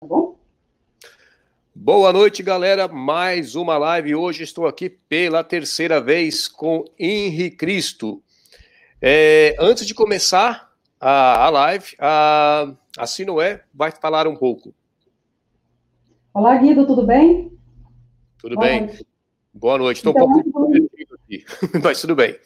[0.00, 0.36] tá bom?
[1.74, 2.88] Boa noite, galera.
[2.88, 4.14] Mais uma live.
[4.14, 8.22] Hoje estou aqui pela terceira vez com Henri Cristo.
[9.00, 14.74] É, antes de começar a, a live, a, a Sinoé vai falar um pouco.
[16.32, 17.52] Olá, Guido, tudo bem?
[18.38, 18.86] Tudo Boa bem.
[18.86, 19.06] Noite.
[19.54, 19.96] Boa noite.
[19.98, 20.74] Estou então, um pouco
[21.14, 21.44] aqui,
[21.82, 22.38] mas tudo bem.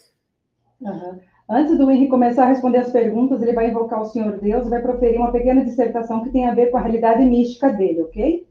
[0.80, 1.21] Uhum.
[1.53, 4.71] Antes do Henrique começar a responder as perguntas, ele vai invocar o Senhor Deus e
[4.71, 8.46] vai proferir uma pequena dissertação que tem a ver com a realidade mística dele, ok?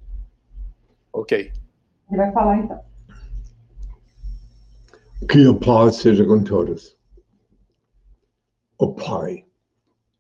[1.14, 1.52] Ok.
[2.12, 2.82] Ele vai falar então.
[5.30, 6.98] Que a paz seja com todos.
[8.78, 9.46] O Pai,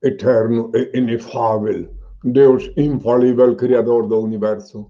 [0.01, 1.93] eterno e inefável,
[2.23, 4.89] Deus infalível, Criador do universo,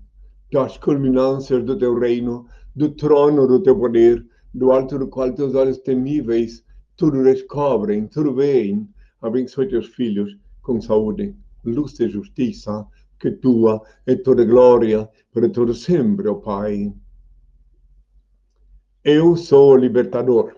[0.51, 2.45] das culminâncias do teu reino,
[2.75, 6.63] do trono do teu poder, do alto do qual teus olhos temíveis
[6.99, 8.87] tudo descobrem, tudo veem.
[9.21, 12.85] Abençoe teus filhos com saúde, luz e justiça,
[13.17, 16.93] que tua é toda glória para todo sempre, ó Pai.
[19.01, 20.53] Eu sou o libertador.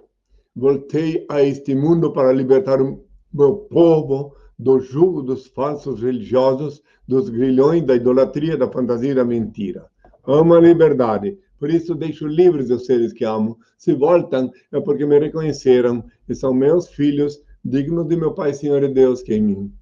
[0.56, 7.30] Voltei a este mundo para libertar o meu povo do jugo dos falsos religiosos, dos
[7.30, 9.86] grilhões da idolatria, da fantasia e da mentira.
[10.26, 13.60] Amo a liberdade, por isso deixo livres os seres que amo.
[13.78, 18.82] Se voltam, é porque me reconheceram e são meus filhos, dignos de meu Pai, Senhor
[18.82, 19.74] e Deus, que é em mim.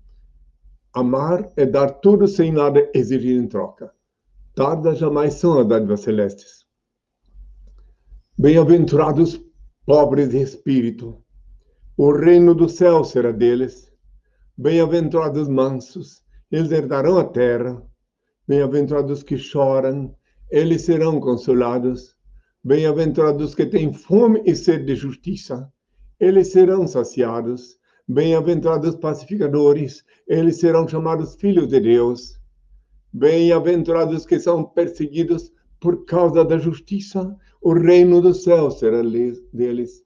[0.92, 3.94] Amar é dar tudo sem nada exigir em troca.
[4.54, 6.66] Tardas jamais são as dádivas celestes.
[8.38, 9.42] Bem-aventurados
[9.86, 11.24] pobres de espírito,
[11.96, 13.90] o reino do céu será deles.
[14.58, 16.22] Bem-aventurados mansos,
[16.52, 17.82] eles herdarão a terra.
[18.46, 20.14] Bem-aventurados que choram,
[20.50, 22.16] eles serão consolados.
[22.64, 25.72] Bem-aventurados que têm fome e sede de justiça,
[26.20, 27.78] eles serão saciados.
[28.08, 32.40] Bem-aventurados pacificadores, eles serão chamados filhos de Deus.
[33.14, 39.02] Bem-aventurados que são perseguidos por causa da justiça, o reino do céu será
[39.54, 40.04] deles.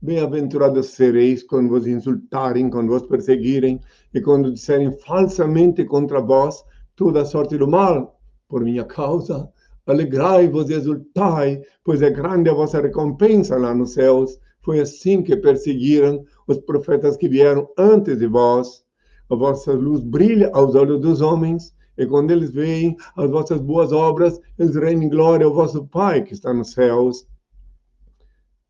[0.00, 3.80] Bem-aventurados sereis quando vos insultarem, quando vos perseguirem
[4.12, 6.62] e quando disserem falsamente contra vós
[6.94, 9.50] toda sorte do mal por minha causa.
[9.86, 14.38] Alegrai-vos e exultai, pois é grande a vossa recompensa lá nos céus.
[14.62, 18.84] Foi assim que perseguiram os profetas que vieram antes de vós.
[19.30, 23.92] A vossa luz brilha aos olhos dos homens, e quando eles veem as vossas boas
[23.92, 27.26] obras, eles reinam em glória ao vosso Pai que está nos céus.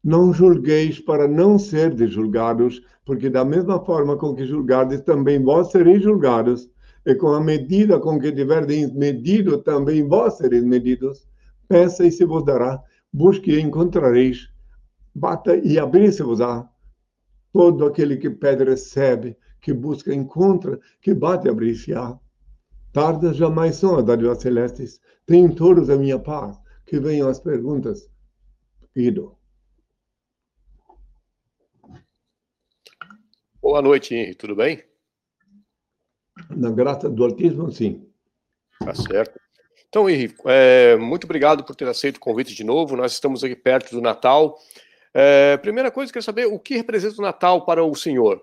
[0.05, 5.71] Não julgueis para não ser julgados, porque da mesma forma com que julgardes, também vós
[5.71, 6.69] sereis julgados
[7.07, 11.27] e com a medida com que tiverdes medido, também vós sereis medidos.
[11.69, 14.49] Peça e se vos dará, busque e encontrareis,
[15.15, 16.69] bata e abrir-se-vos-á.
[17.53, 22.19] Todo aquele que pede recebe, que busca encontra, que bate abrir-se-á.
[22.93, 25.01] Tardas jamais são as dádivas celestes.
[25.25, 26.59] Tenham todos a minha paz.
[26.87, 28.09] Que venham as perguntas.
[28.95, 29.37] Guido.
[33.61, 34.37] Boa noite, Henrique.
[34.37, 34.96] Tudo bem?
[36.51, 38.07] Na graça do Altíssimo, sim.
[38.79, 39.41] Tá certo.
[39.89, 42.97] Então, Henrique, é, muito obrigado por ter aceito o convite de novo.
[42.97, 44.59] Nós estamos aqui perto do Natal.
[45.15, 48.43] É, primeira coisa, quero saber o que representa o Natal para o senhor?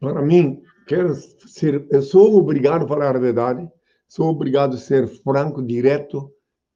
[0.00, 1.14] Para mim, quero
[1.46, 3.68] ser, eu sou obrigado a falar a verdade,
[4.08, 6.32] sou obrigado a ser franco, direto,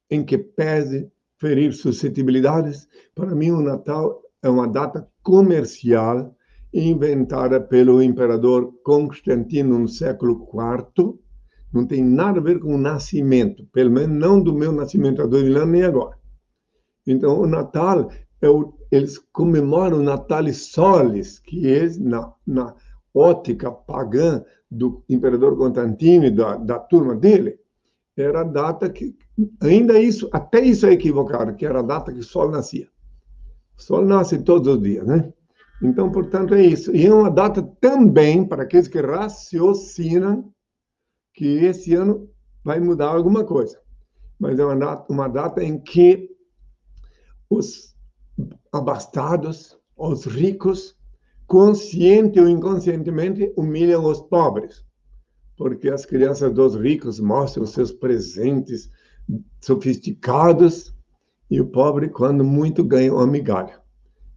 [0.09, 2.87] em que pese ferir suscetibilidades.
[3.15, 6.35] Para mim, o Natal é uma data comercial
[6.73, 11.19] inventada pelo imperador Constantino no século IV,
[11.71, 15.25] não tem nada a ver com o nascimento, pelo menos não do meu nascimento há
[15.25, 16.17] dois mil anos, nem agora.
[17.05, 18.11] Então, o Natal,
[18.41, 22.75] é o, eles comemoram o Natalis Solis, que é na, na
[23.13, 27.59] ótica pagã do imperador Constantino e da, da turma dele,
[28.17, 29.15] era a data que,
[29.61, 32.87] ainda isso, até isso é equivocado, que era a data que o sol nascia.
[33.77, 35.31] O sol nasce todos os dias, né?
[35.81, 36.95] Então, portanto, é isso.
[36.95, 40.53] E é uma data também para aqueles que raciocinam
[41.33, 42.29] que esse ano
[42.63, 43.79] vai mudar alguma coisa.
[44.39, 46.29] Mas é uma data, uma data em que
[47.49, 47.95] os
[48.71, 50.95] abastados, os ricos,
[51.47, 54.85] consciente ou inconscientemente, humilham os pobres.
[55.57, 58.89] Porque as crianças dos ricos mostram seus presentes
[59.59, 60.95] sofisticados
[61.49, 63.80] e o pobre, quando muito, ganha uma migalha.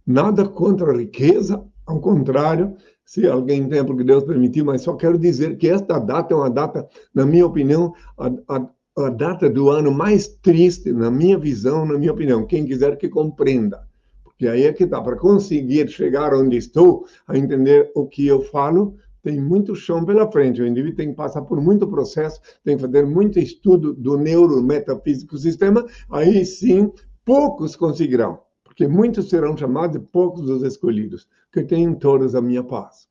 [0.05, 2.75] Nada contra a riqueza, ao contrário,
[3.05, 6.49] se alguém tem, porque Deus permitiu, mas só quero dizer que esta data é uma
[6.49, 11.85] data, na minha opinião, a, a, a data do ano mais triste, na minha visão,
[11.85, 12.45] na minha opinião.
[12.45, 13.87] Quem quiser que compreenda.
[14.23, 18.41] Porque aí é que está, para conseguir chegar onde estou, a entender o que eu
[18.41, 20.61] falo, tem muito chão pela frente.
[20.61, 25.37] O indivíduo tem que passar por muito processo, tem que fazer muito estudo do neurometafísico
[25.37, 25.85] sistema.
[26.11, 26.91] Aí sim,
[27.23, 28.39] poucos conseguirão,
[28.75, 33.07] porque muitos serão chamados e poucos os escolhidos, que têm todos a minha paz.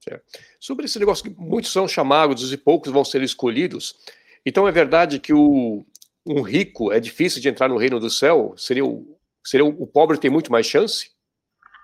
[0.00, 0.24] Certo.
[0.58, 3.94] Sobre esse negócio que muitos são chamados e poucos vão ser escolhidos,
[4.44, 5.86] então é verdade que o,
[6.26, 8.54] um rico é difícil de entrar no reino do céu?
[8.56, 11.12] Seria o, seria o, o pobre tem muito mais chance?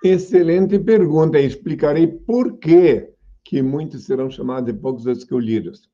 [0.03, 1.39] Excelente pergunta.
[1.39, 3.11] Explicarei por que,
[3.45, 5.89] que muitos serão chamados e poucos escolhidos.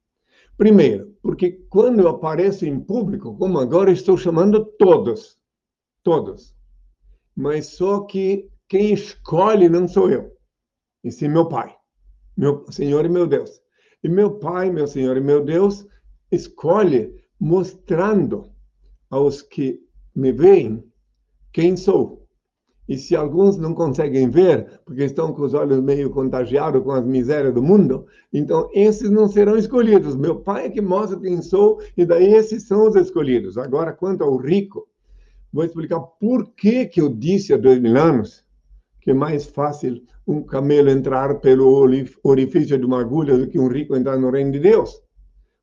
[0.56, 5.36] Primeiro, porque quando eu apareço em público, como agora estou chamando todos,
[6.02, 6.54] todos.
[7.36, 10.32] Mas só que quem escolhe não sou eu,
[11.02, 11.74] e sim meu Pai,
[12.36, 13.60] meu Senhor e meu Deus.
[14.02, 15.86] E meu Pai, meu Senhor e meu Deus,
[16.30, 18.50] escolhe mostrando
[19.10, 19.80] aos que
[20.14, 20.84] me veem
[21.52, 22.24] quem sou.
[22.86, 27.04] E se alguns não conseguem ver, porque estão com os olhos meio contagiados com as
[27.04, 30.14] misérias do mundo, então esses não serão escolhidos.
[30.14, 33.56] Meu pai é que mostra quem sou, e daí esses são os escolhidos.
[33.56, 34.86] Agora, quanto ao rico,
[35.54, 38.44] vou explicar por que, que eu disse há dois mil anos
[39.00, 41.86] que é mais fácil um camelo entrar pelo
[42.24, 44.98] orifício de uma agulha do que um rico entrar no reino de Deus.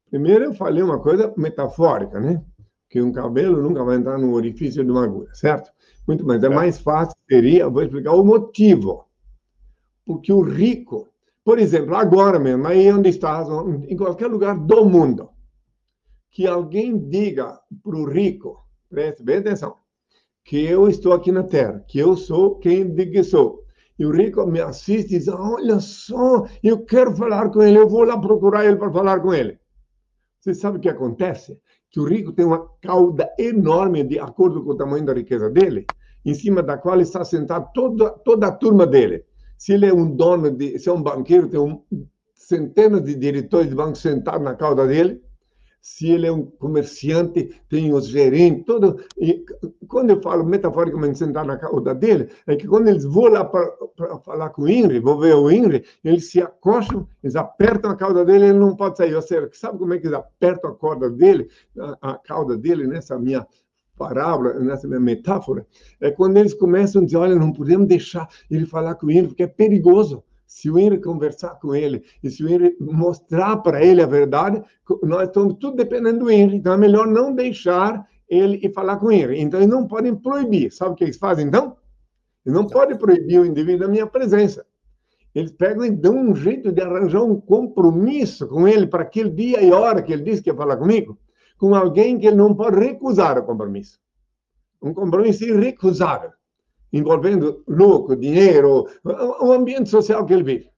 [0.10, 2.42] Primeiro, eu falei uma coisa metafórica, né?
[2.88, 5.72] Que um camelo nunca vai entrar no orifício de uma agulha, certo?
[6.08, 9.06] Muito bem, é mais fácil seria, vou explicar o motivo.
[10.06, 11.10] Porque o rico,
[11.44, 13.44] por exemplo, agora mesmo, aí onde está,
[13.88, 15.30] em qualquer lugar do mundo,
[16.30, 19.81] que alguém diga para o rico, preste bem atenção,
[20.52, 23.64] que eu estou aqui na Terra, que eu sou quem diz que sou.
[23.98, 27.88] E o rico me assiste e diz: Olha só, eu quero falar com ele, eu
[27.88, 29.58] vou lá procurar ele para falar com ele.
[30.42, 31.58] Você sabe o que acontece?
[31.90, 35.86] Que o rico tem uma cauda enorme, de acordo com o tamanho da riqueza dele,
[36.26, 39.24] em cima da qual está sentada toda, toda a turma dele.
[39.58, 41.82] Se ele é um dono, de, se é um banqueiro, tem um,
[42.36, 45.22] centenas de diretores de banco sentados na cauda dele
[45.82, 49.04] se ele é um comerciante, tem os gerentes, tudo.
[49.18, 49.44] E
[49.88, 53.68] quando eu falo metaforicamente sentar na cauda dele, é que quando eles vão lá para
[54.24, 58.24] falar com o Inri, vou ver o Inri, eles se acostam, eles apertam a cauda
[58.24, 59.16] dele, ele não pode sair.
[59.16, 62.86] Ou seja, sabe como é que eles apertam a corda dele, a, a cauda dele,
[62.86, 63.46] nessa minha
[63.98, 65.66] parábola, nessa minha metáfora?
[66.00, 69.30] É quando eles começam a dizer: olha, não podemos deixar ele falar com o Inri,
[69.30, 73.86] porque é perigoso se o Henry conversar com ele e se o Henry mostrar para
[73.86, 74.62] ele a verdade,
[75.02, 76.58] nós estamos tudo dependendo do Henry.
[76.58, 79.40] Então é melhor não deixar ele e falar com ele.
[79.40, 80.70] Então eles não podem proibir.
[80.70, 81.78] Sabe o que eles fazem então?
[82.46, 84.66] Eles não podem proibir o indivíduo da minha presença.
[85.34, 89.64] Eles pegam e dão um jeito de arranjar um compromisso com ele para aquele dia
[89.64, 91.18] e hora que ele disse que ia falar comigo,
[91.58, 93.98] com alguém que ele não pode recusar o compromisso.
[94.82, 96.32] Um compromisso irrecusável
[96.92, 100.70] envolvendo lucro, dinheiro, o ambiente social que ele vive.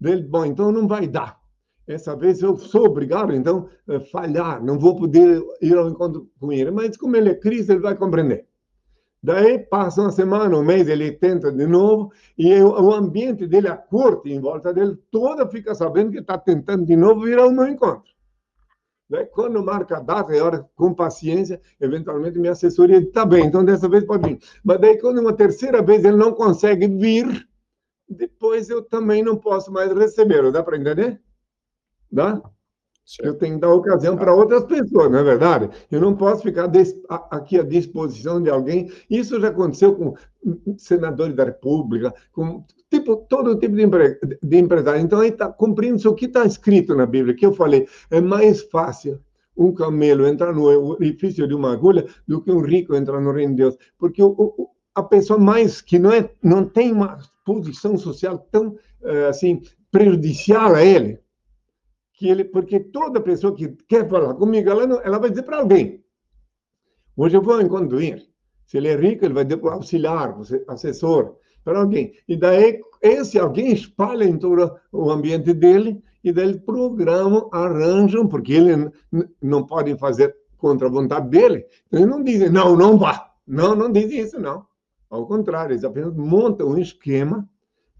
[0.00, 1.38] Dele, bom, então não vai dar.
[1.86, 6.52] Essa vez eu sou obrigado, então, a falhar, não vou poder ir ao encontro com
[6.52, 6.70] ele.
[6.70, 8.46] Mas como ele é Cristo, ele vai compreender.
[9.22, 13.76] Daí passa uma semana, um mês, ele tenta de novo, e o ambiente dele, a
[13.76, 17.66] corte em volta dele, toda fica sabendo que está tentando de novo vir ao meu
[17.66, 18.15] encontro.
[19.08, 19.24] Né?
[19.24, 23.64] Quando marca a data, é hora com paciência, eventualmente minha assessoria diz, tá bem, então
[23.64, 24.40] dessa vez pode vir.
[24.64, 27.46] Mas daí, quando uma terceira vez ele não consegue vir,
[28.08, 30.50] depois eu também não posso mais receber.
[30.50, 31.20] Dá para entender?
[32.10, 32.40] Dá?
[33.20, 35.70] Eu tenho que dar ocasião para outras pessoas, não é verdade?
[35.92, 36.68] Eu não posso ficar
[37.30, 38.90] aqui à disposição de alguém.
[39.08, 40.16] Isso já aconteceu com
[40.76, 44.18] senadores da República, com tipo, todo tipo de, empre...
[44.42, 45.00] de empresário.
[45.00, 48.62] Então, aí está cumprindo o que está escrito na Bíblia, que eu falei, é mais
[48.62, 49.20] fácil
[49.56, 53.52] um camelo entrar no orifício de uma agulha do que um rico entrar no reino
[53.52, 53.76] de Deus.
[53.98, 58.76] Porque o, o, a pessoa mais que não, é, não tem uma posição social tão,
[59.02, 61.18] eh, assim, prejudicial a ele,
[62.12, 65.58] que ele, porque toda pessoa que quer falar comigo, ela, não, ela vai dizer para
[65.58, 66.04] alguém.
[67.16, 67.98] Hoje eu vou encontrar.
[68.66, 70.36] Se ele é rico, ele vai dizer para o auxiliar,
[70.68, 72.14] assessor para alguém.
[72.28, 78.52] E daí esse alguém espalha em todo o ambiente dele e daí programam, arranjam, porque
[78.52, 78.88] eles
[79.42, 81.66] não podem fazer contra a vontade dele.
[81.88, 83.32] Então, eles não dizem, não, não vá.
[83.44, 84.64] Não, não dizem isso, não.
[85.10, 87.48] Ao contrário, eles apenas montam um esquema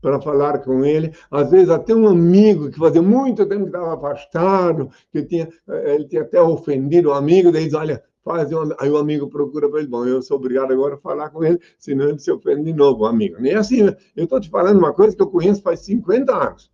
[0.00, 1.12] para falar com ele.
[1.28, 5.94] Às vezes até um amigo que fazia muito tempo que estava afastado, que tinha, eh,
[5.96, 9.68] ele tinha até ofendido o amigo, daí diz, olha, faz um, aí o amigo procura
[9.70, 12.64] para ele, bom, eu sou obrigado agora a falar com ele, senão ele se ofende
[12.64, 13.36] de novo, amigo.
[13.38, 13.96] Nem assim, né?
[14.16, 16.68] eu estou te falando uma coisa que eu conheço faz 50 anos.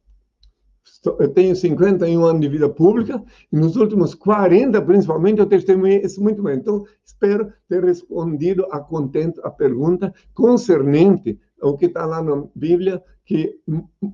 [1.20, 6.22] eu tenho 51 anos de vida pública e nos últimos 40, principalmente, eu testemunhei isso
[6.22, 6.56] muito bem.
[6.56, 13.02] Então, espero ter respondido a contento a pergunta concernente ao que está lá na Bíblia,
[13.26, 13.60] que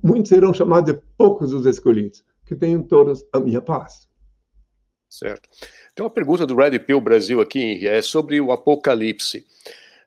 [0.03, 4.08] muitos serão chamados de poucos os escolhidos, que tenham todos a minha paz.
[5.09, 5.49] Certo.
[5.95, 9.45] Tem uma pergunta do Red Pill Brasil aqui, é sobre o Apocalipse.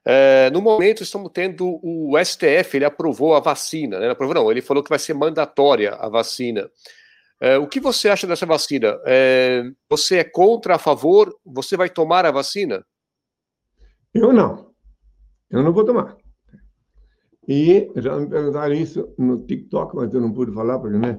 [0.05, 4.11] É, no momento, estamos tendo o STF, ele aprovou a vacina, né?
[4.11, 6.71] Aprovou, não, ele falou que vai ser mandatória a vacina.
[7.41, 9.01] É, o que você acha dessa vacina?
[9.05, 11.37] É, você é contra, a favor?
[11.45, 12.85] Você vai tomar a vacina?
[14.15, 14.73] Eu não.
[15.51, 16.17] Eu não vou tomar.
[17.49, 21.19] E já me perguntaram isso no TikTok, mas eu não pude falar, porque né,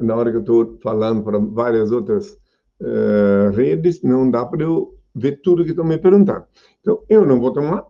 [0.00, 2.36] na hora que eu estou falando para várias outras
[2.80, 6.44] uh, redes, não dá para eu ver tudo que estão me perguntando.
[6.80, 7.86] Então, eu não vou tomar,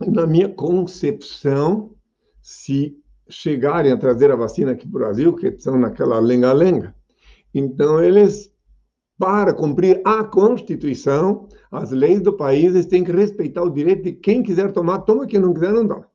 [0.00, 1.94] na minha concepção,
[2.42, 2.96] se
[3.28, 6.94] chegarem a trazer a vacina aqui para o Brasil, que estão naquela lenga-lenga,
[7.54, 8.52] então eles,
[9.18, 14.12] para cumprir a Constituição, as leis do país, eles têm que respeitar o direito de
[14.12, 16.06] quem quiser tomar, toma, quem não quiser, não toma.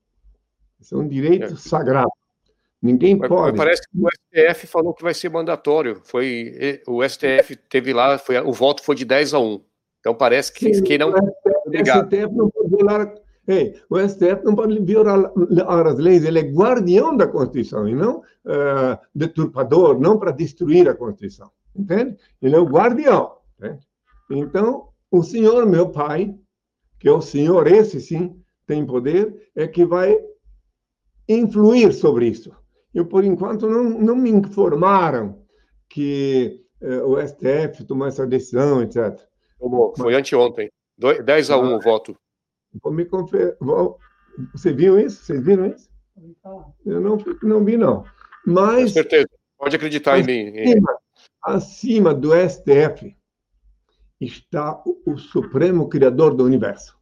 [0.80, 1.56] Isso é um direito é.
[1.56, 2.11] sagrado.
[2.82, 3.58] Ninguém mas, pode.
[3.58, 6.02] Parece que o STF falou que vai ser mandatório.
[6.04, 9.64] Foi o STF teve lá, foi, o voto foi de 10 a 1.
[10.00, 11.12] Então parece que Sim, quem não.
[11.12, 13.14] O STF não pode violar
[13.48, 18.20] Ei, o STF não pode violar as leis, ele é guardião da Constituição e não
[18.20, 21.52] uh, deturpador, não para destruir a Constituição.
[21.76, 22.18] Entende?
[22.42, 23.38] Ele é o guardião.
[23.58, 23.88] Entende?
[24.30, 26.36] Então, o senhor, meu pai,
[27.00, 30.18] que é o senhor, esse sim, tem poder, é que vai
[31.28, 32.56] influir sobre isso.
[32.94, 35.42] Eu, por enquanto, não, não me informaram
[35.90, 39.20] que uh, o STF tomou essa decisão, etc.
[39.98, 40.70] Foi anteontem.
[40.98, 42.16] 10 a 1 o voto.
[42.82, 43.58] Vou me confer...
[43.60, 43.98] Vou...
[44.54, 45.24] Você viu isso?
[45.24, 45.90] Vocês viram isso?
[46.86, 48.06] Eu não, não vi, não.
[48.46, 48.84] Mas.
[48.84, 49.28] Com certeza.
[49.58, 50.82] Pode acreditar acima, em mim.
[51.44, 53.16] Acima do STF
[54.20, 56.98] está o, o Supremo Criador do Universo.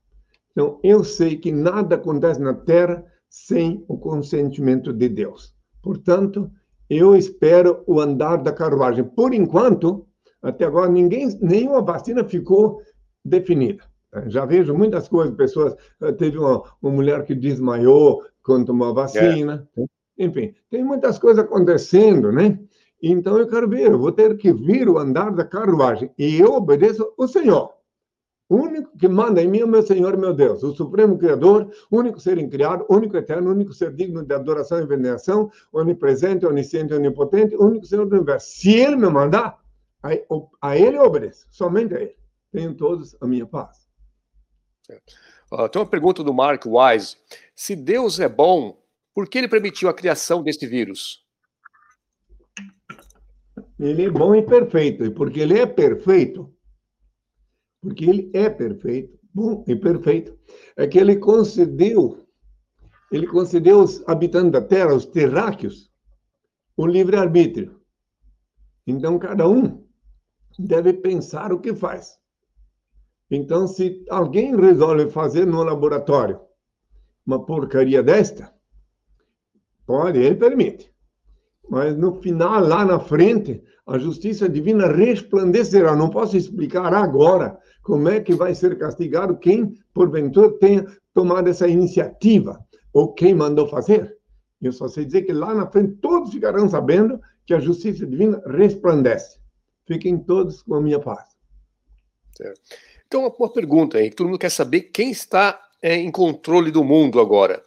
[0.51, 5.53] Então, eu sei que nada acontece na Terra sem o consentimento de Deus.
[5.81, 6.50] Portanto,
[6.89, 9.03] eu espero o andar da carruagem.
[9.03, 10.07] Por enquanto,
[10.41, 12.81] até agora, ninguém, nenhuma vacina ficou
[13.24, 13.83] definida.
[14.27, 15.75] Já vejo muitas coisas, pessoas.
[16.01, 19.67] Eh, teve uma, uma mulher que desmaiou quando tomou a vacina.
[19.77, 19.86] É.
[20.25, 22.59] Enfim, tem muitas coisas acontecendo, né?
[23.01, 26.12] Então eu quero ver, eu vou ter que vir o andar da carruagem.
[26.17, 27.71] E eu obedeço o Senhor.
[28.50, 31.72] O único que manda em mim é o meu Senhor, meu Deus, o Supremo Criador,
[31.91, 37.56] único ser incriado, único eterno, único ser digno de adoração e veneração, onipresente, onisciente, onipotente,
[37.56, 38.50] único Senhor do universo.
[38.50, 39.60] Se Ele me mandar,
[40.62, 42.15] a Ele eu obedeço, somente a Ele.
[42.51, 43.88] Tenho todos a minha paz.
[45.51, 47.18] Uh, tem uma pergunta do Mark Wise.
[47.56, 48.82] Se Deus é bom,
[49.13, 51.24] por que ele permitiu a criação desse vírus?
[53.79, 55.06] Ele é bom e perfeito.
[55.06, 56.51] E porque ele é perfeito,
[57.81, 60.38] porque ele é perfeito, bom e perfeito,
[60.75, 62.25] é que ele concedeu,
[63.12, 65.89] ele concedeu aos habitantes da Terra, os terráqueos,
[66.75, 67.79] o livre-arbítrio.
[68.86, 69.86] Então, cada um
[70.57, 72.17] deve pensar o que faz.
[73.31, 76.39] Então, se alguém resolve fazer no laboratório
[77.25, 78.51] uma porcaria desta,
[79.86, 80.91] pode, ele permite.
[81.69, 85.95] Mas no final, lá na frente, a justiça divina resplandecerá.
[85.95, 91.67] Não posso explicar agora como é que vai ser castigado quem, porventura, tenha tomado essa
[91.67, 92.59] iniciativa
[92.93, 94.17] ou quem mandou fazer.
[94.61, 98.41] Eu só sei dizer que lá na frente todos ficarão sabendo que a justiça divina
[98.45, 99.38] resplandece.
[99.88, 101.29] Fiquem todos com a minha paz.
[102.35, 102.61] Certo.
[103.07, 107.19] Então, uma pergunta aí, todo mundo quer saber quem está é, em controle do mundo
[107.19, 107.63] agora.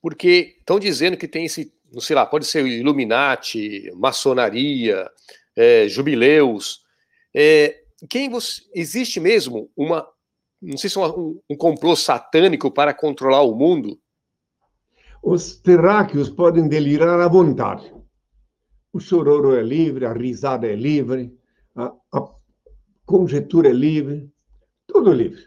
[0.00, 5.08] Porque estão dizendo que tem esse, não sei lá, pode ser Illuminati, maçonaria,
[5.56, 6.80] é, jubileus.
[7.34, 10.06] É, quem você, existe mesmo uma,
[10.60, 13.98] não sei se é um, um complô satânico para controlar o mundo?
[15.22, 17.94] Os terráqueos podem delirar à vontade.
[18.92, 21.36] O chororo é livre, a risada é livre,
[21.74, 22.34] a, a
[23.06, 24.30] conjectura é livre,
[24.86, 25.42] tudo livre.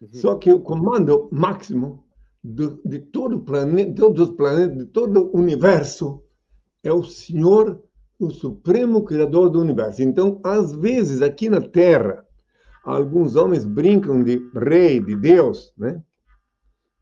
[0.00, 0.08] Uhum.
[0.12, 2.03] Só que o comando máximo
[2.44, 6.22] de, de todo o planeta, todos os planetas, de todo o universo,
[6.82, 7.82] é o Senhor,
[8.18, 10.02] o Supremo Criador do universo.
[10.02, 12.22] Então, às vezes, aqui na Terra,
[12.84, 16.02] alguns homens brincam de rei, de Deus, né?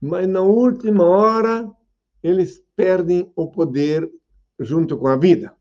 [0.00, 1.68] Mas na última hora,
[2.22, 4.08] eles perdem o poder
[4.60, 5.52] junto com a vida.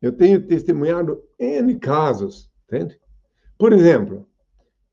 [0.00, 2.98] Eu tenho testemunhado N casos, entende?
[3.58, 4.26] Por exemplo,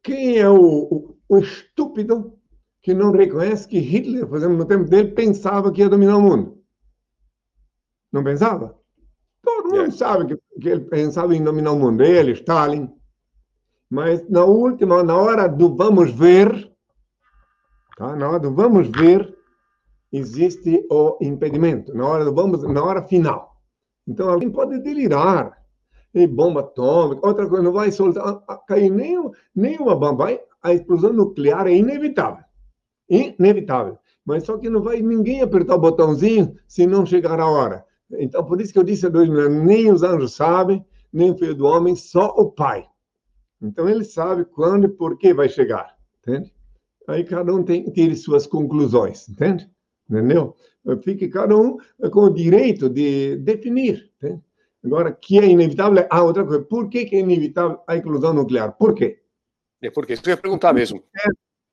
[0.04, 2.39] quem é o, o, o estúpido
[2.82, 6.22] que não reconhece que Hitler, por exemplo, no tempo dele, pensava que ia dominar o
[6.22, 6.58] mundo?
[8.12, 8.78] Não pensava?
[9.44, 9.92] Todo mundo é.
[9.92, 12.92] sabe que, que, ele pensava em dominar o mundo, ele, Stalin.
[13.90, 16.72] Mas na última, na hora do vamos ver,
[17.98, 18.16] tá?
[18.16, 19.36] na hora do vamos ver,
[20.12, 23.56] existe o impedimento, na hora do vamos, na hora final.
[24.08, 25.58] Então alguém pode delirar,
[26.14, 29.18] e bomba atômica, outra coisa, não vai soltar, cair nem,
[29.56, 32.44] nem uma bomba, a explosão nuclear é inevitável.
[33.10, 33.98] Inevitável.
[34.26, 37.86] Mas só que não vai ninguém apertar o botãozinho se não chegar a hora.
[38.12, 41.38] Então, por isso que eu disse há dois mil nem os anjos sabem, nem o
[41.38, 42.86] filho do homem, só o Pai.
[43.62, 46.54] Então, ele sabe quando e por que vai chegar, entende?
[47.08, 49.70] Aí cada um tem, tire suas conclusões, entende?
[50.10, 50.56] Entendeu?
[51.04, 51.78] Fique cada um
[52.12, 54.42] com o direito de definir, entende?
[54.84, 58.72] Agora, que é inevitável, ah, outra coisa, por que, que é inevitável a inclusão nuclear?
[58.78, 59.22] Por quê?
[59.82, 61.04] É porque isso eu ia perguntar mesmo.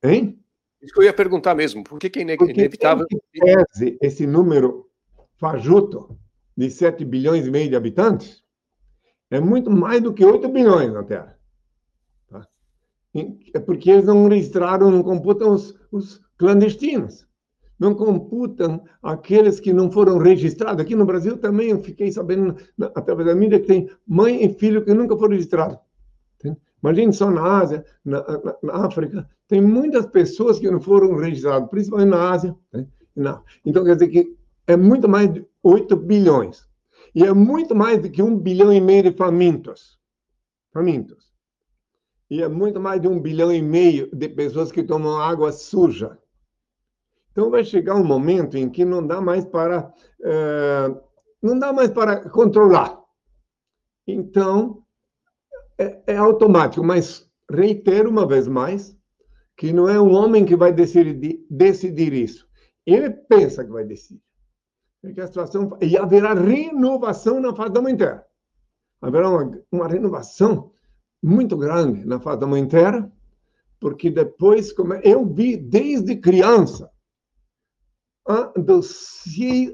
[0.03, 0.43] Hein?
[0.87, 1.83] Isso que eu ia perguntar mesmo.
[1.83, 3.05] Por que, que é inevitável?
[3.11, 4.89] Porque esse número
[5.37, 6.17] fajuto
[6.57, 8.43] de 7 bilhões e meio de habitantes
[9.29, 11.37] é muito mais do que 8 bilhões na Terra.
[12.31, 12.47] Tá?
[13.53, 17.27] É porque eles não registraram, não computam os, os clandestinos
[17.79, 20.81] não computam aqueles que não foram registrados.
[20.81, 22.57] Aqui no Brasil também eu fiquei sabendo,
[22.95, 25.79] através da mídia, que tem mãe e filho que nunca foram registrados.
[26.83, 31.69] Imagine só na Ásia, na, na, na, África, tem muitas pessoas que não foram registradas,
[31.69, 32.57] principalmente na Ásia.
[32.73, 32.87] Né?
[33.65, 34.37] Então, quer dizer que
[34.67, 36.67] é muito mais de 8 bilhões.
[37.15, 39.99] E é muito mais do que um bilhão e meio de famintos.
[40.73, 41.33] Famintos.
[42.29, 46.19] E é muito mais de um bilhão e meio de pessoas que tomam água suja.
[47.31, 49.93] Então vai chegar um momento em que não dá mais para
[50.25, 51.01] é,
[51.43, 52.99] não dá mais para controlar.
[54.07, 54.83] Então
[55.79, 58.96] é, é, automático, mas reitero uma vez mais
[59.57, 62.47] que não é um homem que vai decidir, decidir isso.
[62.85, 64.23] Ele pensa que vai decidir.
[65.03, 68.25] Porque a situação e haverá renovação na face da mãe terra.
[69.01, 70.73] Haverá uma, uma renovação
[71.23, 73.11] muito grande na face da mãe terra,
[73.81, 76.91] porque depois, como eu vi desde criança,
[78.57, 79.23] dos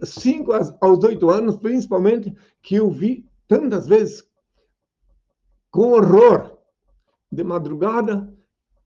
[0.04, 4.24] 5 aos 8 anos, principalmente, que eu vi tantas vezes
[5.70, 6.58] com horror.
[7.30, 8.30] De madrugada,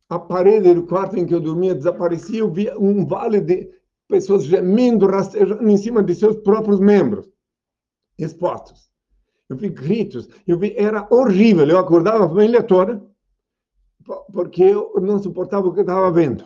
[0.09, 3.71] a parede do quarto em que eu dormia desaparecia, eu via um vale de
[4.09, 7.29] pessoas gemendo, rastejando em cima de seus próprios membros,
[8.19, 8.89] expostos.
[9.49, 11.67] Eu vi gritos, eu vi, era horrível.
[11.67, 13.03] Eu acordava a família toda,
[14.33, 16.45] porque eu não suportava o que eu estava vendo.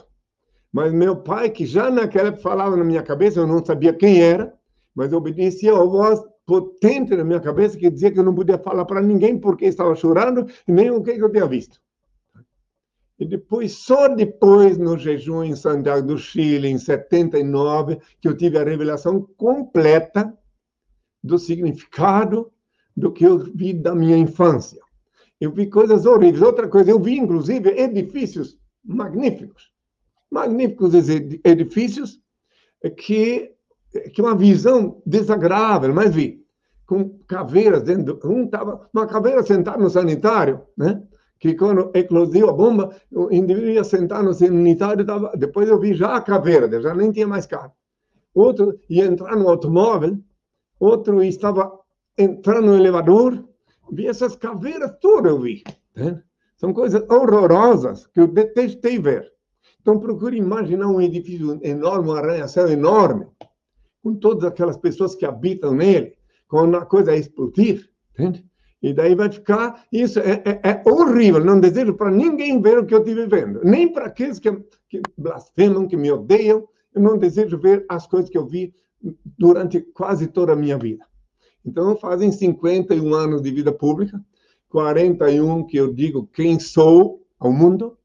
[0.73, 4.23] Mas meu pai, que já naquela época falava na minha cabeça, eu não sabia quem
[4.23, 4.55] era,
[4.95, 8.85] mas obedecia a voz potente na minha cabeça que dizia que eu não podia falar
[8.85, 11.81] para ninguém porque estava chorando e nem o que eu tinha visto.
[13.21, 18.59] E depois, só depois, no jejum em Santiago do Chile, em 79, que eu tive
[18.59, 20.37] a revelação completa
[21.23, 22.51] do significado
[22.97, 24.81] do que eu vi da minha infância.
[25.39, 26.43] Eu vi coisas horríveis.
[26.43, 29.71] Outra coisa, eu vi, inclusive, edifícios magníficos
[30.31, 30.93] magníficos
[31.45, 32.21] edifícios
[32.97, 33.53] que
[34.15, 36.47] que uma visão desagradável, mas vi
[36.87, 38.21] com caveiras dentro.
[38.25, 41.03] Um tava uma caveira sentada no sanitário, né?
[41.41, 45.95] Que quando eclodiu a bomba, o indivíduo ia sentar no sanitário, tava, depois eu vi
[45.95, 47.73] já a caveira, já nem tinha mais carro.
[48.35, 50.19] Outro ia entrar no automóvel,
[50.79, 51.73] outro estava
[52.17, 53.43] entrando no elevador,
[53.91, 55.65] vi essas caveiras todas eu vi.
[55.97, 56.23] Né?
[56.59, 59.27] São coisas horrorosas que eu detestei ver.
[59.81, 63.27] Então, procure imaginar um edifício enorme, um arranha-céu enorme,
[64.03, 66.15] com todas aquelas pessoas que habitam nele,
[66.47, 68.45] quando a coisa explodir, entende?
[68.83, 69.85] E daí vai ficar.
[69.93, 71.45] Isso é, é, é horrível.
[71.45, 73.61] Não desejo para ninguém ver o que eu estive vendo.
[73.63, 74.51] Nem para aqueles que,
[74.89, 76.67] que blasfemam, que me odeiam.
[76.95, 78.75] Eu não desejo ver as coisas que eu vi
[79.39, 81.05] durante quase toda a minha vida.
[81.65, 84.21] Então, fazem 51 anos de vida pública,
[84.71, 87.99] 41 que eu digo quem sou ao mundo,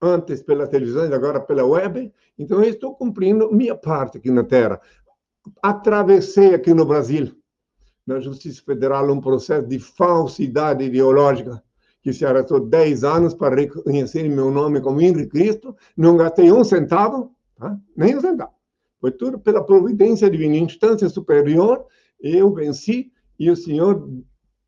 [0.00, 2.12] antes pela televisão e agora pela web.
[2.38, 4.80] Então, eu estou cumprindo minha parte aqui na Terra.
[5.62, 7.34] Atravessei aqui no Brasil,
[8.06, 11.62] na Justiça Federal, um processo de falsidade ideológica
[12.02, 15.74] que se arrastou 10 anos para reconhecer meu nome como Henrique Cristo.
[15.96, 17.78] Não gastei um centavo, tá?
[17.96, 18.52] nem um centavo.
[19.00, 21.86] Foi tudo pela providência divina, instância superior.
[22.20, 24.06] Eu venci e o Senhor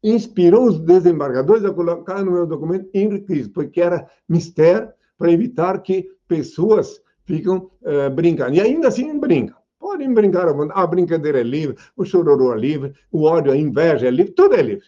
[0.02, 5.82] inspirou os desembargadores a colocar no meu documento Henrique Cristo, porque era mistério para evitar
[5.82, 8.54] que pessoas ficam uh, brincando.
[8.54, 9.56] E ainda assim brincam.
[9.78, 14.10] Podem brincar, a brincadeira é livre, o chororô é livre, o ódio, a inveja é
[14.10, 14.86] livre, tudo é livre.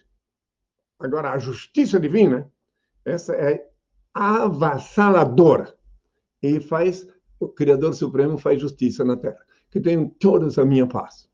[0.99, 2.51] Agora, a justiça divina,
[3.05, 3.69] essa é
[4.13, 5.75] avassaladora.
[6.43, 7.07] E faz,
[7.39, 9.39] o Criador Supremo faz justiça na Terra.
[9.71, 11.29] Que tenham todos a minha paz.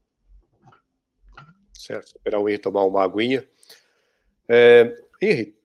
[1.72, 3.46] Certo, esperar o Henry tomar uma aguinha.
[4.48, 5.56] É, Henry,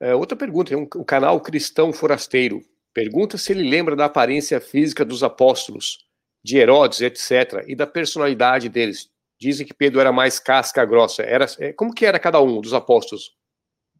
[0.00, 5.04] é, outra pergunta, um, o canal Cristão Forasteiro pergunta se ele lembra da aparência física
[5.04, 6.05] dos apóstolos,
[6.46, 9.10] de Herodes, etc., e da personalidade deles.
[9.38, 11.24] Dizem que Pedro era mais casca grossa.
[11.24, 13.36] Era, é, como que era cada um dos apóstolos?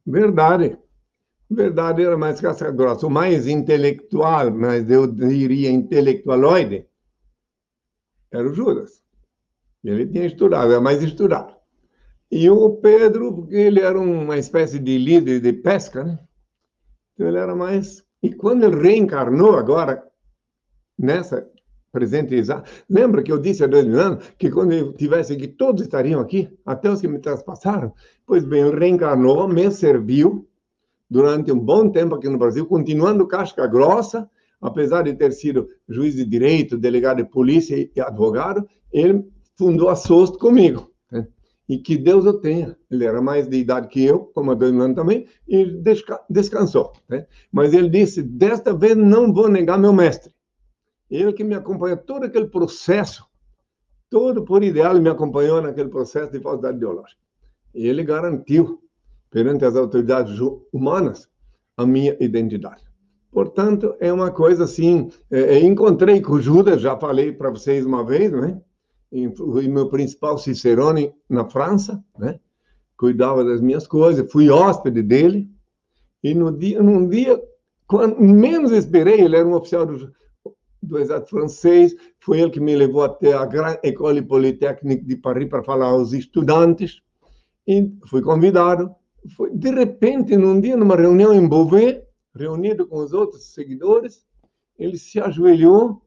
[0.06, 0.78] Verdade.
[1.50, 3.04] Verdade, era mais casca grossa.
[3.04, 6.87] O mais intelectual, mas eu diria intelectualoide,
[8.30, 9.02] era o Judas.
[9.82, 11.52] Ele tinha estudado, era mais estudado.
[12.30, 16.18] E o Pedro, porque ele era uma espécie de líder de pesca, né?
[17.14, 18.04] Então ele era mais.
[18.22, 20.04] E quando ele reencarnou agora,
[20.98, 21.48] nessa
[21.92, 26.20] presente exato, lembra que eu disse dois anos que quando eu tivesse aqui, todos estariam
[26.20, 27.92] aqui, até os que me traspassaram?
[28.27, 30.46] Pois bem, ele reencarnou, me serviu
[31.09, 34.29] durante um bom tempo aqui no Brasil, continuando casca grossa,
[34.61, 39.25] apesar de ter sido juiz de direito, delegado de polícia e advogado, ele
[39.57, 40.90] fundou a SOST comigo
[41.68, 42.77] e que Deus o tenha.
[42.90, 46.92] Ele era mais de idade que eu, como a Dona também, e desca descansou.
[47.09, 47.27] Né?
[47.51, 50.33] Mas ele disse: desta vez não vou negar meu mestre.
[51.11, 53.25] Ele que me acompanhou todo aquele processo,
[54.11, 57.21] todo por ideal, me acompanhou naquele processo de falsidade ideológica.
[57.75, 58.81] E ele garantiu,
[59.31, 60.38] perante as autoridades
[60.73, 61.29] humanas,
[61.77, 62.83] a minha identidade.
[63.31, 65.11] Portanto, é uma coisa assim.
[65.31, 68.61] É, encontrei com Judas, já falei para vocês uma vez, né?
[69.37, 72.40] fui meu principal cicerone na França, né?
[72.97, 75.51] Cuidava das minhas coisas, fui hóspede dele.
[76.23, 77.38] E no dia, num dia,
[77.87, 80.11] quando menos esperei, ele era um oficial do,
[80.87, 85.49] do exército francês, foi ele que me levou até a Grande École Polytechnique de Paris
[85.49, 87.01] para falar aos estudantes.
[87.66, 88.94] E fui convidado.
[89.37, 92.01] Foi, de repente, num dia, numa reunião em Beauvais,
[92.35, 94.25] reunido com os outros seguidores,
[94.79, 96.03] ele se ajoelhou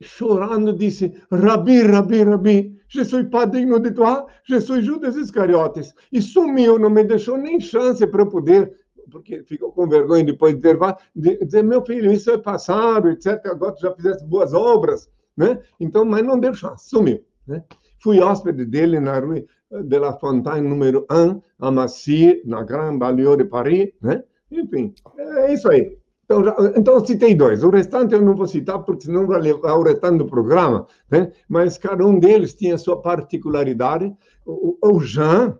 [0.00, 5.94] chorando, disse: Rabi, Rabi, Rabi, je suis digne de toi, je suis Judas Iscariotes.
[6.12, 8.72] E sumiu, não me deixou nem chance para eu poder,
[9.10, 10.78] porque ficou com vergonha depois de ter
[11.14, 13.40] dizer: meu filho, isso é passado, etc.
[13.46, 15.60] Agora tu já fizeste boas obras, né?
[15.78, 17.24] Então, mas não chance, sumiu.
[17.46, 17.62] Né?
[18.02, 23.36] Fui hóspede dele na rua de la Fontaine, número 1, a Massy, na Grande Banlieue
[23.36, 24.22] de Paris, né?
[24.50, 25.98] Enfim, é isso aí.
[26.24, 26.42] Então,
[26.76, 27.62] então, citei dois.
[27.62, 30.86] O restante eu não vou citar, porque senão vai levar o restante do programa.
[31.10, 31.30] Né?
[31.48, 34.14] Mas cada um deles tinha sua particularidade.
[34.46, 35.58] O, o Jean,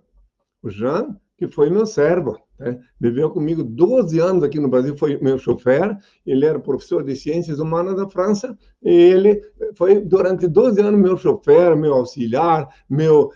[0.62, 2.79] o Jean, que foi meu servo, né?
[3.01, 5.97] viveu comigo 12 anos aqui no Brasil, foi meu chofer.
[6.25, 8.57] Ele era professor de ciências humanas da França.
[8.83, 9.42] E ele
[9.77, 13.33] foi, durante 12 anos, meu chofer, meu auxiliar, meu,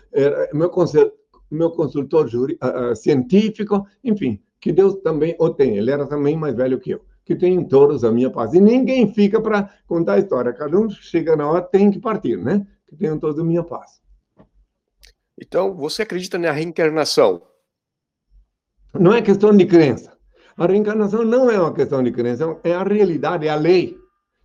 [0.53, 0.71] meu,
[1.51, 5.77] meu consultor uh, científico, enfim, que Deus também o tem.
[5.77, 8.55] Ele era também mais velho que eu que tem todos a minha paz.
[8.55, 10.51] E ninguém fica para contar a história.
[10.51, 12.65] Cada um chega na hora, tem que partir, né?
[12.87, 14.01] Que tenham todos a minha paz.
[15.39, 17.43] Então, você acredita na reencarnação?
[18.93, 20.17] Não é questão de crença.
[20.57, 23.97] A reencarnação não é uma questão de crença, é a realidade, é a lei.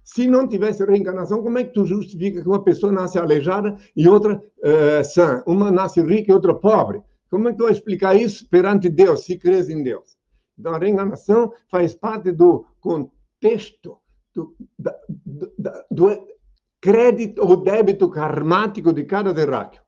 [0.05, 4.07] Se não tivesse reencarnação, como é que tu justifica que uma pessoa nasce aleijada e
[4.07, 5.43] outra uh, sã?
[5.47, 7.03] Uma nasce rica e outra pobre?
[7.31, 10.17] Como é que tu vai explicar isso perante Deus, se crês em Deus?
[10.59, 13.99] Então, a reencarnação faz parte do contexto
[14.35, 14.95] do, da,
[15.59, 16.27] da, do
[16.81, 19.81] crédito ou débito karmático de cada terráqueo.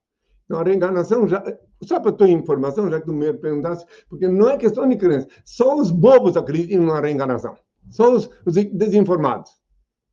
[0.47, 1.43] Então, a reencarnação, já,
[1.83, 5.29] só para tua informação, já que tu me perguntaste, porque não é questão de crença,
[5.45, 7.57] só os bobos acreditam na reencarnação,
[7.91, 9.51] só os, os desinformados,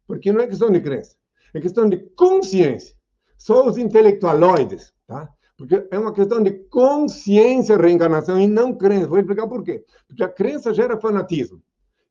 [0.08, 1.16] porque não é questão de crença,
[1.54, 2.96] é questão de consciência.
[3.38, 5.30] Só os intelectualoides, tá?
[5.58, 9.08] Porque é uma questão de consciência reencarnação e não crença.
[9.08, 9.84] Vou explicar por quê.
[10.08, 11.62] Porque a crença gera fanatismo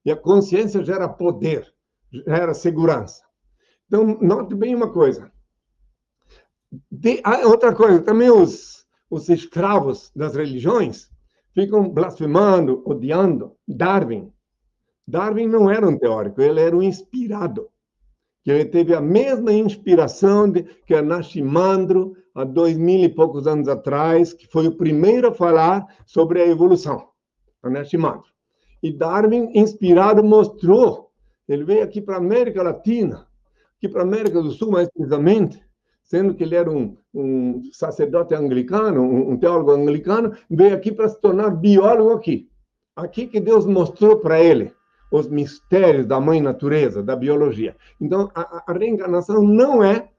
[0.04, 1.72] e a consciência gera poder,
[2.12, 3.22] gera segurança.
[3.86, 5.31] Então, note bem uma coisa.
[6.90, 11.10] De, ah, outra coisa, também os, os escravos das religiões
[11.54, 14.32] ficam blasfemando, odiando Darwin.
[15.06, 17.68] Darwin não era um teórico, ele era um inspirado.
[18.42, 23.68] Que ele teve a mesma inspiração de, que Anaximandro, há dois mil e poucos anos
[23.68, 27.08] atrás, que foi o primeiro a falar sobre a evolução,
[27.62, 28.32] Anaximandro.
[28.82, 31.10] E Darwin, inspirado, mostrou.
[31.46, 33.28] Ele veio aqui para a América Latina,
[33.76, 35.62] aqui para a América do Sul, mais precisamente,
[36.12, 41.08] sendo que ele era um, um sacerdote anglicano, um, um teólogo anglicano, veio aqui para
[41.08, 42.50] se tornar biólogo aqui.
[42.94, 44.74] Aqui que Deus mostrou para ele
[45.10, 47.74] os mistérios da mãe natureza, da biologia.
[47.98, 50.10] Então, a, a reencarnação não é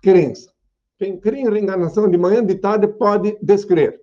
[0.00, 0.52] crença.
[0.96, 4.00] Quem crê em reencarnação de manhã, de tarde, pode descrer.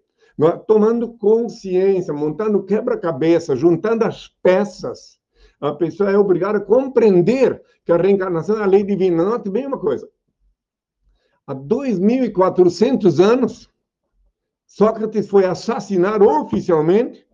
[0.67, 5.17] Tomando consciência, montando quebra-cabeça, juntando as peças,
[5.62, 9.23] a pessoa é obrigada a compreender que a reencarnação é a lei divina.
[9.23, 10.06] Note bem uma coisa.
[11.50, 13.68] Há 2.400 anos,
[14.68, 17.26] Sócrates foi assassinado oficialmente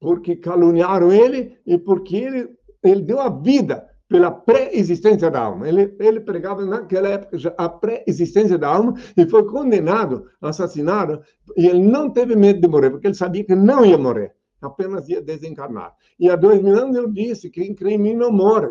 [0.00, 5.68] porque caluniaram ele e porque ele, ele deu a vida pela pré-existência da alma.
[5.68, 11.20] Ele, ele pregava naquela época a pré-existência da alma e foi condenado, assassinado,
[11.56, 15.08] e ele não teve medo de morrer, porque ele sabia que não ia morrer, apenas
[15.08, 15.92] ia desencarnar.
[16.20, 18.70] E há dois mil anos eu disse: quem crê em mim não morre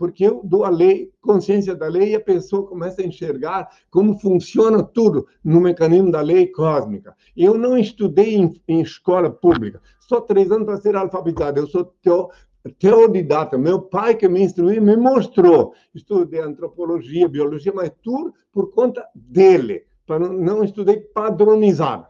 [0.00, 4.18] porque eu dou a lei, consciência da lei, e a pessoa começa a enxergar como
[4.18, 7.14] funciona tudo no mecanismo da lei cósmica.
[7.36, 11.84] Eu não estudei em, em escola pública, só três anos para ser alfabetizado, eu sou
[12.00, 12.30] teo,
[12.78, 13.58] teodidata.
[13.58, 15.74] Meu pai que me instruiu me mostrou.
[15.94, 19.84] Estudei antropologia, biologia, mas tudo por conta dele.
[20.08, 22.06] Não, não estudei padronizado.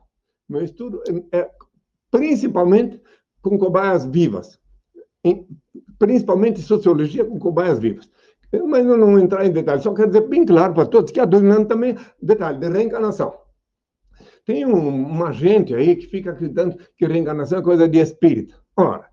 [0.48, 1.50] Meu estudo é, é
[2.08, 3.00] principalmente
[3.42, 4.60] com cobaias vivas
[6.00, 8.08] principalmente sociologia com cobaias vivas.
[8.66, 11.24] Mas eu não entrar em detalhes, só quero dizer bem claro para todos que a
[11.24, 13.32] dominante também, detalhe, de reencarnação.
[14.44, 18.60] Tem um, uma gente aí que fica acreditando que reencarnação é coisa de espírito.
[18.76, 19.08] Ora,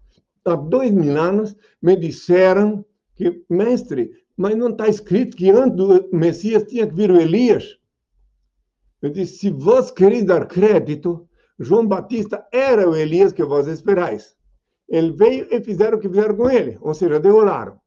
[0.45, 2.83] há dois mil anos me disseram
[3.15, 7.77] que, mestre, mas não está escrito que antes do Messias tinha que vir o Elias?
[9.01, 11.27] Eu disse, se vós quereis dar crédito,
[11.59, 14.36] João Batista era o Elias que vós esperais.
[14.89, 17.77] Ele veio e fizeram o que fizeram com ele, ou seja, degolaram.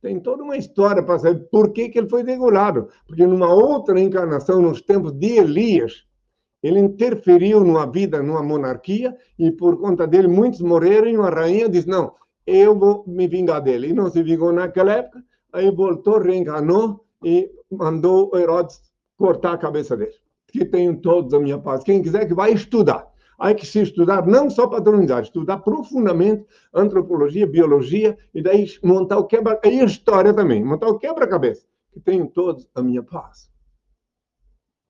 [0.00, 2.88] Tem toda uma história para saber por que, que ele foi degolado.
[3.06, 6.04] Porque numa outra encarnação, nos tempos de Elias,
[6.62, 11.68] ele interferiu numa vida, numa monarquia, e por conta dele muitos morreram, e uma rainha
[11.68, 12.12] disse, não,
[12.46, 13.88] eu vou me vingar dele.
[13.88, 18.80] E não se vingou naquela época, aí voltou, reencarnou, e mandou Herodes
[19.16, 20.14] cortar a cabeça dele.
[20.46, 21.82] Que tenho todos a minha paz.
[21.82, 23.06] Quem quiser que vai estudar.
[23.38, 29.24] Há que se estudar não só padronizar, estudar profundamente antropologia, biologia, e daí montar o
[29.24, 29.60] quebra...
[29.64, 33.50] E história também, montar o quebra-cabeça, que tenho todos a minha paz.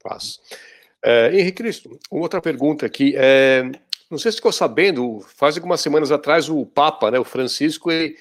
[0.02, 0.38] Paz.
[1.04, 3.14] É, Henrique Cristo, outra pergunta aqui.
[3.16, 3.62] É,
[4.10, 8.16] não sei se ficou sabendo, faz algumas semanas atrás, o Papa, né, o Francisco, ele,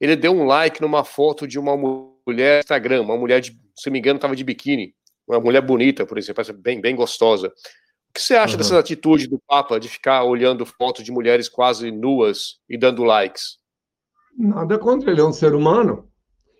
[0.00, 3.86] ele deu um like numa foto de uma mulher no Instagram, uma mulher, de, se
[3.88, 4.94] não me engano, estava de biquíni,
[5.26, 7.52] uma mulher bonita, por exemplo, bem, bem gostosa.
[8.10, 8.58] O que você acha uhum.
[8.58, 13.58] dessa atitude do Papa de ficar olhando fotos de mulheres quase nuas e dando likes?
[14.36, 16.08] Nada contra, ele é um ser humano.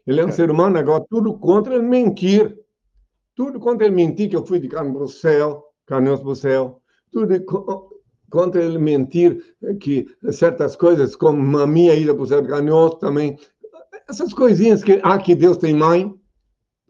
[0.07, 0.33] Ele é um é.
[0.33, 2.57] ser humano, agora tudo contra ele mentir.
[3.35, 6.37] Tudo contra ele mentir que eu fui de carne para o céu, carne para o
[6.37, 6.81] céu.
[7.13, 7.45] Tudo
[8.31, 9.43] contra ele mentir
[9.81, 13.37] que certas coisas, como a minha ida para o céu de carne também.
[14.09, 16.15] Essas coisinhas que, ah, que Deus tem mãe.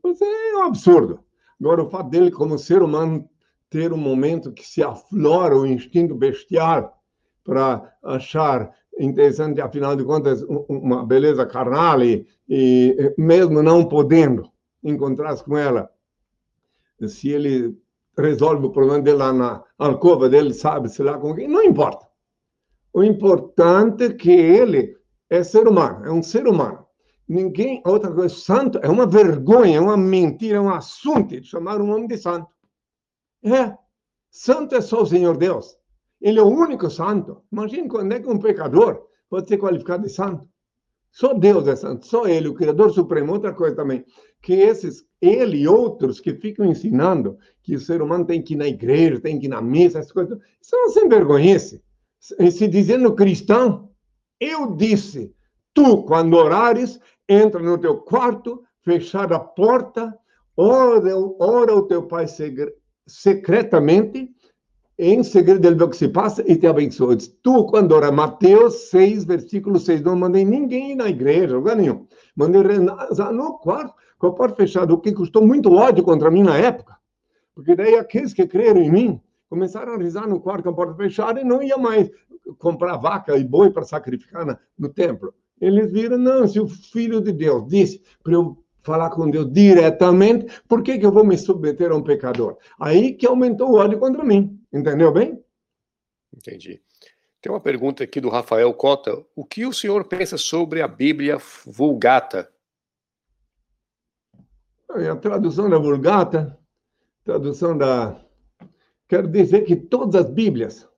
[0.04, 1.20] Isso é um absurdo.
[1.58, 3.29] Agora, o fato dele, como ser humano,
[3.70, 7.00] ter um momento que se aflora o instinto bestial
[7.44, 14.50] para achar interessante, afinal de contas, uma beleza carnal e, e mesmo não podendo
[14.82, 15.88] encontrar-se com ela,
[17.06, 17.78] se ele
[18.18, 22.06] resolve o problema dele lá na alcova dele, sabe-se lá com quem, não importa.
[22.92, 24.96] O importante é que ele
[25.30, 26.84] é ser humano, é um ser humano.
[27.26, 31.80] Ninguém, outra coisa, santo é uma vergonha, é uma mentira, é um assunto de chamar
[31.80, 32.48] um homem de santo.
[33.42, 33.74] É.
[34.30, 35.76] Santo é só o Senhor Deus.
[36.20, 37.42] Ele é o único santo.
[37.50, 40.48] Imagine quando é que um pecador pode ser qualificado de santo.
[41.10, 43.32] Só Deus é santo, só Ele, o Criador Supremo.
[43.32, 44.04] Outra coisa também,
[44.40, 48.56] que esses, ele e outros que ficam ensinando que o ser humano tem que ir
[48.56, 51.82] na igreja, tem que ir na missa, essas coisas, são sem vergonhice.
[52.20, 53.90] Se dizendo cristão,
[54.38, 55.34] eu disse,
[55.74, 60.16] tu, quando orares, entra no teu quarto, fechar a porta,
[60.56, 62.26] ora, ora o teu pai
[63.10, 64.30] secretamente,
[64.98, 67.16] em segredo ele vê o que se passa e te abençoa.
[67.42, 72.06] Tu, quando ora, Mateus 6, versículo 6, não mandei ninguém ir na igreja, lugar nenhum.
[72.36, 76.42] Mandei rezar no quarto, com a porta fechada, o que custou muito ódio contra mim
[76.42, 76.96] na época.
[77.54, 80.94] Porque daí aqueles que creram em mim começaram a rezar no quarto com a porta
[80.94, 82.10] fechada e não ia mais
[82.58, 85.34] comprar vaca e boi para sacrificar na, no templo.
[85.60, 88.56] Eles viram, não, se o Filho de Deus disse para eu
[88.90, 92.58] falar com Deus diretamente, por que, que eu vou me submeter a um pecador?
[92.78, 94.60] Aí que aumentou o ódio contra mim.
[94.72, 95.40] Entendeu bem?
[96.36, 96.82] Entendi.
[97.40, 99.24] Tem uma pergunta aqui do Rafael Cota.
[99.34, 102.50] O que o senhor pensa sobre a Bíblia Vulgata?
[104.88, 106.58] A tradução da Vulgata,
[107.24, 108.20] tradução da.
[109.06, 110.88] Quero dizer que todas as Bíblias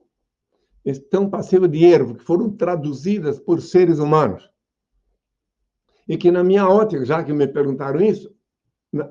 [0.83, 4.52] estão passivas de erro, que foram traduzidas por seres humanos
[6.09, 8.33] e que na minha ótica, já que me perguntaram isso,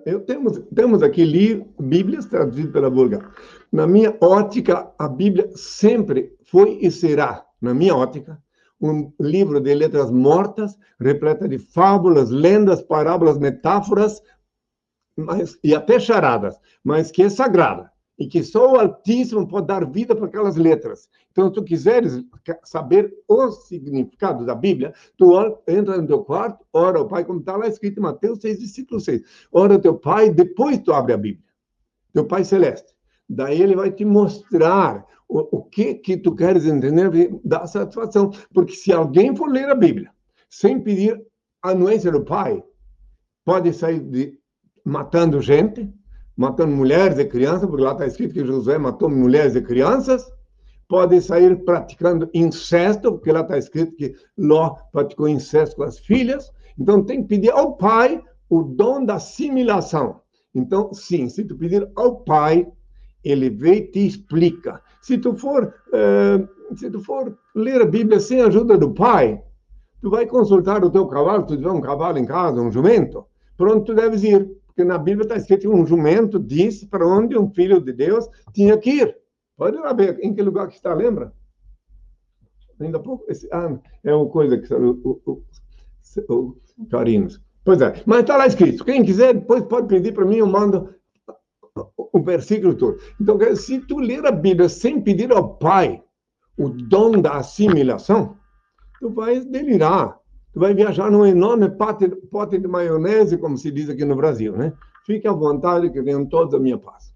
[0.05, 3.27] eu temos, temos aqui li, Bíblias traduzidas pela Vulgata.
[3.71, 8.41] Na minha ótica, a Bíblia sempre foi e será, na minha ótica,
[8.79, 14.21] um livro de letras mortas, repleta de fábulas, lendas, parábolas, metáforas,
[15.15, 17.90] mas, e até charadas, mas que é sagrada
[18.21, 21.09] e que só o Altíssimo pode dar vida para aquelas letras.
[21.31, 22.23] Então, se tu quiseres
[22.63, 25.33] saber o significado da Bíblia, tu
[25.67, 29.01] entra no teu quarto, ora o Pai, como está lá escrito em Mateus 6, versículo
[29.01, 29.23] 6.
[29.51, 31.43] Ora o teu Pai, depois tu abre a Bíblia.
[32.13, 32.93] Teu Pai Celeste.
[33.27, 37.09] Daí ele vai te mostrar o, o que que tu queres entender,
[37.43, 38.29] dá satisfação.
[38.53, 40.11] Porque se alguém for ler a Bíblia
[40.47, 41.19] sem pedir
[41.59, 42.63] anuência do Pai,
[43.43, 44.37] pode sair de,
[44.85, 45.91] matando gente,
[46.35, 50.31] matando mulheres e crianças, porque lá está escrito que Josué matou mulheres e crianças,
[50.87, 56.51] pode sair praticando incesto, porque lá está escrito que Ló praticou incesto com as filhas.
[56.77, 60.21] Então tem que pedir ao pai o dom da assimilação.
[60.53, 62.67] Então, sim, se tu pedir ao pai,
[63.23, 64.81] ele vem e te explica.
[65.01, 69.41] Se tu for, uh, se tu for ler a Bíblia sem a ajuda do pai,
[70.01, 73.85] tu vai consultar o teu cavalo, tu tiver um cavalo em casa, um jumento, pronto,
[73.85, 74.49] tu deves ir.
[74.71, 78.27] Porque na Bíblia está escrito que um jumento disse para onde um filho de Deus
[78.53, 79.17] tinha que ir.
[79.57, 81.33] Pode lá ver em que lugar que está, lembra?
[82.79, 85.43] Ainda pouco, esse, ah, é uma coisa que o, o,
[86.27, 87.39] o, o Carinos.
[87.63, 88.83] Pois é, mas está lá escrito.
[88.83, 90.95] Quem quiser, depois pode pedir para mim, eu mando
[91.95, 92.97] o versículo todo.
[93.19, 96.01] Então, se tu ler a Bíblia sem pedir ao Pai
[96.57, 98.37] o dom da assimilação,
[98.99, 100.19] tu vai delirar.
[100.53, 104.55] Tu vai viajar num enorme pote, pote de maionese, como se diz aqui no Brasil,
[104.55, 104.73] né?
[105.05, 107.13] Fique à vontade, que tenham toda a minha paz.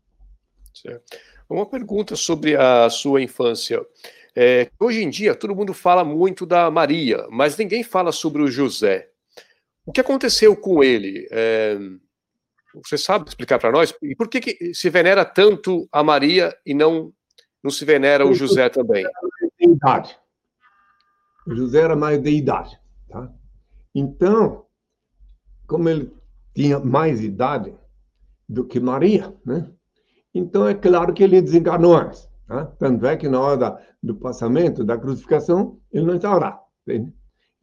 [0.74, 1.18] Certo.
[1.50, 3.86] Uma pergunta sobre a sua infância.
[4.36, 8.48] É, hoje em dia, todo mundo fala muito da Maria, mas ninguém fala sobre o
[8.48, 9.10] José.
[9.86, 11.28] O que aconteceu com ele?
[11.32, 11.78] É,
[12.84, 13.94] você sabe explicar para nós?
[14.02, 17.14] E por que, que, se venera tanto a Maria e não,
[17.64, 19.06] não se venera o José também?
[19.60, 20.18] Idade.
[21.48, 22.78] O José era mais de idade.
[23.16, 23.32] Tá?
[23.96, 24.66] Então,
[25.66, 26.14] como ele
[26.54, 27.74] tinha mais idade
[28.48, 29.72] do que Maria, né?
[30.34, 32.30] Então, é claro que ele desencarnou antes.
[32.46, 32.66] Tá?
[32.78, 36.62] Tanto é que na hora da, do passamento, da crucificação, ele não estava lá.
[36.86, 37.14] Entende?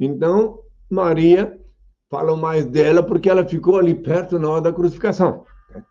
[0.01, 1.61] Então, Maria
[2.09, 5.45] falou mais dela porque ela ficou ali perto na hora da crucificação.
[5.69, 5.85] Né?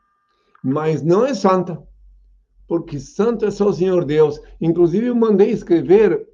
[0.64, 1.80] Mas não é santa,
[2.68, 4.42] porque santo é só o Senhor Deus.
[4.60, 6.28] Inclusive, eu mandei escrever,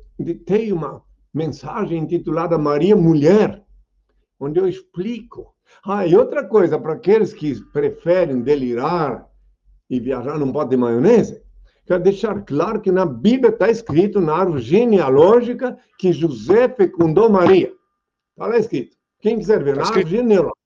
[0.46, 3.63] tem uma mensagem intitulada Maria Mulher,
[4.40, 5.54] onde eu explico.
[5.86, 9.28] Ah, e outra coisa, para aqueles que preferem delirar
[9.90, 11.42] e viajar num pote de maionese,
[11.86, 17.74] quero deixar claro que na Bíblia está escrito, na árvore genealógica, que José fecundou Maria.
[18.32, 18.96] Está lá escrito.
[19.20, 20.58] Quem quiser ver, tá na árvore genealógica.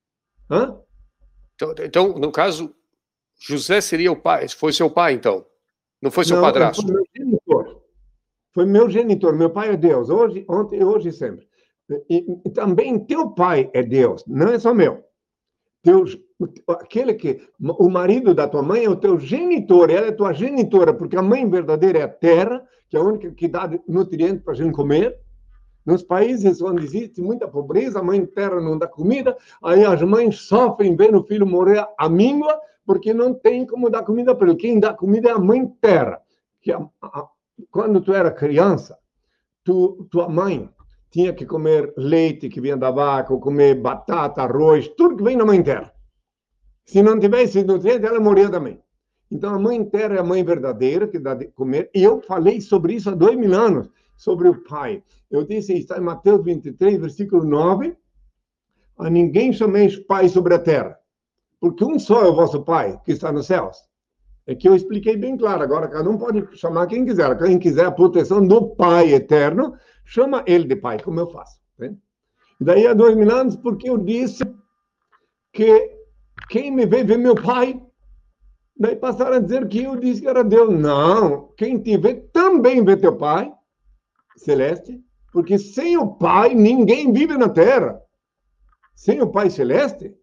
[0.49, 0.77] Hã?
[1.55, 2.75] Então, então, no caso,
[3.39, 5.45] José seria o pai, foi seu pai, então?
[6.01, 6.81] Não foi seu Não, padrasto?
[6.81, 7.03] Foi meu.
[8.53, 9.35] Foi meu genitor.
[9.35, 11.47] Meu pai é Deus, hoje, ontem, hoje e sempre.
[12.09, 15.03] E, e também teu pai é Deus, não é só meu.
[15.83, 16.05] Teu,
[16.67, 20.93] aquele que o marido da tua mãe é o teu genitor, ela é tua genitora,
[20.93, 24.53] porque a mãe verdadeira é a terra, que é a única que dá nutrientes para
[24.53, 25.17] a gente comer.
[25.85, 30.39] Nos países onde existe muita pobreza, a mãe terra não dá comida, aí as mães
[30.41, 34.57] sofrem vendo o filho morrer à míngua, porque não tem como dar comida para ele.
[34.57, 36.21] Quem dá comida é a mãe terra.
[36.61, 37.27] Que a, a,
[37.69, 38.97] quando tu era criança,
[39.63, 40.69] tu, tua mãe
[41.11, 45.35] tinha que comer leite que vinha da vaca, ou comer batata, arroz, tudo que vem
[45.35, 45.93] na mãe terra.
[46.85, 48.81] Se não tivesse nutrientes, ela morria também.
[49.29, 51.89] Então, a mãe terra é a mãe verdadeira que dá de comer.
[51.93, 55.03] E eu falei sobre isso há dois mil anos, sobre o pai.
[55.29, 57.95] Eu disse, está em Mateus 23, versículo 9,
[58.97, 60.97] a ninguém chameis pai sobre a terra,
[61.59, 63.77] porque um só é o vosso pai, que está nos céus.
[64.51, 65.63] É que eu expliquei bem claro.
[65.63, 67.37] Agora, cada um pode chamar quem quiser.
[67.37, 71.57] Quem quiser a proteção do Pai eterno, chama ele de Pai, como eu faço.
[71.79, 71.95] Né?
[72.59, 74.43] Daí, há dois mil anos, porque eu disse
[75.53, 75.95] que
[76.49, 77.81] quem me vê, vê meu pai.
[78.77, 80.77] Daí passaram a dizer que eu disse que era Deus.
[80.77, 83.53] Não, quem te vê também vê teu pai
[84.35, 88.01] celeste, porque sem o pai ninguém vive na terra.
[88.95, 90.13] Sem o pai celeste,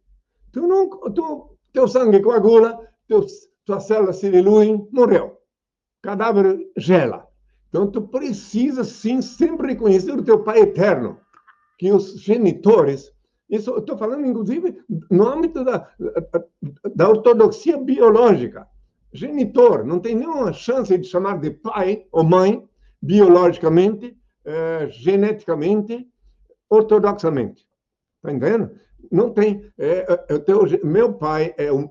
[0.52, 3.24] tu não, tu, teu sangue coagula, teu,
[3.68, 5.36] tua célula se dilui, morreu.
[6.02, 7.26] Cadáver gela.
[7.68, 11.20] Então tu precisa sim sempre reconhecer o teu pai eterno,
[11.76, 13.12] que os genitores
[13.48, 14.78] isso estou falando, inclusive,
[15.10, 15.88] no âmbito da,
[16.94, 18.66] da ortodoxia biológica.
[19.10, 22.62] Genitor, não tem nenhuma chance de chamar de pai ou mãe,
[23.00, 24.14] biologicamente,
[24.44, 26.06] eh, geneticamente,
[26.68, 27.66] ortodoxamente.
[28.16, 28.70] Está entendendo?
[29.10, 29.64] Não tem.
[29.78, 30.06] É,
[30.84, 31.88] meu pai é um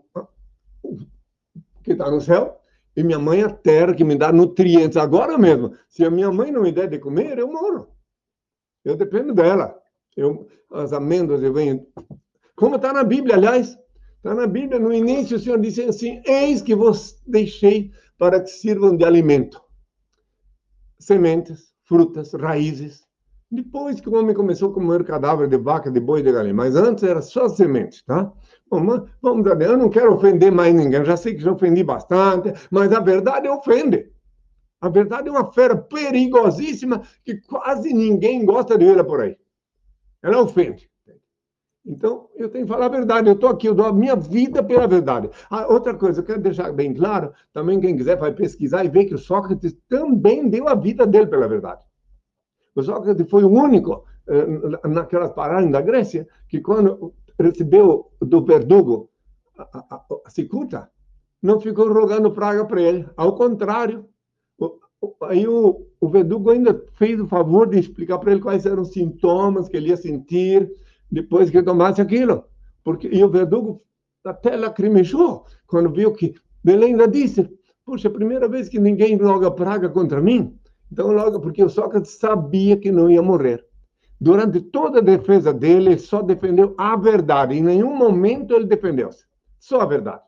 [1.87, 2.59] que está no céu
[2.97, 4.97] e minha mãe a terra que me dá nutrientes.
[4.97, 7.87] Agora mesmo, se a minha mãe não me der de comer, eu moro.
[8.83, 9.73] Eu dependo dela.
[10.15, 11.87] Eu, as amêndoas eu venho.
[12.55, 13.77] Como está na Bíblia, aliás.
[14.17, 18.49] Está na Bíblia, no início o Senhor disse assim: Eis que vos deixei para que
[18.49, 19.61] sirvam de alimento.
[20.99, 23.05] Sementes, frutas, raízes.
[23.49, 26.75] Depois que o homem começou a comer cadáver de vaca, de boi, de galinha, mas
[26.75, 28.33] antes era só sementes, tá?
[28.69, 32.91] Vamos, vamos, eu não quero ofender mais ninguém, já sei que já ofendi bastante, mas
[32.91, 34.11] a verdade ofende.
[34.81, 39.37] A verdade é uma fera perigosíssima que quase ninguém gosta de ver por aí.
[40.21, 40.89] Ela ofende.
[41.85, 43.29] Então, eu tenho que falar a verdade.
[43.29, 45.29] Eu estou aqui, eu dou a minha vida pela verdade.
[45.49, 49.05] Ah, outra coisa, eu quero deixar bem claro, também quem quiser vai pesquisar e ver
[49.05, 51.81] que o Sócrates também deu a vida dele pela verdade.
[52.75, 54.45] O Sócrates foi o único, eh,
[54.89, 59.09] naquelas paragens da Grécia, que quando recebeu do verdugo
[59.57, 60.89] a, a, a cicuta,
[61.41, 63.07] não ficou rogando praga para ele.
[63.15, 64.05] Ao contrário,
[65.23, 68.91] aí o, o verdugo ainda fez o favor de explicar para ele quais eram os
[68.91, 70.69] sintomas que ele ia sentir
[71.11, 72.43] depois que tomasse aquilo.
[72.83, 73.81] Porque, e o verdugo
[74.25, 76.35] até lacrimejou quando viu que.
[76.65, 77.49] Ele ainda disse:
[77.85, 80.57] Puxa, é a primeira vez que ninguém loga praga contra mim.
[80.91, 83.65] Então, logo, porque o Sócrates sabia que não ia morrer.
[84.19, 87.55] Durante toda a defesa dele, ele só defendeu a verdade.
[87.55, 89.25] Em nenhum momento ele defendeu-se.
[89.59, 90.23] Só a verdade.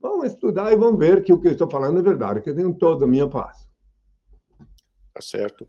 [0.00, 2.54] Vamos estudar e vamos ver que o que eu estou falando é verdade, que eu
[2.54, 3.66] tenho toda a minha paz.
[5.12, 5.66] Tá certo.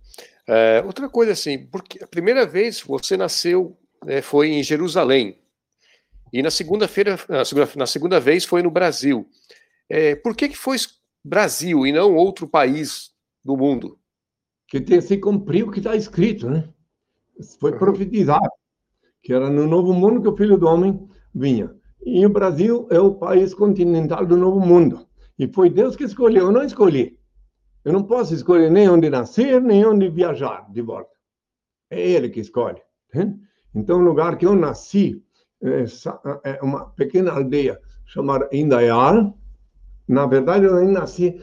[0.48, 3.76] É, outra coisa assim, porque a primeira vez você nasceu
[4.06, 5.40] é, foi em Jerusalém
[6.32, 9.28] e na segunda-feira, na segunda, na segunda vez foi no Brasil.
[9.90, 10.78] É, por que que foi
[11.24, 13.12] Brasil e não outro país
[13.44, 14.00] do mundo?
[14.68, 16.70] Que tem se cumprir o que está escrito, né?
[17.60, 18.50] Foi profetizado
[19.22, 21.74] que era no Novo Mundo que o Filho do Homem vinha.
[22.06, 25.06] E o Brasil é o país continental do Novo Mundo.
[25.38, 27.18] E foi Deus que escolheu, eu não escolhi.
[27.84, 31.12] Eu não posso escolher nem onde nascer, nem onde viajar de volta.
[31.90, 32.82] É Ele que escolhe.
[33.74, 35.24] Então, o lugar que eu nasci
[35.62, 35.86] é,
[36.44, 39.38] é uma pequena aldeia chamada Indaial.
[40.08, 41.42] Na verdade, eu nasci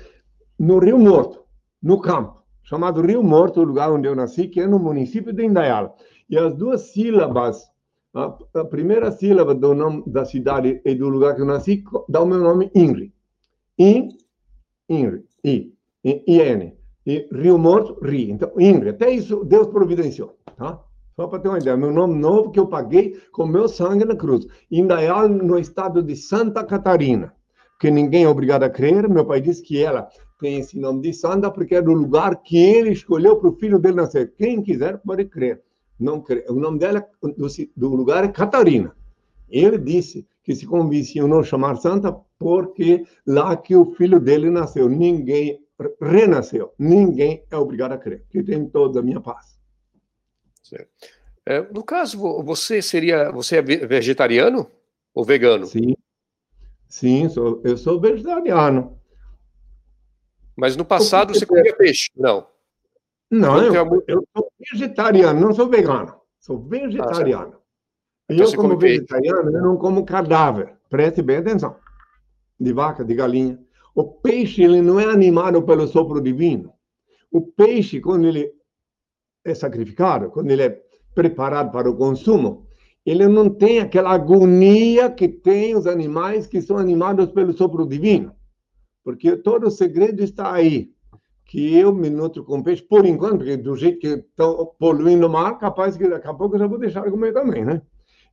[0.58, 1.44] no Rio Morto,
[1.82, 5.44] no campo, chamado Rio Morto, o lugar onde eu nasci, que é no município de
[5.44, 5.96] Indaial.
[6.28, 7.64] E as duas sílabas,
[8.12, 12.26] a, primeira sílaba do nome da cidade e do lugar que eu nasci, dá o
[12.26, 13.12] meu nome Ingrid.
[13.78, 14.08] In,
[14.88, 15.72] Ingrid, I.
[16.04, 16.72] IN.
[17.06, 18.32] E Rio Morto, Ri.
[18.32, 18.90] Então, Ingrid.
[18.90, 20.36] Até isso Deus providenciou.
[20.56, 20.80] Tá?
[21.14, 21.76] Só para ter uma ideia.
[21.76, 24.44] Meu nome novo que eu paguei com meu sangue na cruz.
[24.68, 27.32] Indaial, no estado de Santa Catarina.
[27.78, 29.08] Que ninguém é obrigado a crer.
[29.08, 30.08] Meu pai disse que ela
[30.38, 33.78] tem esse nome de Santa porque é do lugar que ele escolheu para o filho
[33.78, 34.32] dele nascer.
[34.36, 35.62] Quem quiser pode crer.
[35.98, 36.44] Não crer.
[36.48, 38.94] O nome dela, do, do lugar, é Catarina.
[39.48, 44.88] Ele disse que se convenciam não chamar Santa porque lá que o filho dele nasceu.
[44.88, 45.60] Ninguém
[46.00, 46.72] renasceu.
[46.78, 49.58] Ninguém é obrigado a crer, que tem toda a minha paz.
[51.44, 54.68] É, no caso, você seria, você é vegetariano
[55.14, 55.66] ou vegano?
[55.66, 55.94] Sim,
[56.88, 58.98] sim, sou, eu sou vegetariano.
[60.56, 62.10] Mas no passado você comia peixe?
[62.16, 62.46] Não.
[63.30, 66.14] Não, eu, eu, sou vegetariano, não sou vegano.
[66.38, 67.54] Sou vegetariano.
[68.28, 70.74] Ah, e então eu, como vegetariano, eu não como cadáver.
[70.88, 71.76] Preste bem atenção.
[72.58, 73.58] De vaca, de galinha.
[73.94, 76.72] O peixe ele não é animado pelo sopro divino.
[77.32, 78.52] O peixe, quando ele
[79.44, 80.82] é sacrificado, quando ele é
[81.14, 82.66] preparado para o consumo,
[83.04, 88.35] ele não tem aquela agonia que tem os animais que são animados pelo sopro divino.
[89.06, 90.92] Porque todo o segredo está aí.
[91.44, 95.30] Que eu me nutro com peixe, por enquanto, porque do jeito que estão poluindo o
[95.30, 97.80] mar, capaz que daqui a pouco eu já vou deixar de comer também, né?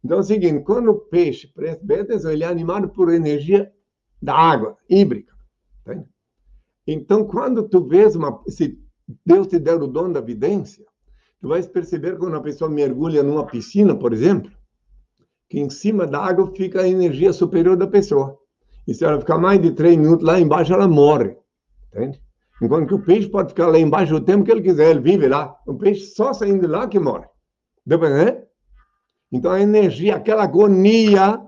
[0.04, 3.72] Então é o seguinte, quando o peixe, presta atenção, ele é animado por energia
[4.20, 5.32] da água, híbrica.
[5.86, 6.04] Tá?
[6.88, 8.42] Então, quando tu vês uma.
[8.48, 8.76] Se
[9.24, 10.84] Deus te der o dom da vidência,
[11.40, 14.52] tu vais perceber quando a pessoa mergulha numa piscina, por exemplo,
[15.48, 18.40] que em cima da água fica a energia superior da pessoa.
[18.88, 21.36] E se ela ficar mais de três minutos lá embaixo, ela morre.
[21.88, 22.22] Entende?
[22.62, 25.28] Enquanto que o peixe pode ficar lá embaixo o tempo que ele quiser, ele vive
[25.28, 25.56] lá.
[25.66, 27.28] O peixe só saindo de lá que morre.
[27.86, 28.46] Deu para
[29.32, 31.42] Então a energia, aquela agonia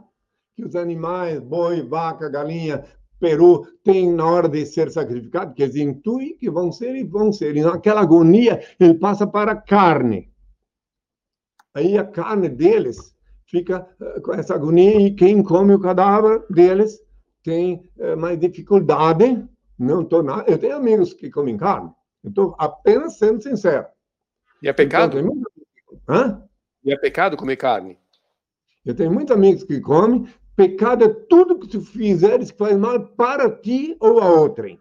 [0.55, 2.85] que os animais, boi, vaca, galinha,
[3.19, 7.31] peru tem na hora de ser sacrificado, que eles intuem que vão ser e vão
[7.31, 7.55] ser.
[7.55, 10.31] E naquela agonia, ele passa para a carne.
[11.73, 13.13] Aí a carne deles
[13.47, 16.99] fica eh, com essa agonia e quem come o cadáver deles
[17.45, 19.47] tem eh, mais dificuldade.
[19.79, 20.43] Não tô na...
[20.47, 21.91] Eu tenho amigos que comem carne.
[22.23, 23.85] Eu estou apenas sendo sincero.
[24.61, 25.19] E é pecado?
[25.19, 25.41] Então,
[26.09, 26.43] Hã?
[26.83, 27.97] E é pecado comer carne?
[28.83, 32.99] Eu tenho muitos amigos que comem, Pecado é tudo que tu fizeres que faz mal
[33.07, 34.79] para ti ou a outrem.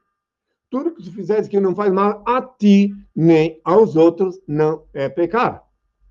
[0.71, 5.09] Tudo que tu fizeres que não faz mal a ti nem aos outros não é
[5.09, 5.61] pecado.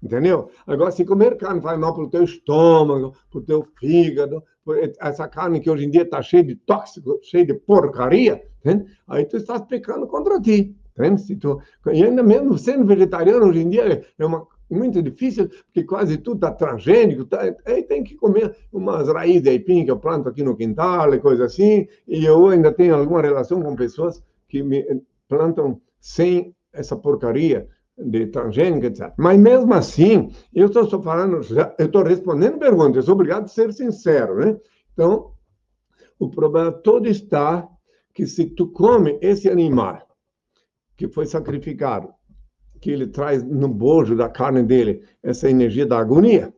[0.01, 0.51] Entendeu?
[0.67, 4.43] Agora, se comer carne faz mal para o teu estômago, para o teu fígado,
[4.99, 8.41] essa carne que hoje em dia está cheia de tóxico, cheia de porcaria,
[9.07, 10.75] aí tu estás pecando contra ti.
[10.97, 11.17] Né?
[11.17, 11.59] Se tu,
[11.91, 16.35] e ainda mesmo sendo vegetariano hoje em dia é uma, muito difícil, porque quase tudo
[16.35, 20.43] está transgênico, tá, aí tem que comer umas raízes de aipim que eu planto aqui
[20.43, 24.85] no quintal e coisa assim, e eu ainda tenho alguma relação com pessoas que me
[25.27, 27.67] plantam sem essa porcaria
[27.97, 29.13] de transgênica, etc.
[29.17, 31.41] Mas mesmo assim, eu estou falando,
[31.77, 34.57] eu estou respondendo perguntas, obrigado a ser sincero, né?
[34.93, 35.33] Então,
[36.19, 37.67] o problema todo está
[38.13, 40.07] que se tu come esse animal
[40.95, 42.13] que foi sacrificado,
[42.79, 46.53] que ele traz no bojo da carne dele essa energia da agonia,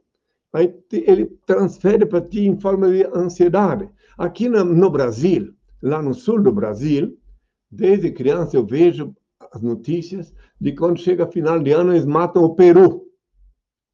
[0.52, 3.90] aí ele transfere para ti em forma de ansiedade.
[4.18, 7.18] Aqui no, no Brasil, lá no sul do Brasil,
[7.70, 9.16] desde criança eu vejo
[9.52, 13.06] as notícias de quando chega final de ano eles matam o peru.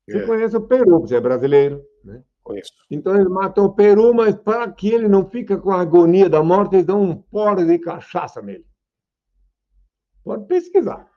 [0.10, 0.26] Você é.
[0.26, 2.24] conhece o peru, você é brasileiro, né?
[2.44, 2.72] Conheço.
[2.90, 6.44] Então eles matam o peru, mas para que ele não fique com a agonia da
[6.44, 8.66] morte, eles dão um poro de cachaça nele.
[10.24, 11.08] Pode pesquisar.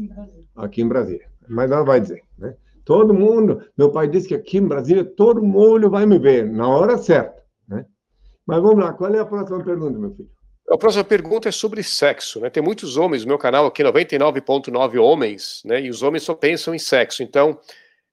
[0.56, 1.26] aqui em Brasília.
[1.48, 2.54] Mas ela vai dizer, né?
[2.84, 6.68] Todo mundo, meu pai disse que aqui em Brasília todo mundo vai me ver na
[6.68, 7.86] hora certa, né?
[8.46, 10.28] Mas vamos lá, qual é a próxima pergunta, meu filho?
[10.70, 12.50] A próxima pergunta é sobre sexo, né?
[12.50, 15.80] Tem muitos homens meu canal aqui, 99.9 homens, né?
[15.80, 17.22] E os homens só pensam em sexo.
[17.22, 17.58] Então,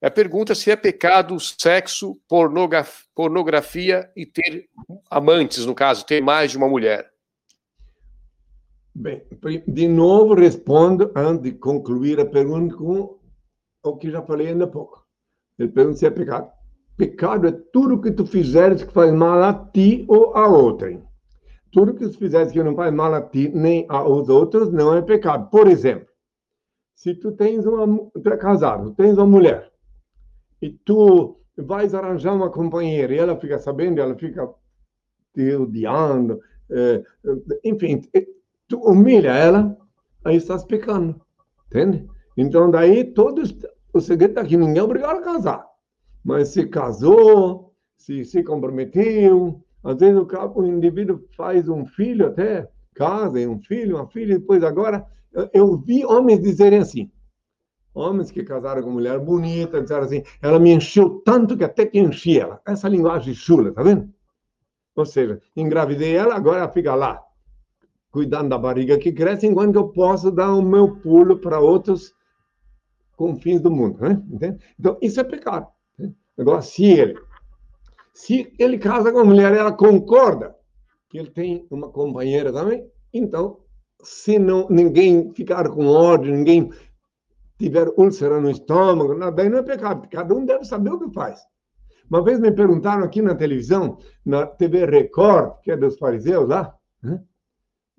[0.01, 4.67] a pergunta é se é pecado sexo, pornografia e ter
[5.09, 7.10] amantes, no caso, ter mais de uma mulher.
[8.93, 9.23] Bem,
[9.67, 13.19] de novo respondo, antes de concluir a pergunta, com
[13.83, 15.05] o que já falei ainda há pouco.
[15.57, 16.51] Ele pergunta se é pecado.
[16.97, 21.01] Pecado é tudo que tu fizeres que faz mal a ti ou a outrem.
[21.71, 25.01] Tudo que tu fizeres que não faz mal a ti nem aos outros não é
[25.01, 25.49] pecado.
[25.49, 26.07] Por exemplo,
[26.93, 29.71] se tu tens uma, tu é casado, tens uma mulher
[30.61, 34.47] e tu vais arranjar uma companheira e ela fica sabendo, ela fica
[35.33, 36.39] te odiando,
[36.69, 37.03] é,
[37.63, 38.01] enfim,
[38.71, 39.77] tu humilha ela,
[40.23, 41.21] aí estás pecando.
[41.67, 42.07] Entende?
[42.37, 43.53] Então, daí, todos,
[43.93, 45.65] o segredo é que ninguém é obrigado a casar.
[46.23, 52.69] Mas se casou, se se comprometeu, às vezes o, o indivíduo faz um filho até,
[52.95, 57.11] casa, um filho, uma filha, depois agora, eu, eu vi homens dizerem assim,
[57.93, 61.99] homens que casaram com mulher bonita, disseram assim, ela me encheu tanto que até que
[61.99, 62.61] enchi ela.
[62.65, 64.09] Essa linguagem chula, tá vendo?
[64.95, 67.21] Ou seja, engravidei ela, agora ela fica lá,
[68.11, 72.13] cuidando da barriga que cresce, enquanto eu posso dar o meu pulo para outros
[73.15, 73.99] confins do mundo.
[74.01, 74.57] Né?
[74.79, 75.67] Então, isso é pecado.
[75.97, 76.11] Né?
[76.37, 77.17] Agora, se ele,
[78.13, 80.55] se ele casa com uma mulher ela concorda
[81.09, 83.59] que ele tem uma companheira também, então,
[84.03, 86.71] se não, ninguém ficar com ódio, ninguém
[87.57, 90.07] tiver úlcera no estômago, daí não é pecado.
[90.09, 91.39] Cada um deve saber o que faz.
[92.09, 96.75] Uma vez me perguntaram aqui na televisão, na TV Record, que é dos fariseus lá,
[97.01, 97.23] né?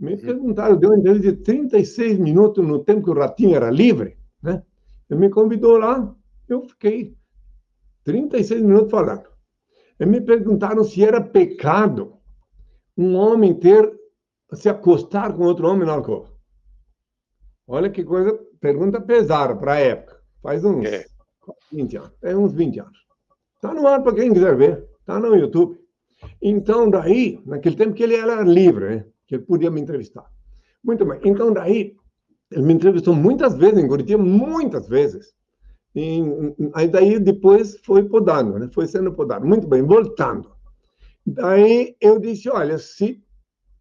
[0.03, 4.19] Me perguntaram, deu uma entrevista de 36 minutos no tempo que o Ratinho era livre,
[4.43, 4.61] né?
[5.09, 6.13] Ele me convidou lá,
[6.49, 7.17] eu fiquei
[8.03, 9.29] 36 minutos falando.
[10.01, 12.15] E me perguntaram se era pecado
[12.99, 13.97] um homem ter
[14.55, 16.27] se acostar com outro homem na alcool.
[17.69, 20.21] Olha que coisa, pergunta pesada para a época.
[20.43, 21.07] Faz uns é.
[21.71, 22.13] 20 anos.
[22.23, 22.99] É uns 20 anos.
[23.55, 24.85] Está no ar para quem quiser ver.
[24.99, 25.79] Está no YouTube.
[26.41, 29.07] Então, daí, naquele tempo que ele era livre, né?
[29.27, 30.27] Que ele podia me entrevistar.
[30.83, 31.21] Muito bem.
[31.25, 31.95] Então, daí,
[32.51, 35.35] ele me entrevistou muitas vezes em Curitiba, muitas vezes.
[35.95, 36.23] E
[36.75, 38.69] aí, daí, depois foi podando, né?
[38.73, 39.47] Foi sendo podado.
[39.47, 40.51] Muito bem, voltando.
[41.25, 43.23] Daí, eu disse, olha, se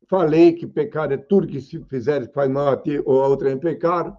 [0.09, 3.49] falei que pecado é tudo que se fizer faz mal a ti ou a outra
[3.49, 4.15] é pecado,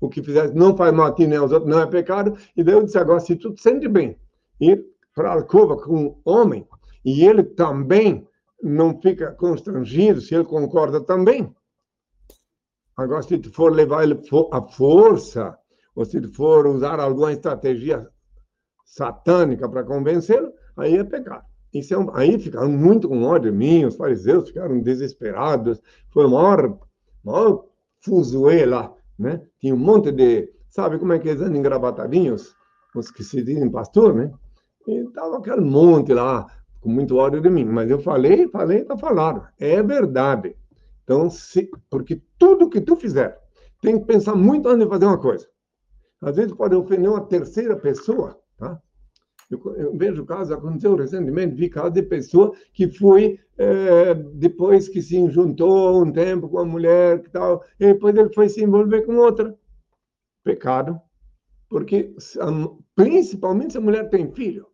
[0.00, 2.36] o que fizesse não faz mal a ti nem aos outros, não é pecado.
[2.56, 4.18] E Deus disse agora, se tu te sente bem
[4.60, 4.84] ir
[5.14, 6.66] para a alcova com um homem,
[7.04, 8.26] e ele também
[8.62, 11.52] não fica constrangido, se ele concorda também.
[12.96, 14.20] Agora, se tu for levar ele
[14.52, 15.58] à força,
[15.94, 18.08] ou se tu for usar alguma estratégia
[18.84, 21.44] satânica para convencê-lo, aí é pecado.
[21.72, 26.26] Isso é um, aí ficaram muito com ódio de mim, os fariseus ficaram desesperados, foi
[26.26, 26.78] o maior,
[27.24, 27.64] maior
[28.00, 29.42] fuzuê lá, né?
[29.58, 32.54] Tinha um monte de, sabe como é que eles andam engravatadinhos,
[32.94, 34.30] os que se dizem pastor, né?
[34.86, 36.46] E tava aquele monte lá,
[36.82, 40.56] com muito ódio de mim, mas eu falei, falei, tá falado, é verdade.
[41.04, 43.40] Então, se, porque tudo que tu fizer,
[43.80, 45.48] tem que pensar muito antes de fazer uma coisa.
[46.20, 48.80] Às vezes pode ofender uma terceira pessoa, tá?
[49.48, 55.00] Eu, eu vejo casos, aconteceu recentemente, vi casos de pessoa que foi, é, depois que
[55.02, 59.02] se juntou um tempo com uma mulher e tal, e depois ele foi se envolver
[59.02, 59.56] com outra.
[60.42, 61.00] Pecado.
[61.68, 62.14] Porque,
[62.94, 64.66] principalmente se a mulher tem filho.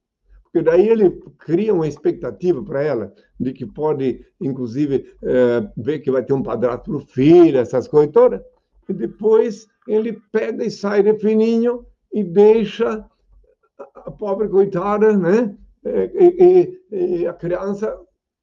[0.52, 6.10] Porque daí ele cria uma expectativa para ela de que pode, inclusive, é, ver que
[6.10, 8.40] vai ter um padrasto para o filho, essas coisas todas.
[8.88, 13.04] E depois ele pega e sai de fininho e deixa
[13.94, 15.54] a pobre coitada, né?
[15.84, 17.96] E, e, e, a criança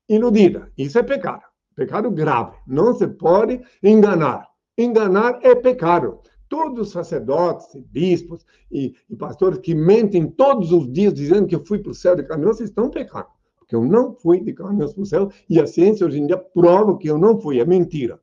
[0.08, 0.72] iludida.
[0.78, 1.44] Isso é pecado.
[1.76, 2.56] Pecado grave.
[2.68, 4.48] Não se pode enganar.
[4.78, 6.20] Enganar é pecado.
[6.48, 11.66] Todos os sacerdotes, bispos e, e pastores que mentem todos os dias dizendo que eu
[11.66, 13.28] fui para o céu de caminhão, estão pecando.
[13.58, 16.38] Porque eu não fui de caminhão para o céu e a ciência hoje em dia
[16.38, 17.60] prova que eu não fui.
[17.60, 18.20] É mentira.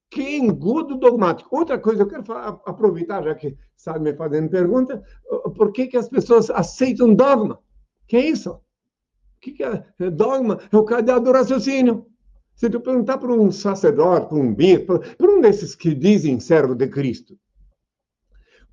[0.09, 1.55] que engudo dogmático.
[1.55, 2.23] Outra coisa, eu quero
[2.65, 5.03] aproveitar, já que está me fazendo pergunta,
[5.55, 7.59] por que, que as pessoas aceitam dogma?
[8.07, 8.63] Que é isso?
[9.43, 9.85] que, que é?
[9.99, 10.59] é dogma?
[10.71, 12.07] É o cadeado do raciocínio.
[12.55, 16.73] Se tu perguntar para um sacerdote, para um bispo, para um desses que dizem servo
[16.73, 17.37] de Cristo,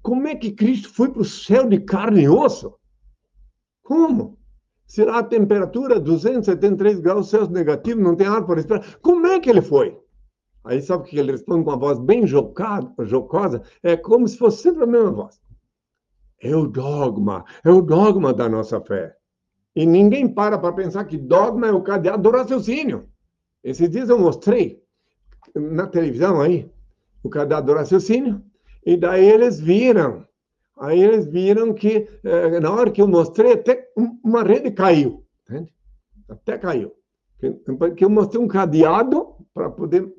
[0.03, 2.75] como é que Cristo foi para o céu de carne e osso?
[3.83, 4.39] Como?
[4.91, 9.39] Se lá a temperatura 273 graus Celsius negativo, não tem ar para respirar, como é
[9.39, 9.97] que ele foi?
[10.65, 13.63] Aí sabe o que ele responde com uma voz bem jocada, jocosa?
[13.85, 15.41] É como se fosse sempre a mesma voz.
[16.43, 19.15] É o dogma, é o dogma da nossa fé.
[19.77, 23.09] E ninguém para para pensar que dogma é o cadeado do raciocínio.
[23.63, 24.83] Esses dias eu mostrei
[25.55, 26.69] na televisão aí
[27.23, 28.43] o cadeado do raciocínio,
[28.85, 30.27] e daí eles viram.
[30.81, 33.87] Aí eles viram que, eh, na hora que eu mostrei, até
[34.25, 35.25] uma rede caiu.
[35.45, 35.73] Entende?
[36.29, 36.93] Até caiu.
[37.79, 40.11] Porque eu mostrei um cadeado para poder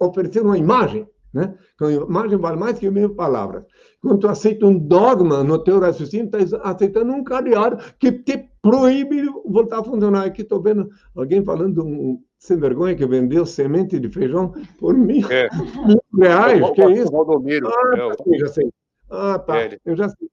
[0.00, 1.06] oferecer uma imagem.
[1.32, 1.54] Né?
[1.74, 3.64] Então, imagem vale mais que mil palavras.
[4.00, 9.22] Quando tu aceita um dogma no teu raciocínio, está aceitando um cadeado que te proíbe
[9.22, 10.26] de voltar a funcionar.
[10.26, 15.30] Aqui estou vendo alguém falando um sem vergonha que vendeu semente de feijão por mil,
[15.30, 15.48] é.
[15.86, 16.70] mil reais.
[16.70, 17.12] Que é isso?
[17.12, 17.68] Valdomiro.
[17.68, 18.70] Ah, já sei.
[19.10, 19.58] Ah, tá.
[19.58, 20.28] É, eu já sei.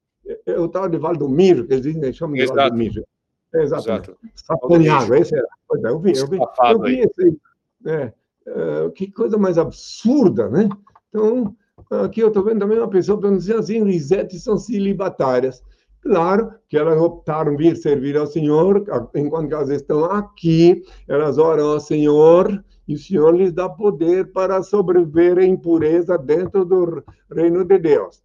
[0.45, 2.59] É o tal de Valdomiro, que eles dizem, chamam de Exato.
[2.59, 3.05] Valdomiro.
[3.53, 4.09] É, exatamente.
[4.09, 4.17] Exato.
[4.35, 5.47] Sapaneado, esse era.
[5.67, 6.37] Pois é, eu vi, eu vi.
[6.37, 7.37] Eu vi esse.
[7.85, 8.13] É,
[8.47, 10.67] é, que coisa mais absurda, né?
[11.09, 11.55] Então,
[11.91, 15.63] aqui eu estou vendo também uma pessoa perguntando assim, Risete são celibatárias.
[16.01, 21.79] Claro que elas optaram vir servir ao Senhor, enquanto elas estão aqui, elas oram ao
[21.79, 27.79] Senhor, e o Senhor lhes dá poder para sobreviver em pureza dentro do reino de
[27.79, 28.24] Deus.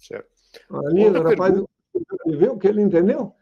[0.00, 0.28] Certo.
[0.70, 1.54] Ali, o rapaz
[2.26, 3.32] viu que ele entendeu?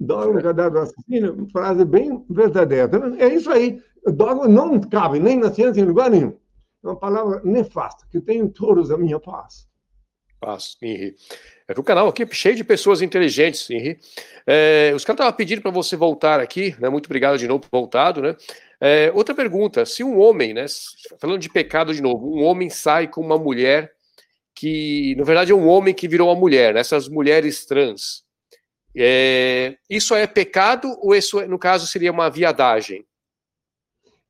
[0.00, 2.90] Dogma cadáver assassino, frase bem verdadeira.
[3.18, 3.80] É isso aí.
[4.06, 6.36] Dogma não cabe nem na ciência em lugar nenhum.
[6.82, 9.68] É uma palavra nefasta, que tem todos a minha paz.
[10.40, 11.16] Paz, Henri.
[11.66, 13.98] É um canal aqui cheio de pessoas inteligentes, Henri.
[14.46, 16.88] É, os caras estavam pedindo para você voltar aqui, né?
[16.88, 18.36] Muito obrigado de novo por voltado, né?
[18.80, 20.66] É, outra pergunta: se um homem, né?
[21.20, 23.92] Falando de pecado de novo, um homem sai com uma mulher
[24.58, 28.24] que, na verdade, é um homem que virou uma mulher, né, essas mulheres trans.
[28.96, 33.06] É, isso é pecado ou isso, no caso, seria uma viadagem?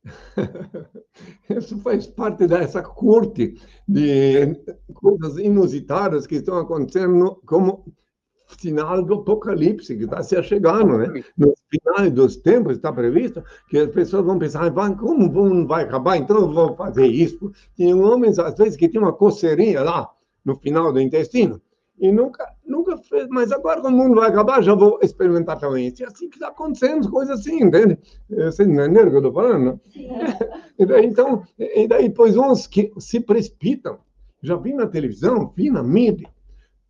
[1.50, 4.54] Isso faz parte dessa corte de
[4.94, 7.84] coisas inusitadas que estão acontecendo como
[8.58, 11.24] sinal do apocalipse que está se chegando, né?
[11.36, 16.16] No final dos tempos está previsto que as pessoas vão pensar, como não vai acabar,
[16.16, 17.50] então eu vou fazer isso.
[17.76, 20.10] Tem homens, às vezes, que tem uma coceirinha lá
[20.48, 21.60] no final do intestino
[22.00, 25.88] e nunca, nunca fez, mas agora quando o mundo vai acabar, já vou experimentar também
[25.88, 26.04] isso.
[26.04, 27.98] É assim que está acontecendo, coisas assim, entende?
[28.30, 29.80] Você entendeu o que eu estou falando?
[30.80, 33.98] E daí, então, e daí depois uns que se precipitam.
[34.40, 36.28] Já vi na televisão, vi na mídia,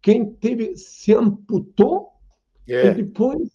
[0.03, 2.11] quem teve, se amputou
[2.69, 2.91] yeah.
[2.91, 3.49] e depois,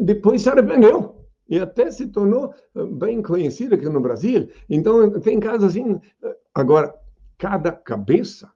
[0.00, 1.14] depois se arrependeu.
[1.48, 4.48] E até se tornou eh, bem conhecido aqui no Brasil.
[4.68, 6.00] Então, tem casos assim.
[6.24, 6.92] Eh, agora,
[7.38, 8.50] cada cabeça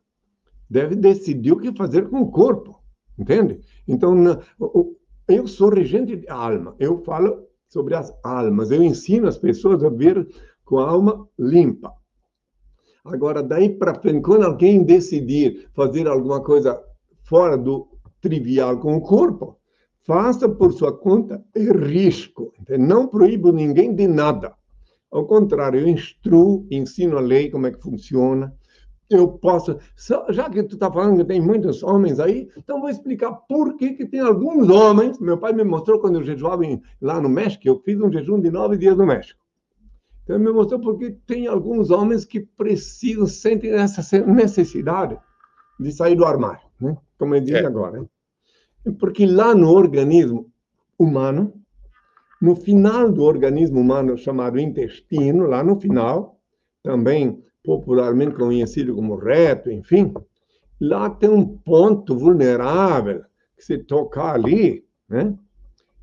[0.71, 2.81] deve decidir o que fazer com o corpo,
[3.19, 3.61] entende?
[3.89, 4.15] Então,
[5.29, 9.89] eu sou regente de alma, eu falo sobre as almas, eu ensino as pessoas a
[9.89, 10.29] ver
[10.65, 11.93] com a alma limpa.
[13.05, 16.81] Agora, daí para frente, quando alguém decidir fazer alguma coisa
[17.25, 17.89] fora do
[18.21, 19.59] trivial com o corpo,
[20.07, 22.53] faça por sua conta e risco.
[22.61, 22.87] Entende?
[22.87, 24.55] Não proíbo ninguém de nada.
[25.11, 28.55] Ao contrário, eu instruo, ensino a lei, como é que funciona,
[29.11, 29.77] eu posso.
[30.29, 33.95] Já que tu está falando que tem muitos homens aí, então vou explicar por que,
[33.95, 35.19] que tem alguns homens.
[35.19, 36.63] Meu pai me mostrou quando eu jejuava
[37.01, 39.41] lá no México, eu fiz um jejum de nove dias no México.
[40.23, 45.19] Então, ele me mostrou porque tem alguns homens que precisam, sentem essa necessidade
[45.79, 46.97] de sair do armário, né?
[47.19, 47.67] como eu disse é.
[47.67, 48.01] agora.
[48.01, 48.93] Né?
[49.01, 50.49] Porque lá no organismo
[50.97, 51.53] humano,
[52.41, 56.39] no final do organismo humano chamado intestino, lá no final,
[56.83, 60.13] também popularmente conhecido como reto, enfim,
[60.81, 63.23] lá tem um ponto vulnerável
[63.57, 65.37] que se tocar ali, né?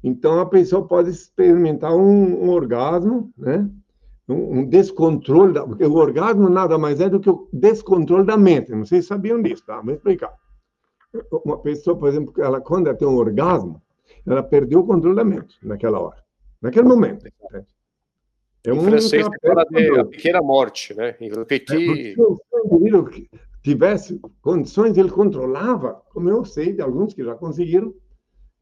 [0.03, 3.67] Então a pessoa pode experimentar um, um orgasmo, né?
[4.29, 8.37] Um, um descontrole, da, porque o orgasmo nada mais é do que o descontrole da
[8.37, 8.71] mente.
[8.71, 9.81] Não sei se sabiam disso, tá?
[9.81, 10.33] Vou explicar.
[11.43, 13.81] Uma pessoa, por exemplo, ela quando ela tem um orgasmo,
[14.25, 16.23] ela perdeu o controle da mente naquela hora,
[16.61, 17.25] naquele momento.
[17.51, 17.65] Né?
[18.67, 21.15] É em francês fala de a pequena morte, né?
[21.21, 22.13] Em petit...
[22.13, 27.93] É, tivesse condições, ele controlava, como eu sei de alguns que já conseguiram.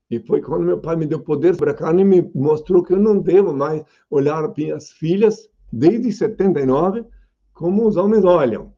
[0.09, 2.99] E foi quando meu pai me deu poder para cá e me mostrou que eu
[2.99, 7.03] não devo mais olhar minhas filhas, desde 79,
[7.53, 8.73] como os homens olham.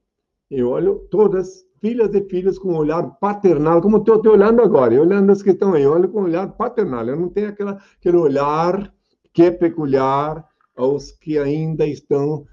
[0.50, 4.94] Eu olho todas, filhas e filhos, com um olhar paternal, como estou te olhando agora,
[4.94, 7.06] eu olhando as que estão aí, eu olho com um olhar paternal.
[7.06, 8.94] Eu não tenho aquela, aquele olhar
[9.34, 10.46] que é peculiar,
[10.78, 12.46] aos que ainda estão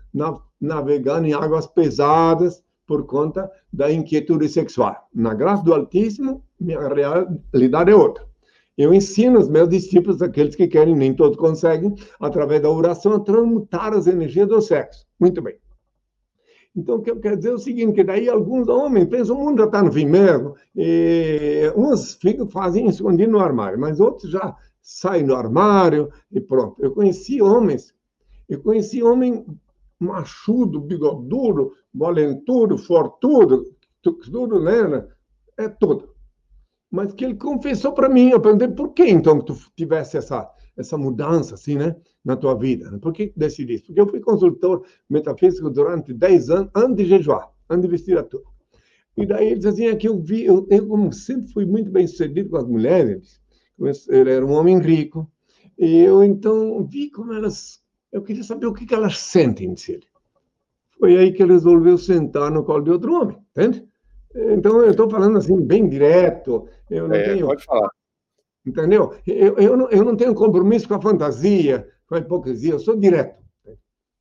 [0.61, 5.09] navegando em águas pesadas por conta da inquietude sexual.
[5.15, 8.25] Na graça do Altíssimo, minha realidade é outra.
[8.77, 13.21] Eu ensino os meus discípulos, aqueles que querem, nem todos conseguem, através da oração, a
[13.21, 15.07] transmutar as energias do sexo.
[15.19, 15.57] Muito bem.
[16.77, 19.45] Então, o que eu quero dizer é o seguinte, que daí alguns homens pensam, o
[19.45, 24.29] mundo já está no fim mesmo, e uns ficam, fazem escondido no armário, mas outros
[24.29, 26.83] já saem do armário e pronto.
[26.83, 27.94] Eu conheci homens
[28.49, 29.45] eu conheci homem
[29.99, 33.65] machudo, bigodudo, valentudo, fortudo,
[34.03, 35.07] tudo, né?
[35.57, 36.15] É tudo.
[36.91, 40.49] Mas que ele confessou para mim, eu perguntei, por que então que tu tivesse essa,
[40.77, 41.97] essa mudança assim, né?
[42.25, 42.99] Na tua vida?
[42.99, 43.87] Por que decidiste?
[43.87, 48.23] Porque eu fui consultor metafísico durante 10 anos, antes de jejuar, antes de vestir a
[48.23, 48.45] tua.
[49.17, 51.91] E daí ele dizia assim, é que eu vi, eu, eu como sempre fui muito
[51.91, 53.41] bem sucedido com as mulheres,
[54.09, 55.31] ele era um homem rico,
[55.79, 57.84] e eu então vi como elas
[58.15, 60.07] eu queria saber o que, que elas sentem, disse ele.
[61.01, 63.85] Foi aí que ele resolveu sentar no colo de outro homem, entende?
[64.33, 66.69] Então, eu estou falando assim, bem direto.
[66.89, 67.47] Eu não é, tenho.
[67.47, 67.91] Pode falar.
[68.65, 69.15] Entendeu?
[69.27, 72.97] Eu, eu, não, eu não tenho compromisso com a fantasia, com a hipocrisia, eu sou
[72.97, 73.43] direto.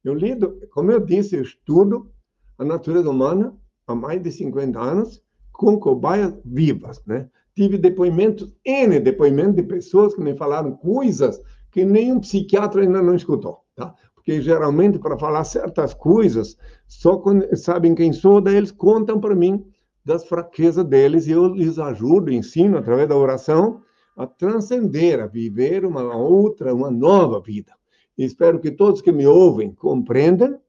[0.03, 2.11] Eu lido, como eu disse, eu estudo
[2.57, 7.29] a natureza humana há mais de 50 anos com cobaias vivas, né?
[7.55, 11.39] Tive depoimentos, N depoimentos de pessoas que me falaram coisas
[11.71, 13.93] que nenhum psiquiatra ainda não escutou tá?
[14.15, 16.57] Porque geralmente para falar certas coisas,
[16.87, 19.65] só quando sabem quem sou, daí eles contam para mim
[20.05, 23.81] das fraquezas deles e eu lhes ajudo, ensino através da oração
[24.15, 27.73] a transcender, a viver uma outra, uma nova vida.
[28.17, 30.59] Espero que todos que me ouvem compreendam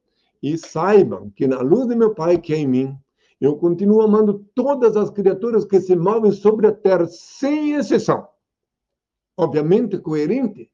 [0.42, 2.98] e saibam que na luz de meu Pai que é em mim,
[3.40, 8.26] eu continuo amando todas as criaturas que se movem sobre a terra, sem exceção.
[9.36, 10.70] Obviamente coerente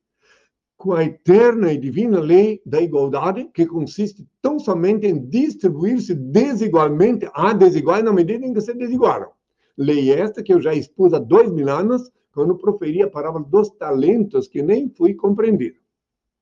[0.81, 7.29] com a eterna e divina lei da igualdade, que consiste tão somente em distribuir-se desigualmente
[7.35, 9.29] a desiguais na medida em que se desigualam.
[9.77, 13.69] Lei esta que eu já expus há dois mil anos, quando proferi a palavra dos
[13.73, 15.77] talentos, que nem fui compreendido.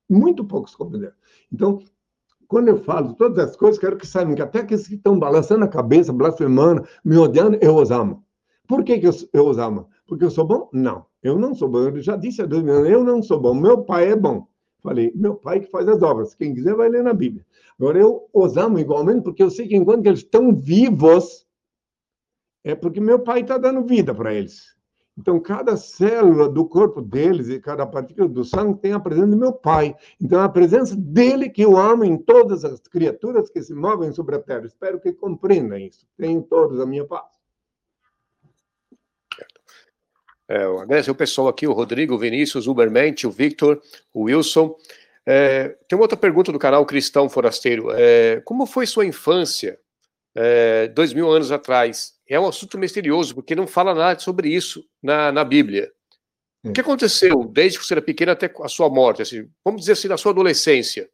[0.08, 1.16] Muito poucos compreenderam.
[1.52, 1.82] Então,
[2.46, 5.64] quando eu falo todas as coisas, quero que saibam que até aqueles que estão balançando
[5.64, 8.24] a cabeça, blasfemando, me odiando, eu os amo.
[8.68, 9.88] Por que, que eu, eu os amo?
[10.06, 10.70] Porque eu sou bom?
[10.72, 11.80] Não, eu não sou bom.
[11.80, 13.54] Eu já disse mil anos, eu não sou bom.
[13.54, 14.46] Meu pai é bom.
[14.82, 16.34] Falei, meu pai que faz as obras.
[16.34, 17.44] Quem quiser vai ler na Bíblia.
[17.78, 21.46] Agora, eu os amo igualmente, porque eu sei que enquanto eles estão vivos,
[22.64, 24.78] é porque meu pai está dando vida para eles.
[25.18, 29.36] Então, cada célula do corpo deles e cada partícula do sangue tem a presença do
[29.36, 29.96] meu Pai.
[30.20, 34.36] Então, a presença dele que eu amo em todas as criaturas que se movem sobre
[34.36, 34.64] a terra.
[34.66, 36.06] Espero que compreendam isso.
[36.16, 37.37] Tenham todos a minha paz.
[40.48, 43.80] É, agradecer o pessoal aqui, o Rodrigo, o Vinícius, o Ubermente, o Victor,
[44.12, 44.74] o Wilson.
[45.26, 47.90] É, tem uma outra pergunta do canal Cristão Forasteiro.
[47.90, 49.78] É, como foi sua infância,
[50.34, 52.18] é, dois mil anos atrás?
[52.28, 55.90] é um assunto misterioso, porque não fala nada sobre isso na, na Bíblia.
[56.62, 59.22] O que aconteceu desde que você era pequeno até a sua morte?
[59.22, 61.08] Assim, vamos dizer assim, na sua adolescência.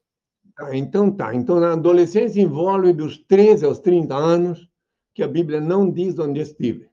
[0.59, 1.35] Ah, então tá.
[1.35, 4.68] Então, na adolescência envolve dos 13 aos 30 anos,
[5.14, 6.89] que a Bíblia não diz onde estive.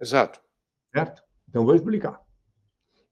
[0.00, 0.40] Exato.
[0.92, 1.22] Certo?
[1.50, 2.20] Então, vou explicar.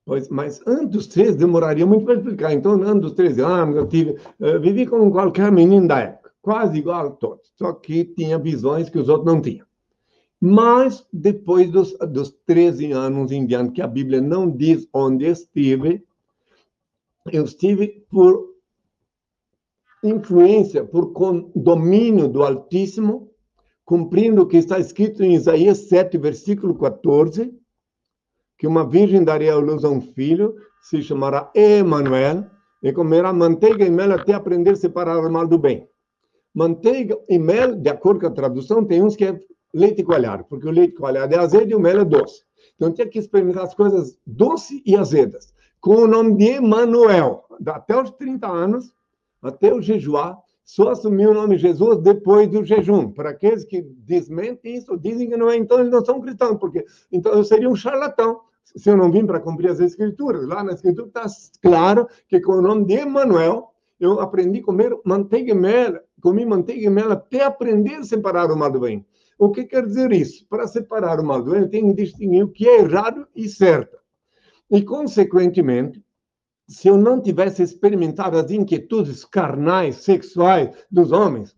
[0.06, 2.54] Pois, mas antes dos 13, demoraria muito para explicar.
[2.54, 6.78] Então, antes dos 13 anos, eu tive, eu vivi como qualquer menino da época, quase
[6.78, 7.52] igual a todos.
[7.56, 9.66] Só que tinha visões que os outros não tinham.
[10.40, 16.02] Mas, depois dos, dos 13 anos em diante, que a Bíblia não diz onde estive,
[17.30, 18.48] eu estive por
[20.02, 21.12] influência, por
[21.54, 23.30] domínio do Altíssimo,
[23.84, 27.57] cumprindo o que está escrito em Isaías 7, versículo 14,
[28.58, 32.44] que uma virgem daria à luz a um filho, se chamará Emanuel,
[32.82, 35.88] e comerá manteiga e mel até aprender a separar o mal do bem.
[36.54, 39.40] Manteiga e mel, de acordo com a tradução, tem uns que é
[39.72, 42.42] leite coalhado, porque o leite coalhado é azedo e o mel é doce.
[42.76, 45.52] Então tinha que experimentar as coisas doces e azedas.
[45.80, 48.92] Com o nome de Emanuel, até os 30 anos,
[49.42, 53.10] até o jejuar, só assumiu o nome de Jesus depois do jejum.
[53.10, 56.84] Para aqueles que desmentem isso, dizem que não é, então eles não são cristãos, porque
[57.10, 58.40] então eu seria um charlatão
[58.76, 60.46] se eu não vim para cumprir as escrituras.
[60.46, 61.26] Lá na escritura está
[61.62, 66.46] claro que com o nome de Emanuel, eu aprendi a comer manteiga e mel, comi
[66.46, 69.04] manteiga e mel até aprender a separar o mal do bem.
[69.38, 70.46] O que quer dizer isso?
[70.48, 73.48] Para separar o mal do bem, eu tenho que distinguir o que é errado e
[73.48, 73.96] certo.
[74.70, 76.02] E, consequentemente,
[76.68, 81.56] se eu não tivesse experimentado as inquietudes carnais, sexuais dos homens,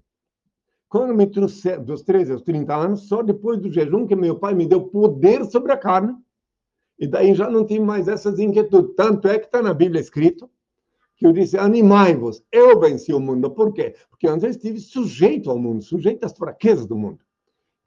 [0.89, 4.55] quando me trouxe dos 13 aos 30 anos, só depois do jejum que meu pai
[4.55, 6.15] me deu poder sobre a carne,
[7.01, 8.95] e daí já não tive mais essas inquietudes.
[8.95, 10.49] Tanto é que está na Bíblia escrito
[11.17, 13.51] que eu disse: animai-vos, eu venci o mundo.
[13.51, 13.95] Por quê?
[14.11, 17.19] Porque antes eu estive sujeito ao mundo, sujeito às fraquezas do mundo.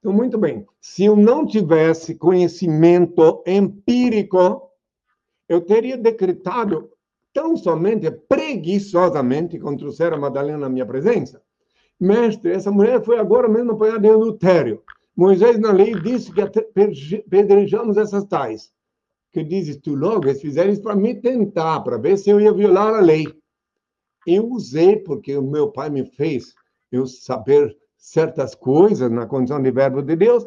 [0.00, 0.66] Então, muito bem.
[0.80, 4.68] Se eu não tivesse conhecimento empírico,
[5.48, 6.90] eu teria decretado
[7.32, 11.40] tão somente, preguiçosamente, contra o Sera Madalena na minha presença.
[11.98, 14.82] Mestre, essa mulher foi agora mesmo apanhada em adultério.
[15.16, 16.42] Moisés, na lei, disse que
[17.30, 18.73] pedrejamos essas tais.
[19.34, 20.28] Que dizes tu logo?
[20.28, 23.26] Eles fizeram isso para me tentar, para ver se eu ia violar a lei.
[24.24, 26.54] Eu usei, porque o meu pai me fez
[26.92, 30.46] eu saber certas coisas na condição de verbo de Deus,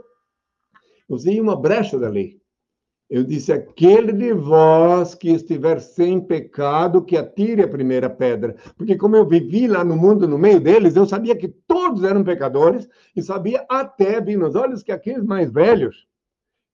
[1.09, 2.39] usei uma brecha da lei.
[3.09, 8.55] Eu disse: aquele de vós que estiver sem pecado, que atire a primeira pedra.
[8.77, 12.23] Porque, como eu vivi lá no mundo, no meio deles, eu sabia que todos eram
[12.23, 16.06] pecadores e sabia até, vi nos olhos, que aqueles mais velhos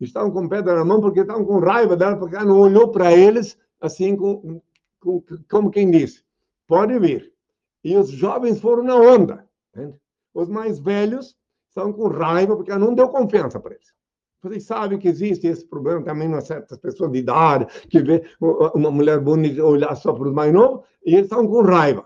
[0.09, 3.11] estavam com pedra na mão porque estavam com raiva dela, porque ela não olhou para
[3.13, 4.61] eles assim, com,
[4.99, 6.23] com, como quem disse:
[6.67, 7.31] pode vir.
[7.83, 9.45] E os jovens foram na onda.
[9.69, 9.95] Entende?
[10.33, 11.35] Os mais velhos
[11.67, 13.93] estão com raiva porque ela não deu confiança para eles.
[14.41, 18.23] Vocês sabem que existe esse problema também em certas pessoas de idade, que vê
[18.75, 22.05] uma mulher bonita olhar só para os mais novos, e eles estão com raiva.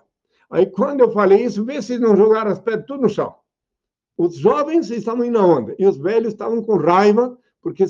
[0.50, 3.36] Aí, quando eu falei isso, vê se não jogaram as pedras tudo no chão.
[4.16, 7.86] Os jovens estavam indo na onda, e os velhos estavam com raiva, porque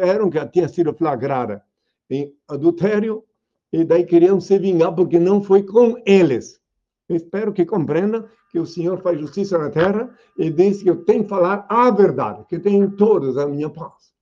[0.00, 1.62] eram que tinha sido flagrada
[2.08, 3.24] em adultério,
[3.72, 6.60] e daí queriam se vingar, porque não foi com eles.
[7.08, 11.04] Eu espero que compreendam que o Senhor faz justiça na terra e diz que eu
[11.04, 14.12] tenho que falar a verdade, que tem todos a minha paz.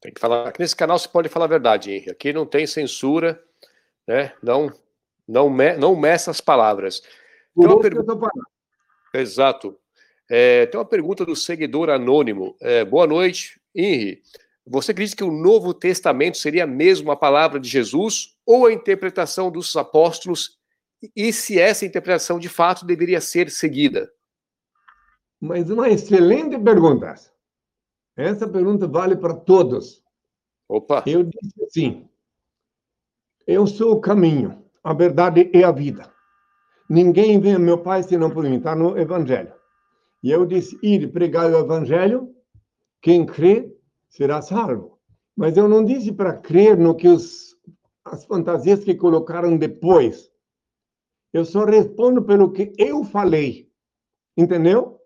[0.00, 0.48] Tem que falar.
[0.48, 2.10] Aqui nesse canal você pode falar a verdade, Henrique.
[2.10, 3.42] Aqui não tem censura,
[4.06, 4.32] né?
[4.42, 4.72] Não,
[5.26, 7.02] não, me, não meça as palavras.
[7.54, 8.30] Pergunta...
[9.14, 9.76] Exato.
[10.30, 12.54] É, tem uma pergunta do seguidor anônimo.
[12.60, 14.22] É, boa noite, Henri.
[14.66, 19.50] Você acredita que o Novo Testamento seria mesmo a palavra de Jesus ou a interpretação
[19.50, 20.58] dos apóstolos
[21.14, 24.12] e se essa interpretação de fato deveria ser seguida?
[25.40, 27.14] Mas uma excelente pergunta.
[28.16, 30.02] Essa pergunta vale para todos.
[30.68, 31.04] Opa!
[31.06, 32.08] Eu disse assim:
[33.48, 36.12] eu sou o caminho, a verdade e a vida.
[36.86, 39.54] ninguém vem ao meu Pai se não por mim, está no Evangelho.
[40.22, 42.28] E eu disse, ir pregar o Evangelho,
[43.00, 43.74] quem crê
[44.08, 44.98] será salvo.
[45.36, 47.56] Mas eu não disse para crer no que os,
[48.04, 50.30] as fantasias que colocaram depois.
[51.32, 53.70] Eu só respondo pelo que eu falei.
[54.36, 54.98] Entendeu?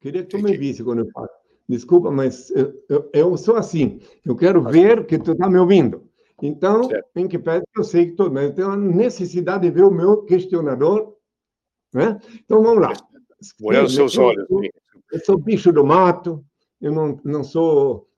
[0.00, 1.28] Queria que tu me visse quando eu falo.
[1.66, 4.00] Desculpa, mas eu, eu, eu sou assim.
[4.24, 6.06] Eu quero ver que tu está me ouvindo.
[6.42, 7.08] Então, certo.
[7.16, 9.90] em que pese eu sei que tu, mas eu tenho a necessidade de ver o
[9.90, 11.16] meu questionador.
[11.92, 12.20] Né?
[12.44, 12.92] Então, vamos lá.
[13.62, 14.46] Olhar os seus olhos.
[15.12, 16.44] Eu sou bicho do mato,
[16.80, 18.08] eu não, não sou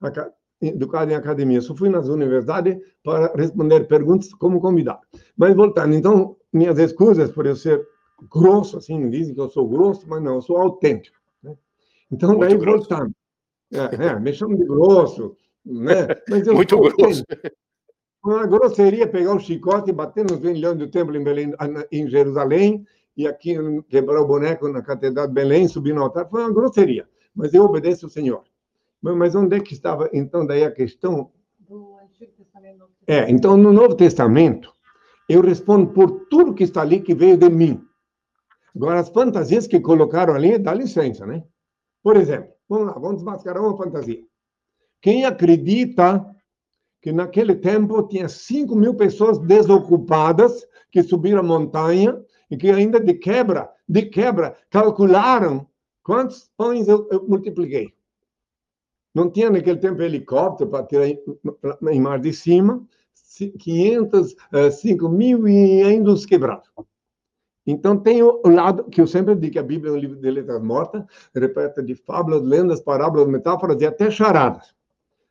[0.61, 5.01] educado em academia, só fui nas universidades para responder perguntas como convidado.
[5.37, 7.87] Mas voltando, então, minhas escusas por eu ser
[8.31, 11.17] grosso, assim, dizem que eu sou grosso, mas não, eu sou autêntico.
[11.43, 11.55] Né?
[12.11, 12.89] Então, Muito daí grosso.
[12.89, 13.15] voltando.
[13.73, 16.07] É, é, me chamam de grosso, né?
[16.29, 17.25] Mas eu Muito grosso.
[18.25, 21.53] Uma grosseria pegar o chicote e bater nos vendilhões do templo em, Belém,
[21.93, 22.85] em Jerusalém,
[23.17, 23.57] e aqui
[23.89, 27.09] quebrar o boneco na Catedral de Belém, subir no altar, foi uma grosseria.
[27.35, 28.45] Mas eu obedeço o Senhor.
[29.01, 31.31] Mas onde é que estava, então, daí a questão?
[31.61, 32.89] Do Antigo Testamento.
[33.07, 34.73] É, então, no Novo Testamento,
[35.29, 37.83] eu respondo por tudo que está ali que veio de mim.
[38.75, 41.43] Agora, as fantasias que colocaram ali, dá licença, né?
[42.03, 44.23] Por exemplo, vamos lá, vamos desmascarar uma fantasia.
[45.01, 46.25] Quem acredita
[47.01, 52.21] que naquele tempo tinha 5 mil pessoas desocupadas que subiram a montanha
[52.51, 55.67] e que ainda de quebra, de quebra, calcularam
[56.03, 57.93] quantos pães eu, eu multipliquei.
[59.15, 62.87] Não tinha naquele tempo helicóptero para tirar em mar de cima,
[63.59, 64.37] 500,
[64.73, 66.69] 5 mil e ainda os quebrados.
[67.67, 70.31] Então, tem o lado que eu sempre digo que a Bíblia é um livro de
[70.31, 71.03] letras mortas,
[71.35, 74.73] repete de fábulas, lendas, parábolas, metáforas e até charadas.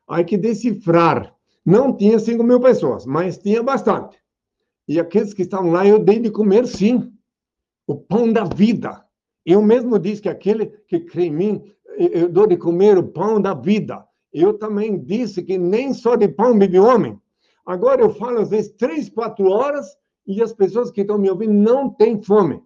[0.06, 1.34] Há que decifrar.
[1.64, 4.18] Não tinha 5 mil pessoas, mas tinha bastante.
[4.88, 7.12] E aqueles que estavam lá, eu dei de comer, sim.
[7.86, 9.04] O pão da vida.
[9.44, 13.40] Eu mesmo disse que aquele que crê em mim eu dou de comer o pão
[13.40, 14.04] da vida.
[14.32, 17.18] Eu também disse que nem só de pão vive o homem.
[17.64, 19.86] Agora eu falo às vezes três, quatro horas
[20.26, 22.62] e as pessoas que estão me ouvindo não têm fome.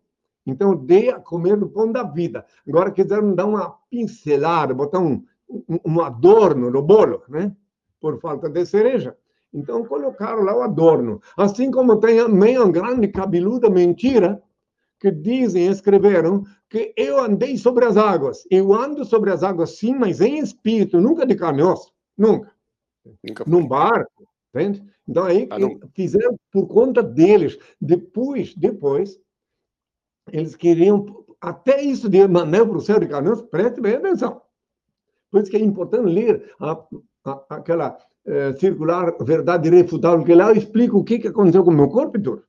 [0.46, 2.44] Então, dê a comer do pão da vida.
[2.66, 7.54] Agora quiseram dar uma pincelada, botar um, um, um adorno no bolo, né?
[8.00, 9.16] Por falta de cereja.
[9.52, 11.20] Então, colocaram lá o adorno.
[11.36, 14.42] Assim como tem meio grande cabeluda mentira
[15.00, 18.46] que dizem, escreveram, que eu andei sobre as águas.
[18.50, 21.90] Eu ando sobre as águas, sim, mas em espírito, nunca de carne e osso.
[22.16, 22.52] Nunca.
[23.24, 24.84] nunca Num barco, entende?
[25.08, 25.56] Então, aí ah,
[25.94, 27.58] fizeram por conta deles.
[27.80, 29.18] Depois, depois,
[30.30, 33.96] eles queriam, até isso de mandar para o céu de carne e osso, preste bem
[33.96, 34.42] atenção.
[35.30, 36.72] Por isso que é importante ler a,
[37.24, 41.74] a, aquela é, circular verdade irrefutável, que lá explica o que, que aconteceu com o
[41.74, 42.42] meu corpo e tudo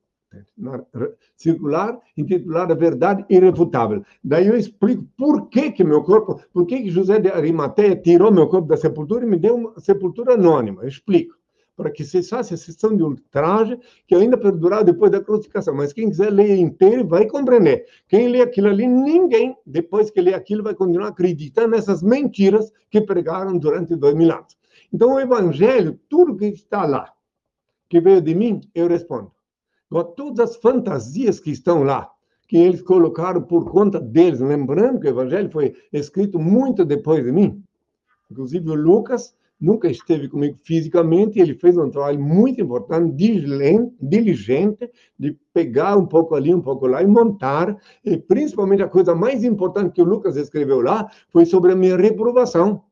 [1.35, 4.03] circular intitulada Verdade Irrefutável.
[4.23, 8.31] Daí eu explico por que que meu corpo, por que que José de Arimateia tirou
[8.31, 10.83] meu corpo da sepultura e me deu uma sepultura anônima.
[10.83, 11.35] Eu explico.
[11.75, 15.73] Para que cessasse a sessão de ultraje que ainda perdurava depois da crucificação.
[15.73, 17.85] Mas quem quiser ler inteiro vai compreender.
[18.07, 23.01] Quem lê aquilo ali, ninguém, depois que lê aquilo, vai continuar acreditando nessas mentiras que
[23.01, 24.55] pregaram durante dois mil anos.
[24.93, 27.11] Então, o Evangelho, tudo que está lá,
[27.89, 29.31] que veio de mim, eu respondo
[30.15, 32.09] todas as fantasias que estão lá,
[32.47, 37.31] que eles colocaram por conta deles, lembrando que o Evangelho foi escrito muito depois de
[37.31, 37.61] mim.
[38.29, 43.13] Inclusive, o Lucas nunca esteve comigo fisicamente, ele fez um trabalho muito importante,
[44.01, 44.89] diligente,
[45.19, 47.77] de pegar um pouco ali, um pouco lá e montar.
[48.03, 51.97] E principalmente a coisa mais importante que o Lucas escreveu lá foi sobre a minha
[51.97, 52.83] reprovação.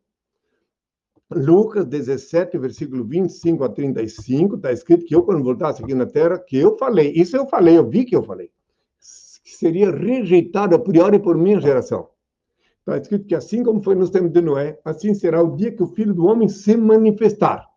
[1.31, 6.39] Lucas 17, versículo 25 a 35, está escrito que eu, quando voltasse aqui na terra,
[6.39, 8.49] que eu falei, isso eu falei, eu vi que eu falei,
[9.43, 12.09] que seria rejeitado a priori por minha geração.
[12.79, 15.83] Está escrito que assim como foi nos tempos de Noé, assim será o dia que
[15.83, 17.69] o Filho do Homem se manifestar.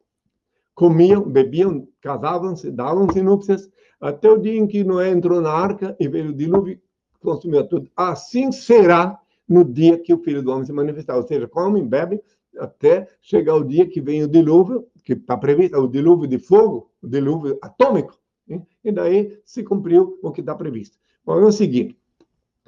[0.75, 6.09] Comiam, bebiam, casavam-se, davam-se núpcias, até o dia em que Noé entrou na arca e
[6.09, 6.81] veio o dilúvio
[7.23, 7.89] consumiu tudo.
[7.97, 11.17] Assim será no dia que o Filho do Homem se manifestar.
[11.17, 12.21] Ou seja, comem, bebem,
[12.59, 16.91] até chegar o dia que vem o dilúvio, que está previsto, o dilúvio de fogo,
[17.03, 18.67] o dilúvio atômico, hein?
[18.85, 20.99] e daí se cumpriu o que está previsto.
[21.25, 21.97] Bom, é o seguinte,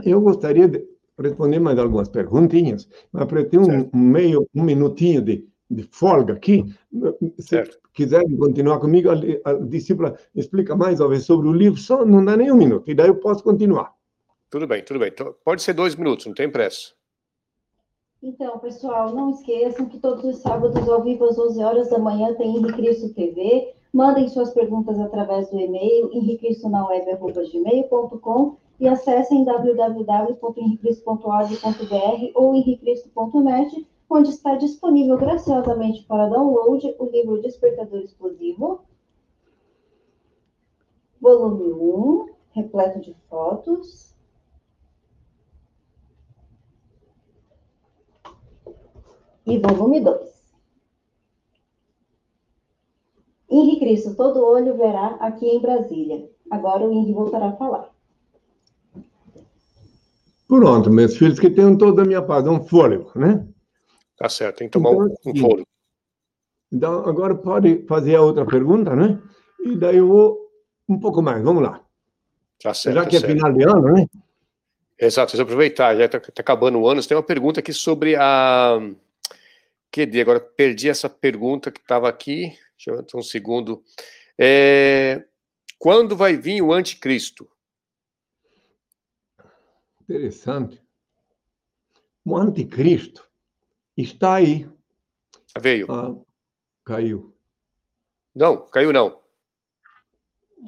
[0.05, 0.85] eu gostaria de
[1.19, 6.35] responder mais algumas perguntinhas, mas para ter um, um, meio, um minutinho de, de folga
[6.35, 6.65] aqui,
[7.39, 7.79] se certo.
[7.93, 12.51] quiserem continuar comigo, a, a discípula explica mais sobre o livro, só não dá nem
[12.51, 13.93] um minuto, e daí eu posso continuar.
[14.51, 15.09] Tudo bem, tudo bem.
[15.13, 16.93] Então, pode ser dois minutos, não tem pressa.
[18.27, 22.33] Então, pessoal, não esqueçam que todos os sábados, ao vivo, às 11 horas da manhã,
[22.33, 23.75] tem Henrique Cristo TV.
[23.93, 35.19] Mandem suas perguntas através do e-mail henriquistonaweb.gmail.com e acessem www.henricristo.org.br ou henricristo.net, onde está disponível
[35.19, 38.81] graciosamente para download o livro Despertador Explosivo,
[41.21, 44.14] volume 1, repleto de fotos.
[49.47, 50.35] E volume 2.
[53.51, 56.29] Henri Cristo, todo olho verá aqui em Brasília.
[56.51, 57.91] Agora o Henri voltará a falar.
[60.49, 63.47] Pronto, meus filhos que tenham toda a minha paz, um fôlego, né?
[64.17, 65.67] Tá certo, tem que tomar então, um, um fôlego.
[66.73, 69.21] Então, agora pode fazer a outra pergunta, né?
[69.61, 70.39] E daí eu vou
[70.89, 71.81] um pouco mais, vamos lá.
[72.63, 72.97] Tá certo.
[72.97, 73.33] Já que é certo.
[73.33, 74.07] final de ano, né?
[74.99, 77.03] Exato, deixa eu aproveitar, já está tá acabando o ano.
[77.03, 78.79] Você tem uma pergunta aqui sobre a.
[79.95, 80.23] Dia?
[80.23, 82.49] Agora perdi essa pergunta que estava aqui.
[82.77, 83.83] Deixa eu ver um segundo.
[84.39, 85.25] É...
[85.79, 87.49] Quando vai vir o anticristo?
[90.03, 90.83] Interessante.
[92.25, 93.29] O anticristo
[93.97, 94.69] está aí.
[95.61, 95.87] Veio.
[95.91, 96.15] Ah,
[96.85, 97.35] caiu.
[98.35, 99.23] Não, caiu não.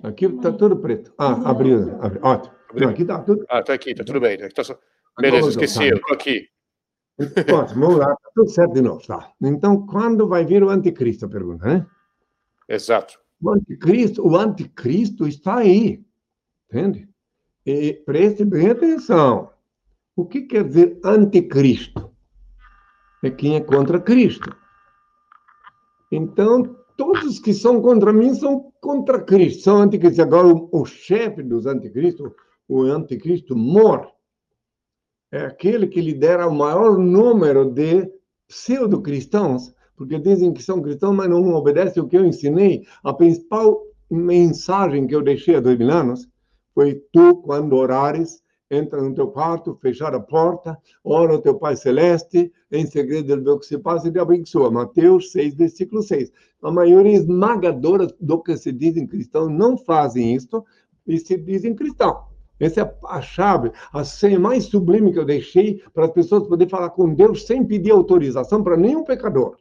[0.03, 1.12] Aqui está tudo preto.
[1.18, 2.01] Ah, abriu.
[2.01, 2.22] abriu.
[2.22, 2.55] Ótimo.
[2.74, 3.45] Não, aqui está tudo.
[3.49, 4.37] Ah, está aqui, está tudo bem.
[4.51, 4.79] Tá só...
[5.18, 6.49] Beleza, esqueci, eu estou aqui.
[7.19, 9.07] Ótimo, vamos lá, está tudo certo de novo.
[9.07, 9.33] Tá.
[9.43, 11.29] Então, quando vai vir o anticristo?
[11.29, 11.87] Pergunta, né?
[12.69, 13.19] Exato.
[13.41, 16.05] O anticristo, o anticristo está aí.
[16.69, 17.09] Entende?
[17.64, 19.51] E preste bem atenção.
[20.14, 22.11] O que quer dizer anticristo?
[23.23, 24.55] É quem é contra Cristo.
[26.12, 30.21] Então, todos que são contra mim são contra Cristo, são anticristos.
[30.21, 32.31] Agora, o, o chefe dos anticristos,
[32.69, 34.12] o anticristo mor,
[35.33, 38.11] é aquele que lidera o maior número de
[38.49, 42.87] pseudo-cristãos, porque dizem que são cristãos, mas não obedecem o que eu ensinei.
[43.03, 46.29] A principal mensagem que eu deixei há dois mil anos
[46.74, 51.77] foi tu, quando orares, entra no teu quarto, fechar a porta, ora ao teu Pai
[51.77, 54.70] Celeste, em segredo ele vê o que se passa e te abençoa.
[54.70, 56.31] Mateus 6, versículo 6.
[56.62, 60.64] A maioria esmagadora do que se dizem cristãos não fazem isto
[61.07, 62.36] e se dizem cristão.
[62.59, 66.71] Essa é a chave, a senha mais sublime que eu deixei para as pessoas poderem
[66.71, 69.57] falar com Deus sem pedir autorização para nenhum pecador,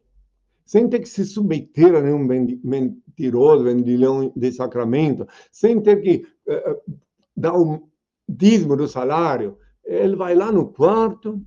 [0.66, 2.26] sem ter que se submeter a nenhum
[2.64, 6.94] mentiroso, vendilhão de sacramento, sem ter que uh,
[7.36, 7.90] dá o
[8.28, 11.42] dízimo do salário, ele vai lá no quarto,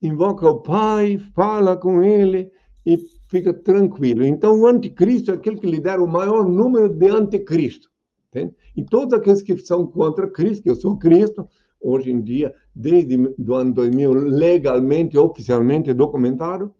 [0.00, 2.50] invoca o pai, fala com ele
[2.86, 2.98] e
[3.28, 4.24] fica tranquilo.
[4.24, 7.91] Então, o anticristo é aquele que lidera o maior número de anticristo.
[8.32, 8.54] Entende?
[8.74, 11.46] E todos aqueles que são contra Cristo, que eu sou Cristo,
[11.78, 16.74] hoje em dia, desde o ano 2000, legalmente, oficialmente documentado.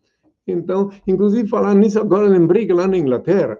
[0.46, 3.58] Então, inclusive, falando nisso, agora lembrei que lá na Inglaterra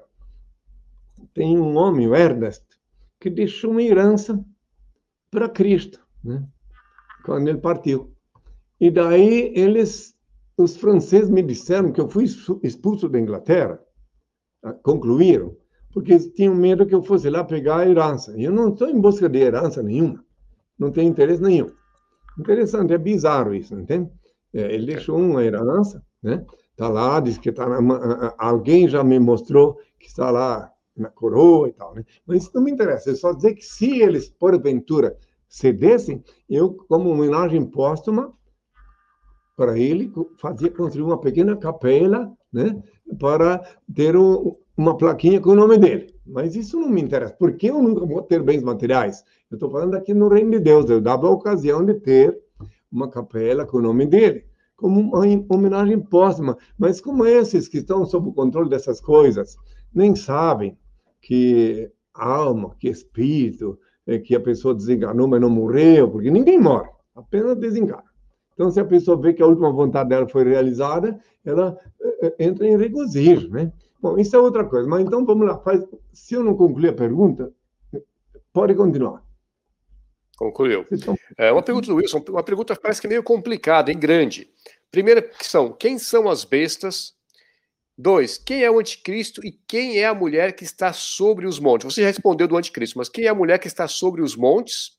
[1.34, 2.64] tem um homem, o Ernest,
[3.20, 4.42] que deixou uma herança
[5.30, 6.42] para Cristo, né?
[7.24, 8.12] quando ele partiu.
[8.80, 10.14] E daí eles,
[10.56, 12.24] os franceses me disseram que eu fui
[12.62, 13.78] expulso da Inglaterra,
[14.82, 15.56] concluíram,
[15.92, 18.36] porque tinham medo que eu fosse lá pegar a herança.
[18.36, 20.24] E eu não estou em busca de herança nenhuma,
[20.78, 21.70] não tenho interesse nenhum.
[22.38, 24.10] Interessante, é bizarro isso, entende?
[24.54, 26.44] É, ele deixou uma herança, né?
[26.70, 31.68] Está lá, diz que tá na, alguém já me mostrou que está lá na coroa
[31.68, 32.04] e tal, né?
[32.26, 35.16] Mas isso não me interessa, é só dizer que se eles, porventura,
[35.48, 38.32] cedessem, eu, como homenagem póstuma,
[39.54, 42.82] para ele, fazia construir uma pequena capela, né?
[43.18, 43.58] Para
[43.94, 46.14] ter um, uma plaquinha com o nome dele.
[46.26, 49.24] Mas isso não me interessa, porque eu nunca vou ter bens materiais.
[49.50, 52.38] Eu estou falando aqui no reino de Deus, eu dava a ocasião de ter
[52.90, 54.44] uma capela com o nome dele,
[54.76, 56.56] como uma homenagem póstuma.
[56.78, 59.56] Mas como esses que estão sob o controle dessas coisas
[59.94, 60.76] nem sabem
[61.20, 66.90] que alma, que espírito, é que a pessoa desenganou, mas não morreu, porque ninguém morre,
[67.14, 68.04] apenas desengana.
[68.54, 72.44] Então, se a pessoa vê que a última vontade dela foi realizada, ela é, é,
[72.46, 73.72] entra em regozijo, né?
[74.02, 74.88] Bom, isso é outra coisa.
[74.88, 75.58] Mas então, vamos lá.
[75.58, 75.80] Faz...
[76.12, 77.52] Se eu não concluir a pergunta,
[78.52, 79.22] pode continuar.
[80.36, 80.84] Concluiu.
[81.38, 84.50] É, uma pergunta do Wilson, uma pergunta parece que meio complicada, e grande.
[84.90, 87.14] Primeira questão, quem são as bestas
[87.96, 91.92] Dois, quem é o anticristo e quem é a mulher que está sobre os montes?
[91.92, 94.92] Você já respondeu do anticristo, mas quem é a mulher que está sobre os montes?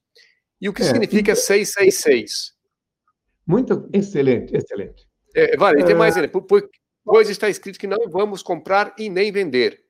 [0.62, 1.36] E o que é, significa então...
[1.36, 2.54] 666?
[3.46, 5.06] Muito excelente, excelente.
[5.36, 6.32] É, vale, tem mais ainda.
[7.06, 9.82] Pois está escrito que não vamos comprar e nem vender.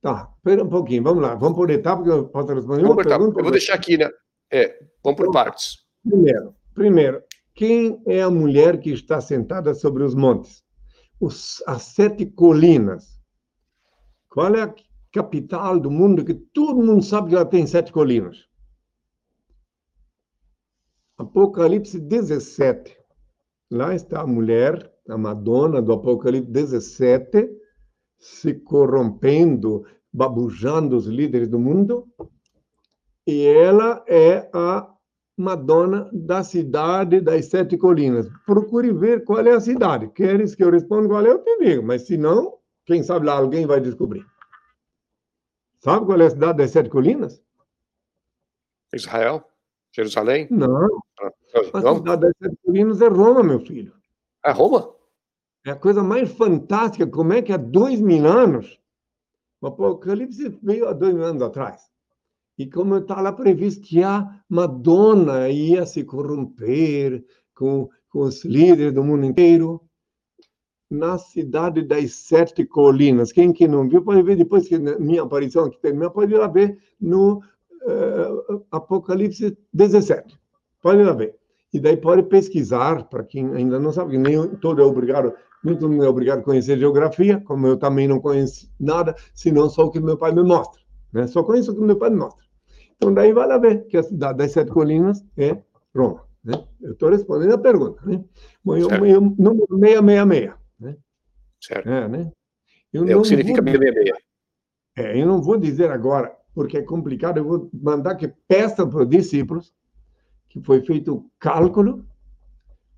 [0.00, 1.34] Tá, espera um pouquinho, vamos lá.
[1.34, 3.38] Vamos por etapa, porque eu posso responder vamos uma pergunta.
[3.38, 4.08] Eu vou deixar aqui, né?
[4.50, 5.84] É, vamos por partes.
[6.02, 7.22] Primeiro, primeiro,
[7.54, 10.64] quem é a mulher que está sentada sobre os montes?
[11.20, 13.20] os, as sete colinas.
[14.28, 14.74] Qual é
[15.12, 18.48] capital do mundo que todo mundo sabe que ela tem sete colinas.
[21.18, 22.96] Apocalipse 17.
[23.72, 27.50] Lá está a mulher, a Madonna do Apocalipse 17,
[28.18, 32.08] se corrompendo, babujando os líderes do mundo,
[33.26, 34.88] e ela é a
[35.36, 38.28] Madonna da cidade das sete colinas.
[38.44, 40.08] Procure ver qual é a cidade.
[40.08, 43.34] Queres que eu responda qual é, eu te digo, mas se não, quem sabe lá
[43.34, 44.24] alguém vai descobrir.
[45.78, 47.42] Sabe qual é a cidade das sete colinas?
[48.92, 49.44] Israel?
[49.92, 50.46] Jerusalém?
[50.50, 51.02] Não.
[51.20, 53.94] Ah, a cidade das sete colinas é Roma, meu filho.
[54.44, 54.99] É Roma?
[55.64, 57.06] É a coisa mais fantástica.
[57.06, 58.78] Como é que há dois mil anos,
[59.60, 61.90] o Apocalipse veio há dois mil anos atrás.
[62.58, 67.24] E como está lá previsto que a Madonna ia se corromper
[67.54, 69.82] com, com os líderes do mundo inteiro,
[70.90, 73.32] na cidade das sete colinas.
[73.32, 76.48] Quem que não viu, pode ver depois que minha aparição aqui terminar, pode ir lá
[76.48, 80.36] ver no uh, Apocalipse 17.
[80.82, 81.36] Pode ir lá ver.
[81.72, 85.32] E daí pode pesquisar, para quem ainda não sabe, nem todo é obrigado,
[85.64, 90.00] é obrigado a conhecer geografia, como eu também não conheço nada, senão só o que
[90.00, 90.80] meu pai me mostra.
[91.12, 91.26] Né?
[91.26, 92.44] Só conheço o que meu pai me mostra.
[92.96, 95.56] Então daí vai lá ver que a cidade das sete colinas é
[95.94, 96.24] Roma.
[96.42, 96.64] Né?
[96.80, 98.00] Eu estou respondendo a pergunta.
[98.04, 98.24] Né?
[98.64, 100.52] Bom, eu, eu, número 666.
[100.78, 100.96] Né?
[101.60, 101.88] Certo.
[101.88, 102.32] É, né?
[102.92, 104.18] Eu é o que significa 666.
[104.96, 109.02] É, eu não vou dizer agora, porque é complicado, eu vou mandar que peça para
[109.02, 109.72] os discípulos
[110.48, 112.04] que foi feito o cálculo.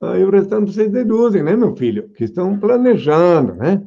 [0.00, 2.08] Aí o restante vocês deduzem, né, meu filho?
[2.10, 3.82] Que estão planejando, né?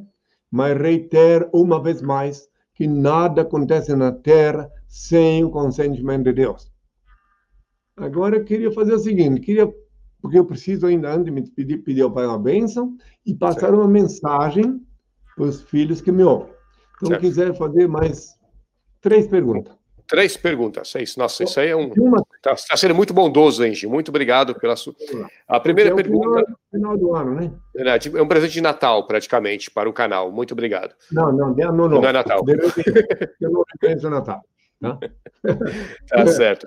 [0.51, 6.69] Mas reitero uma vez mais que nada acontece na Terra sem o consentimento de Deus.
[7.95, 9.71] Agora eu queria fazer o seguinte, queria
[10.21, 13.67] porque eu preciso ainda antes de me pedir, pedir ao Pai uma bênção e passar
[13.67, 13.75] certo.
[13.75, 14.81] uma mensagem
[15.33, 16.53] para os filhos que me ouvem.
[16.97, 17.21] Então, certo.
[17.21, 18.37] quiser fazer mais
[18.99, 19.79] três perguntas.
[20.09, 20.93] Três perguntas.
[20.95, 21.17] É isso.
[21.19, 21.91] Nossa, isso aí é um.
[22.39, 23.85] Está tá sendo muito bondoso, Engie.
[23.85, 24.95] Muito obrigado pela sua.
[25.45, 26.45] A primeira é pergunta.
[26.45, 27.51] Final, final, do ano, né?
[27.75, 30.31] É, tipo, é um presente de Natal, praticamente, para o canal.
[30.31, 30.95] Muito obrigado.
[31.11, 31.89] Não, não, não, não.
[31.89, 32.41] Não é Natal.
[33.41, 34.41] Eu não reconheço Natal.
[34.79, 34.97] Tá,
[36.07, 36.65] tá certo.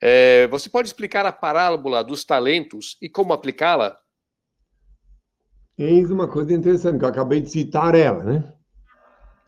[0.00, 3.96] É, você pode explicar a parábola dos talentos e como aplicá-la?
[5.78, 8.52] Eis uma coisa interessante, que eu acabei de citar ela, né?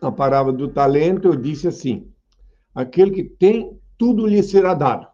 [0.01, 2.13] A parábola do talento, eu disse assim:
[2.73, 5.09] aquele que tem, tudo lhe será dado.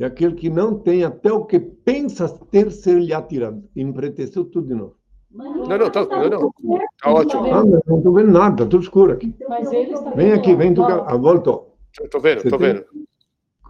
[0.00, 3.62] E aquele que não tem, até o que pensa ter, ser-lhe atirado.
[3.76, 4.96] Empreteceu tudo de novo.
[5.30, 6.52] Não, não, tá, não, não.
[6.98, 7.54] tá ótimo.
[7.54, 9.34] Ah, não estou vendo nada, está tudo escuro aqui.
[10.16, 11.76] Vem aqui, vem, tu, ah, voltou.
[12.02, 12.82] Estou vendo, estou vendo.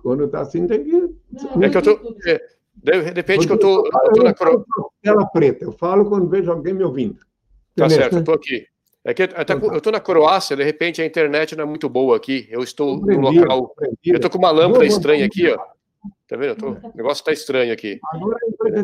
[0.04, 1.10] Quando está assim, tem que.
[1.60, 2.16] É que eu estou.
[2.24, 2.40] É,
[2.76, 3.82] de repente que eu estou
[4.22, 4.32] na
[5.02, 5.64] tela preta.
[5.64, 7.18] Eu falo quando vejo alguém me ouvindo.
[7.74, 8.66] Tá certo, estou aqui.
[9.04, 12.16] É que até, eu estou na Croácia, de repente a internet não é muito boa
[12.16, 12.46] aqui.
[12.48, 13.74] Eu estou no local.
[14.04, 15.58] Eu estou com uma lâmpada estranha aqui, ó.
[16.28, 16.56] Tá vendo?
[16.56, 16.70] Tô...
[16.70, 17.98] O negócio está estranho aqui.
[18.12, 18.38] Agora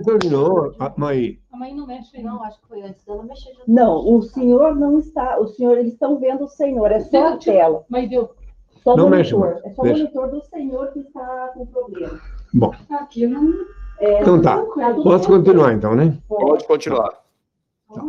[0.05, 1.41] terminou, mãe.
[1.53, 2.43] A mãe não mexe, não.
[2.43, 3.53] Acho que foi antes dela mexer.
[3.67, 5.39] Não, o senhor não está.
[5.39, 6.91] O senhor, eles estão vendo o senhor.
[6.91, 7.85] É só a tela.
[7.89, 8.35] Mas eu.
[8.83, 9.61] Só o monitor.
[9.65, 12.21] é só o monitor do senhor que está com problema.
[12.53, 12.73] Bom.
[12.91, 13.53] Aqui não.
[13.99, 14.63] É, então tá.
[15.03, 16.19] Posso continuar então, né?
[16.29, 17.11] Pode continuar.
[17.11, 18.05] Tá.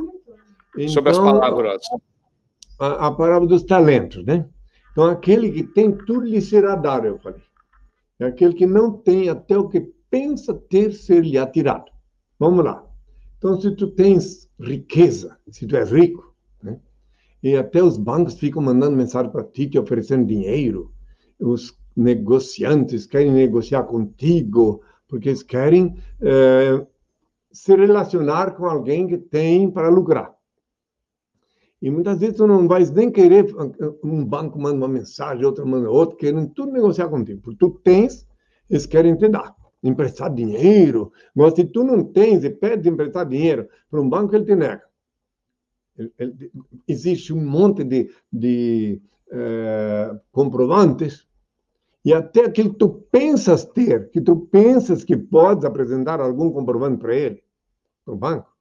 [0.75, 1.81] Então, Sobre as palavras.
[2.79, 4.47] A, a palavra dos talentos, né?
[4.91, 7.41] Então, aquele que tem, tudo lhe será dado, eu falei.
[8.19, 11.91] É aquele que não tem até o que pensa ter ser-lhe atirado.
[12.39, 12.83] Vamos lá.
[13.37, 16.79] Então, se tu tens riqueza, se tu és rico, né?
[17.43, 20.91] e até os bancos ficam mandando mensagem para ti, te oferecendo dinheiro,
[21.39, 26.85] os negociantes querem negociar contigo, porque eles querem é,
[27.51, 30.36] se relacionar com alguém que tem para lucrar.
[31.81, 33.53] E muitas vezes tu não vais nem querer,
[34.03, 37.41] um banco manda uma mensagem, outro manda outra, querendo tudo negociar contigo.
[37.41, 38.27] Porque tu tens,
[38.69, 39.55] eles querem te dar.
[39.83, 41.11] Emprestar dinheiro.
[41.35, 44.83] Mas se tu não tens e pede emprestar dinheiro para um banco, ele te nega.
[45.97, 46.51] Ele, ele,
[46.87, 49.01] existe um monte de, de
[49.31, 51.27] é, comprovantes
[52.03, 57.01] e até aquilo que tu pensas ter, que tu pensas que podes apresentar algum comprovante
[57.01, 57.43] para ele,
[58.05, 58.56] para o banco,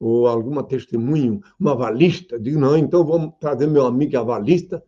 [0.00, 4.82] ou alguma testemunho, uma avalista, digo, não, então vamos trazer meu amigo avalista,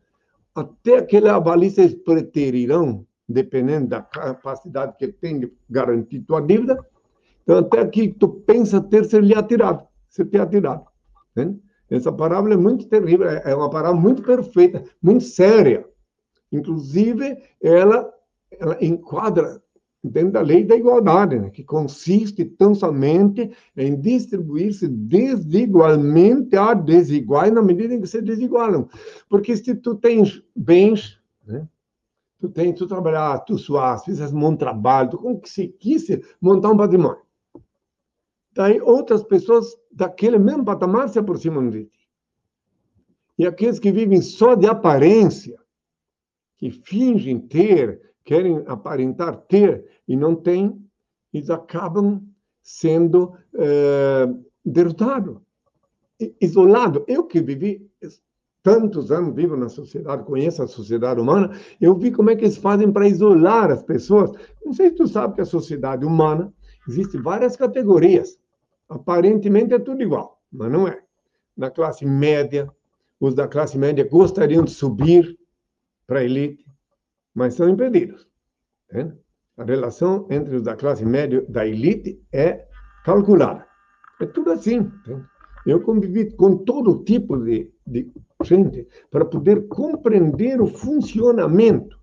[0.54, 6.78] até aquele avalista eles preterirão, dependendo da capacidade que ele tem de garantir tua dívida,
[7.42, 10.86] então até que tu pensa ter ser lhe atirado, ser te atirado.
[11.36, 11.54] Né?
[11.90, 15.86] Essa parábola é muito terrível, é, é uma parábola muito perfeita, muito séria.
[16.50, 18.10] Inclusive, ela,
[18.58, 19.62] ela enquadra
[20.02, 21.50] dentro da lei da igualdade, né?
[21.50, 28.88] que consiste tão somente em distribuir-se desigualmente a desiguais na medida em que se desigualam.
[29.28, 31.68] Porque se tu tens bens, né?
[32.40, 37.22] tu tens, tu trabalhar, tu suas, fizes um bom trabalho, tu conseguisse montar um patrimônio.
[38.52, 42.08] Daí outras pessoas daquele mesmo patamar se aproximam de ti.
[43.38, 45.56] E aqueles que vivem só de aparência,
[46.58, 50.80] que fingem ter, querem aparentar ter e não têm,
[51.32, 52.22] eles acabam
[52.62, 54.28] sendo é,
[54.64, 55.38] derrotados,
[56.40, 57.02] isolados.
[57.08, 57.90] Eu que vivi
[58.62, 61.50] tantos anos, vivo na sociedade, conheço a sociedade humana,
[61.80, 64.30] eu vi como é que eles fazem para isolar as pessoas.
[64.64, 66.52] Não sei se tu sabe que a sociedade humana
[66.88, 68.38] existe várias categorias.
[68.88, 71.02] Aparentemente é tudo igual, mas não é.
[71.56, 72.70] Na classe média,
[73.18, 75.36] os da classe média gostariam de subir
[76.06, 76.61] para a elite,
[77.34, 78.26] mas são impedidos.
[79.56, 82.66] A relação entre os da classe média da elite é
[83.04, 83.66] calculada.
[84.20, 84.90] É tudo assim.
[85.66, 91.98] Eu convivi com todo tipo de, de gente para poder compreender o funcionamento.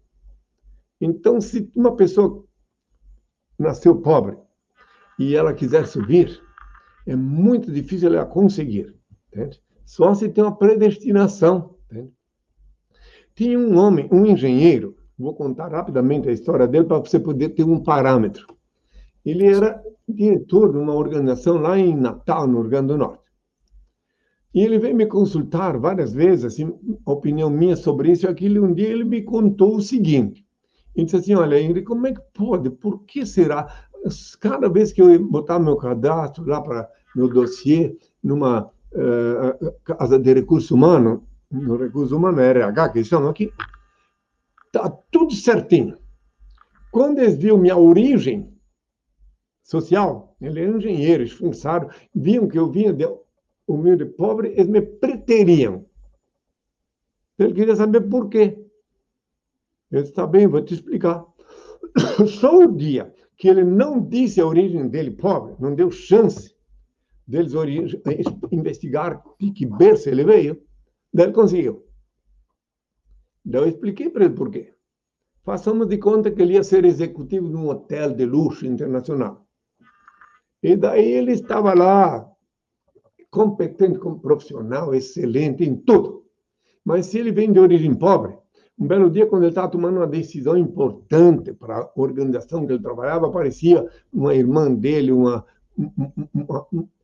[1.01, 2.45] Então, se uma pessoa
[3.57, 4.37] nasceu pobre
[5.17, 6.41] e ela quiser subir,
[7.05, 8.95] é muito difícil ela conseguir.
[9.27, 9.61] Entende?
[9.85, 11.77] Só se tem uma predestinação.
[11.85, 12.13] Entende?
[13.35, 17.63] Tinha um homem, um engenheiro, vou contar rapidamente a história dele para você poder ter
[17.63, 18.47] um parâmetro.
[19.25, 23.23] Ele era diretor de uma organização lá em Natal, no Rio Grande do Norte.
[24.53, 26.73] E ele veio me consultar várias vezes, assim,
[27.05, 28.65] opinião minha sobre isso e aquilo.
[28.65, 30.43] Um dia ele me contou o seguinte.
[30.95, 32.69] Ele disse assim, olha, Henrique, como é que pode?
[32.69, 33.67] Por que será?
[34.39, 40.33] Cada vez que eu botar meu cadastro lá para meu dossiê, numa uh, casa de
[40.33, 43.51] recurso humano, no recurso humano, RH, que chamam aqui,
[44.71, 45.97] tá tudo certinho.
[46.91, 48.53] Quando eles viram minha origem
[49.63, 53.05] social, ele era engenheiro, esforçado, viam que eu vinha de
[53.67, 55.85] humilde pobre, eles me preteriam.
[57.37, 58.57] Ele queria saber por quê.
[59.91, 61.25] Eu disse, tá bem, vou te explicar.
[62.39, 66.53] Só o dia que ele não disse a origem dele pobre, não deu chance
[67.25, 67.53] deles
[68.51, 70.61] investigar de que berço ele veio,
[71.13, 71.83] Daí ele conseguiu.
[73.45, 74.73] Daí eu expliquei para ele por quê.
[75.43, 79.45] Façamos de conta que ele ia ser executivo de um hotel de luxo internacional.
[80.61, 82.29] E daí ele estava lá,
[83.31, 86.25] competente como profissional, excelente em tudo.
[86.83, 88.37] Mas se ele vem de origem pobre,
[88.77, 92.81] um belo dia, quando ele estava tomando uma decisão importante para a organização que ele
[92.81, 95.45] trabalhava, aparecia uma irmã dele, uma,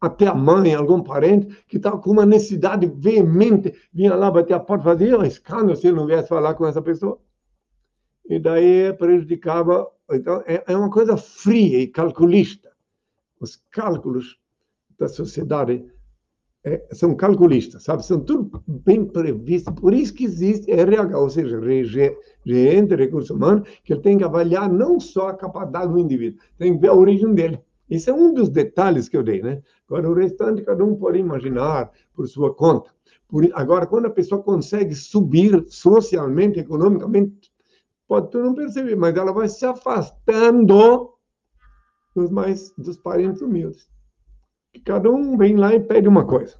[0.01, 4.59] até a mãe, algum parente, que estava com uma necessidade veemente, vinha lá bater a
[4.59, 7.19] porta, fazia um escândalo se ele não viesse falar com essa pessoa.
[8.27, 9.87] E daí prejudicava.
[10.11, 12.71] Então, é, é uma coisa fria e calculista.
[13.39, 14.37] Os cálculos
[14.97, 15.85] da sociedade
[16.63, 18.03] é, são calculistas, sabe?
[18.03, 19.71] São tudo bem previsto.
[19.71, 24.23] Por isso que existe RH, ou seja, gerente de recursos humanos, que ele tem que
[24.23, 27.59] avaliar não só a capacidade do indivíduo, tem que ver a origem dele.
[27.89, 29.61] Isso é um dos detalhes que eu dei, né?
[29.87, 32.89] Agora, o restante, cada um pode imaginar por sua conta.
[33.27, 37.51] Por, agora, quando a pessoa consegue subir socialmente, economicamente,
[38.07, 41.13] pode tu não perceber, mas ela vai se afastando
[42.15, 43.87] dos mais dos parentes humildes.
[44.83, 46.57] Cada um vem lá e pede uma coisa.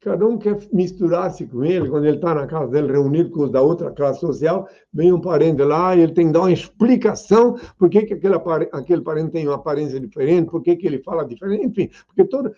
[0.00, 3.50] Cada um quer misturar-se com ele, quando ele está na casa dele, reunido com os
[3.50, 7.58] da outra classe social, vem um parente lá e ele tem que dar uma explicação
[7.76, 8.36] por que, que aquele,
[8.70, 12.54] aquele parente tem uma aparência diferente, por que, que ele fala diferente, enfim, porque todo,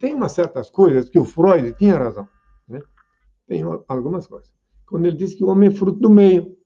[0.00, 2.28] tem umas certas coisas que o Freud tinha razão.
[2.68, 2.80] Né?
[3.46, 4.50] Tem algumas coisas.
[4.84, 6.56] Quando ele diz que o homem é fruto do meio.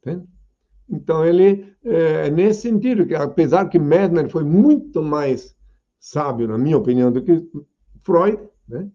[0.88, 5.55] Então, ele, é nesse sentido, que apesar que Medner foi muito mais
[5.98, 7.44] sábio, na minha opinião, do que
[8.02, 8.38] Freud,
[8.68, 8.88] né?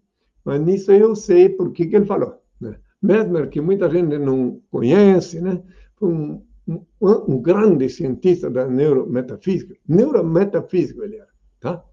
[0.44, 2.40] Mas nisso eu sei por que, que ele falou.
[2.60, 2.76] Né?
[3.00, 5.62] Mesmer, que muita gente não conhece, né?
[5.96, 9.76] foi um, um, um grande cientista da neurometafísica.
[9.88, 11.28] Neurometafísico ele era.
[11.60, 11.84] Tá?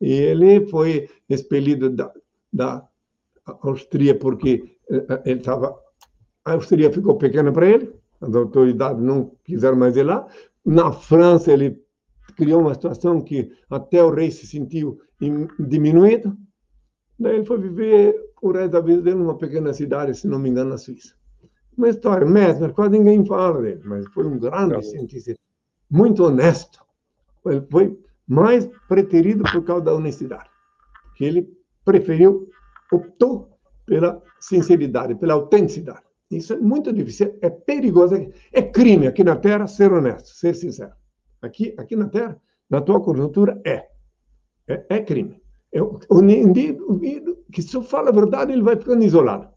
[0.00, 2.12] E ele foi expelido da,
[2.52, 2.86] da
[3.46, 5.74] Áustria porque eh, eh, ele estava.
[6.44, 7.90] A Áustria ficou pequena para ele,
[8.20, 10.26] as autoridades não quiseram mais ir lá.
[10.64, 11.82] Na França, ele
[12.36, 14.98] criou uma situação que até o rei se sentiu
[15.58, 16.36] diminuído.
[17.18, 20.50] Daí ele foi viver o resto da vida dele numa pequena cidade, se não me
[20.50, 21.14] engano, na Suíça.
[21.76, 25.34] Uma história, Mesmer, quase ninguém fala dele, mas foi um grande cientista,
[25.90, 26.84] muito honesto.
[27.46, 30.48] Ele foi mais preterido por causa da honestidade,
[31.16, 31.52] que ele
[31.84, 32.48] preferiu,
[32.92, 33.50] optou
[33.86, 36.02] pela sinceridade, pela autenticidade.
[36.30, 38.14] Isso é muito difícil, é perigoso,
[38.52, 40.92] é crime aqui na Terra ser honesto, ser sincero.
[41.42, 43.88] Aqui, aqui na Terra, na tua conjuntura, é.
[44.66, 45.43] É, é crime.
[45.74, 49.48] É, o indivíduo que só fala a verdade, ele vai ficando isolado.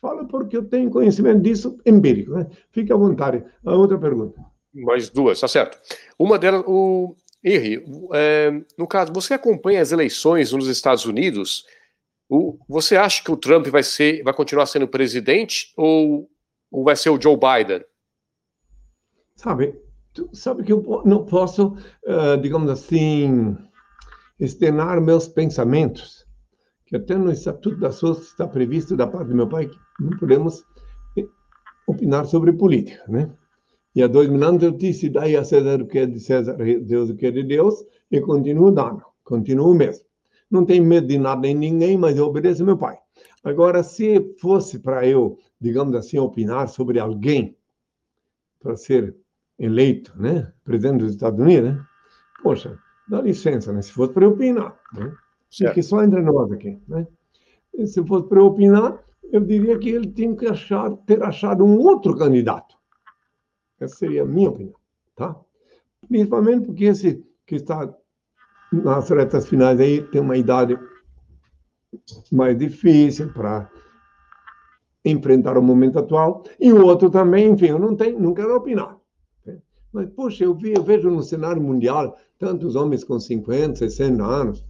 [0.00, 2.32] Fala porque eu tenho conhecimento disso empírico.
[2.32, 2.46] Né?
[2.72, 3.44] Fique à vontade.
[3.64, 4.42] A outra pergunta.
[4.72, 5.78] Mais duas, tá certo.
[6.18, 7.14] Uma delas, o
[7.44, 7.84] Henry,
[8.14, 11.66] é, no caso, você acompanha as eleições nos Estados Unidos?
[12.26, 16.30] O, você acha que o Trump vai ser, vai continuar sendo presidente ou,
[16.70, 17.84] ou vai ser o Joe Biden?
[19.36, 19.74] Sabe,
[20.32, 23.56] sabe que eu não posso, uh, digamos assim,
[24.40, 26.26] externar meus pensamentos,
[26.86, 30.16] que até no Estatuto da SOS está previsto da parte do meu pai que não
[30.18, 30.64] podemos
[31.86, 33.30] opinar sobre política, né?
[33.94, 36.56] E há dois mil anos eu disse, dai a César o que é de César,
[36.56, 40.04] Deus o que é de Deus, e continuo dando, continuo mesmo.
[40.50, 42.96] Não tenho medo de nada nem ninguém, mas eu obedeço meu pai.
[43.42, 47.56] Agora, se fosse para eu, digamos assim, opinar sobre alguém
[48.60, 49.16] para ser
[49.58, 51.84] eleito, né, presidente dos Estados Unidos, né?
[52.42, 52.78] Poxa,
[53.10, 53.82] dá licença, né?
[53.82, 55.12] Se fosse para eu opinar, né?
[55.50, 57.06] Fique só entre nós aqui, né?
[57.84, 61.78] Se fosse para eu opinar, eu diria que ele tinha que achar, ter achado um
[61.78, 62.76] outro candidato.
[63.80, 64.76] Essa seria a minha opinião,
[65.16, 65.36] tá?
[66.08, 67.92] Principalmente porque esse que está
[68.72, 70.78] nas retas finais aí tem uma idade
[72.30, 73.68] mais difícil para
[75.04, 78.96] enfrentar o momento atual, e o outro também, enfim, eu não tenho, não quero opinar.
[79.92, 84.64] Mas, poxa, eu, vi, eu vejo no cenário mundial tantos homens com 50, 60 anos.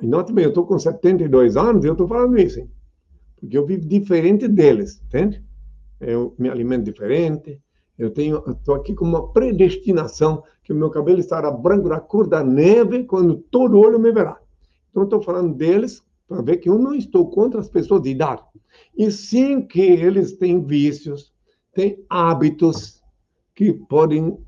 [0.00, 2.70] E note bem, eu estou com 72 anos e eu estou falando isso, hein?
[3.40, 5.42] porque eu vivo diferente deles, entende?
[6.00, 7.60] Eu me alimento diferente,
[7.98, 12.26] eu tenho, estou aqui com uma predestinação que o meu cabelo estará branco da cor
[12.26, 14.38] da neve quando todo olho me verá.
[14.90, 18.42] Então, estou falando deles para ver que eu não estou contra as pessoas de idade,
[18.96, 21.32] e sim que eles têm vícios,
[21.72, 23.02] têm hábitos,
[23.54, 24.38] que podem,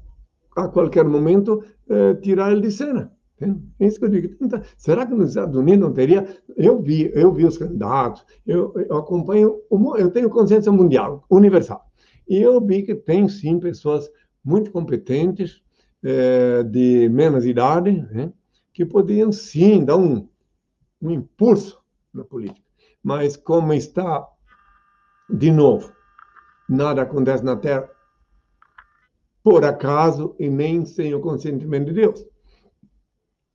[0.56, 3.12] a qualquer momento, eh, tirar ele de cena.
[3.80, 4.36] É isso que eu digo.
[4.40, 6.26] Então, será que nos Estados Unidos não teria?
[6.56, 9.60] Eu vi, eu vi os candidatos, eu, eu acompanho,
[9.98, 11.84] eu tenho consciência mundial, universal.
[12.28, 14.08] E eu vi que tem, sim, pessoas
[14.44, 15.62] muito competentes,
[16.02, 18.32] eh, de menos idade, né,
[18.72, 20.28] que poderiam, sim, dar um,
[21.00, 21.80] um impulso
[22.12, 22.66] na política.
[23.02, 24.26] Mas como está,
[25.28, 25.90] de novo,
[26.68, 27.88] nada acontece na Terra
[29.50, 32.24] por acaso e nem sem o consentimento de Deus.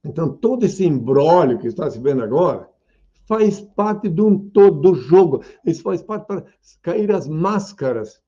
[0.03, 2.69] Então, todo esse embrólio que está se vendo agora
[3.25, 5.41] faz parte de um todo do jogo.
[5.65, 6.43] Isso faz parte para
[6.81, 8.21] cair as máscaras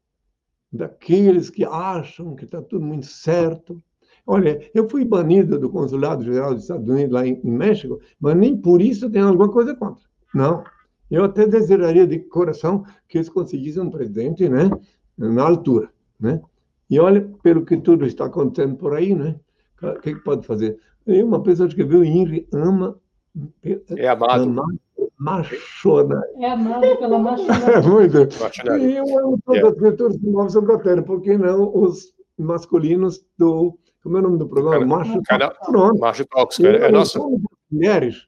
[0.71, 3.83] daqueles que acham que está tudo muito certo.
[4.25, 8.55] Olha, eu fui banido do Consulado Geral dos Estados Unidos lá em, México, mas nem
[8.55, 10.05] por isso tem alguma coisa contra.
[10.33, 10.63] Não.
[11.11, 14.69] Eu até desejaria de coração que eles conseguissem um presidente né,
[15.17, 15.89] na altura.
[16.17, 16.41] Né?
[16.89, 19.35] E olha, pelo que tudo está acontecendo por aí, né?
[19.81, 20.79] O que, que pode fazer?
[21.05, 22.97] E uma pessoa escreveu, Henry ama...
[23.95, 24.43] É amado.
[24.43, 24.65] Amar,
[25.19, 26.21] machona.
[26.39, 27.81] É amado pela É machonaria.
[27.87, 28.39] muito.
[28.41, 28.87] Machonaria.
[28.89, 32.13] E eu amo todas as criaturas que movem sobre a terra, por que não os
[32.37, 33.77] masculinos do.
[34.01, 34.79] Como é o nome do programa?
[34.79, 35.21] Cana- Macho.
[35.23, 35.99] cana- Pronto.
[35.99, 36.47] Macho cara.
[36.77, 37.19] É os nossa.
[37.19, 38.25] e mulheres,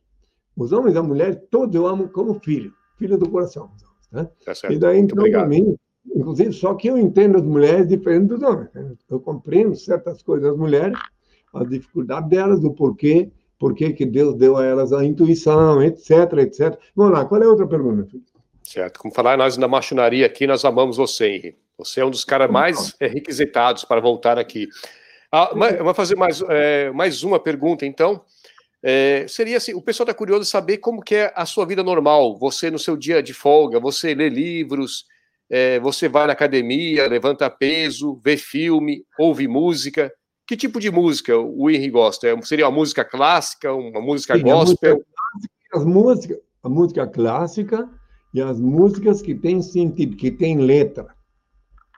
[0.55, 3.71] os homens e as mulheres, todos eu amo como filho, filho do coração.
[4.11, 4.29] Né?
[4.45, 4.73] Tá certo.
[4.73, 5.49] E daí, Muito então, para obrigado.
[5.49, 5.75] mim,
[6.15, 8.69] inclusive, só que eu entendo as mulheres diferente dos homens.
[8.73, 8.91] né?
[9.09, 10.97] Eu compreendo certas coisas das mulheres,
[11.53, 16.77] a dificuldade delas, o porquê, porquê que Deus deu a elas a intuição, etc, etc.
[16.95, 18.07] Vamos lá, qual é a outra pergunta?
[18.63, 18.99] Certo.
[18.99, 21.57] Como falar nós na machonaria aqui, nós amamos você, Henri.
[21.77, 24.67] Você é um dos caras mais requisitados para voltar aqui.
[25.31, 25.51] Ah,
[25.83, 28.21] vou fazer mais, é, mais uma pergunta, então.
[28.81, 31.83] É, seria assim, o pessoal está curioso de saber como que é a sua vida
[31.83, 32.37] normal.
[32.37, 35.05] Você no seu dia de folga, você lê livros,
[35.49, 40.11] é, você vai na academia, levanta peso, vê filme, ouve música.
[40.45, 42.27] Que tipo de música o Henri gosta?
[42.27, 44.95] É, Seria uma música clássica, uma música Sim, a gospel?
[44.95, 47.89] música clássica, as músicas, a música clássica
[48.33, 51.07] e as músicas que têm sentido, que têm letra.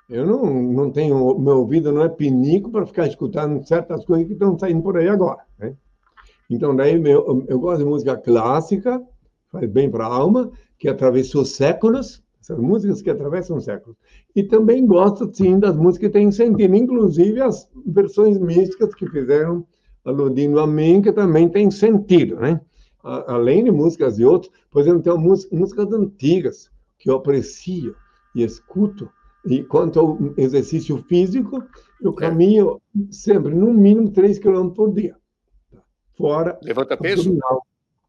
[0.10, 4.34] Eu não, não tenho, meu ouvido não é pinico para ficar escutando certas coisas que
[4.34, 5.40] estão saindo por aí agora.
[5.57, 5.73] Né?
[6.49, 9.02] Então, daí meu, eu gosto de música clássica,
[9.49, 13.95] faz bem para a alma, que atravessou séculos, essas músicas que atravessam séculos.
[14.35, 19.65] E também gosto, sim, das músicas que têm sentido, inclusive as versões místicas que fizeram
[20.03, 22.59] aludindo a mim, que também tem sentido, né?
[23.03, 27.95] A- Além de músicas de outros, por exemplo, tem mús- músicas antigas que eu aprecio
[28.35, 29.09] e escuto.
[29.45, 31.63] E quanto ao exercício físico,
[32.01, 32.81] eu caminho
[33.11, 35.15] sempre, no mínimo, 3 quilômetros por dia.
[36.18, 37.38] Fora Levanta peso?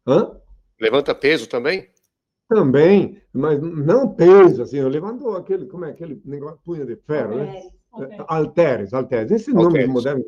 [0.07, 0.31] Hã?
[0.79, 1.89] Levanta peso também?
[2.53, 7.35] Também, mas não peso, assim, eu levanto aquele, como é aquele negócio, punha de ferro,
[7.37, 7.63] né?
[7.91, 8.17] Ok.
[8.27, 9.89] Halteres, halteres, esses nomes Halteres.
[9.89, 10.25] modernos.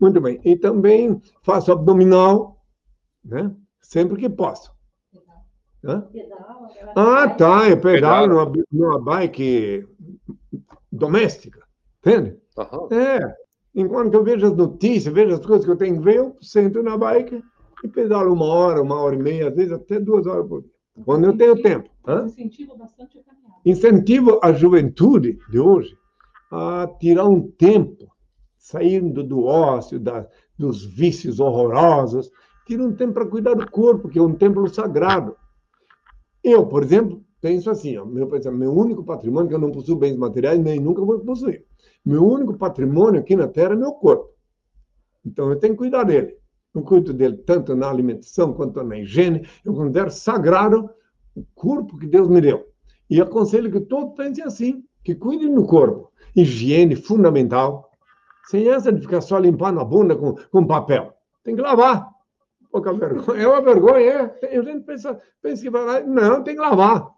[0.00, 0.40] Muito bem.
[0.44, 2.62] E também faço abdominal,
[3.24, 3.52] né?
[3.80, 4.72] Sempre que posso.
[5.84, 6.06] Hã?
[6.94, 9.86] Ah, tá, eu pedalo numa, numa bike
[10.92, 11.62] doméstica,
[12.00, 12.36] entende?
[12.92, 13.34] É,
[13.74, 16.82] enquanto eu vejo as notícias, vejo as coisas que eu tenho que ver, eu sento
[16.82, 17.42] na bike
[17.82, 20.70] e pedalo uma hora, uma hora e meia, às vezes até duas horas por dia,
[21.04, 21.88] quando eu tenho tempo.
[22.06, 22.24] Hã?
[22.24, 23.60] Incentivo bastante a caminhada.
[23.64, 25.96] incentivo a juventude de hoje
[26.50, 28.10] a tirar um tempo,
[28.56, 30.26] saindo do ócio, da,
[30.56, 32.30] dos vícios horrorosos,
[32.66, 35.36] tira um tempo para cuidar do corpo, que é um templo sagrado.
[36.42, 40.16] Eu, por exemplo, penso assim, ó, meu, meu único patrimônio, que eu não possuo bens
[40.16, 41.64] materiais, nem nunca vou possuir.
[42.04, 44.30] Meu único patrimônio aqui na Terra é meu corpo.
[45.24, 46.36] Então, eu tenho que cuidar dele.
[46.74, 49.48] Eu cuido dele tanto na alimentação quanto na higiene.
[49.64, 50.90] Eu considero sagrado
[51.34, 52.66] o corpo que Deus me deu.
[53.08, 56.12] E aconselho que todos pensem assim, que cuidem do corpo.
[56.36, 57.90] Higiene fundamental.
[58.48, 61.12] Sem essa de ficar só limpando a bunda com, com papel.
[61.42, 62.08] Tem que lavar.
[62.70, 63.42] Pouca vergonha.
[63.42, 64.28] É uma vergonha, é.
[64.28, 66.00] Tem gente pensa, pensa que vai lá.
[66.00, 67.08] Não, tem que lavar.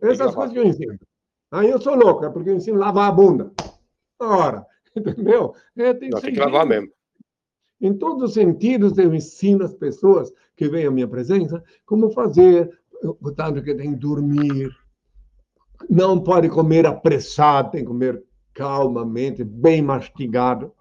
[0.00, 0.98] Essas coisas que eu ensino.
[1.50, 3.52] Aí eu sou louco, é porque eu ensino a lavar a bunda.
[4.20, 5.54] Ora, entendeu?
[5.76, 6.88] É, tem, Não, tem que lavar mesmo.
[7.80, 12.70] Em todos os sentidos, eu ensino as pessoas que vêm à minha presença como fazer,
[13.02, 14.70] o tanto que tem que dormir.
[15.90, 18.22] Não pode comer apressado, tem que comer
[18.54, 20.72] calmamente, bem mastigado.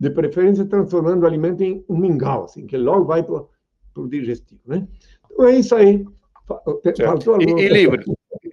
[0.00, 3.44] De preferência, transformando o alimento em um mingau, assim, que logo vai para
[3.96, 4.60] o digestivo.
[4.64, 4.86] Né?
[5.32, 6.06] Então, é isso aí.
[6.46, 8.06] Faltou E, e livros?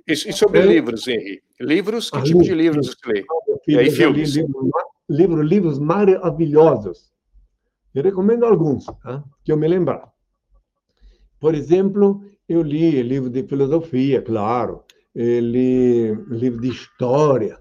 [0.07, 0.65] E, sobre É.
[0.65, 1.41] livros, Henri?
[1.61, 2.09] Livros?
[2.09, 2.87] Que Ah, tipo de livros.
[2.87, 3.25] você lê?
[3.47, 4.35] Meu filho, E aí, li filmes?
[4.35, 4.71] livros,
[5.07, 7.13] livro, livros maravilhosos.
[7.95, 9.23] Eu recomendo alguns, tá?
[9.41, 10.13] que eu me lembrar.
[11.39, 14.83] Por exemplo, eu li livro de filosofia, claro,
[15.15, 17.57] eu li livro de história,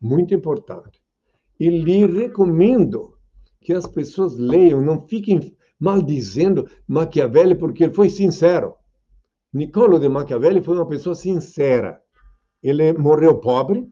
[0.00, 1.00] muito importante.
[1.60, 3.14] E li, recomendo
[3.60, 8.74] que as pessoas leiam, não fiquem maldizendo Maquiavelli, porque ele foi sincero.
[9.52, 12.02] Niccolo de Maquiavelli foi uma pessoa sincera.
[12.60, 13.88] Ele morreu pobre,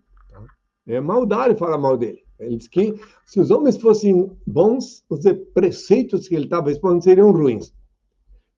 [0.84, 2.25] é maldade falar mal dele.
[2.38, 2.94] Ele diz que
[3.24, 5.20] se os homens fossem bons, os
[5.54, 7.74] preceitos que ele estava expondo seriam ruins.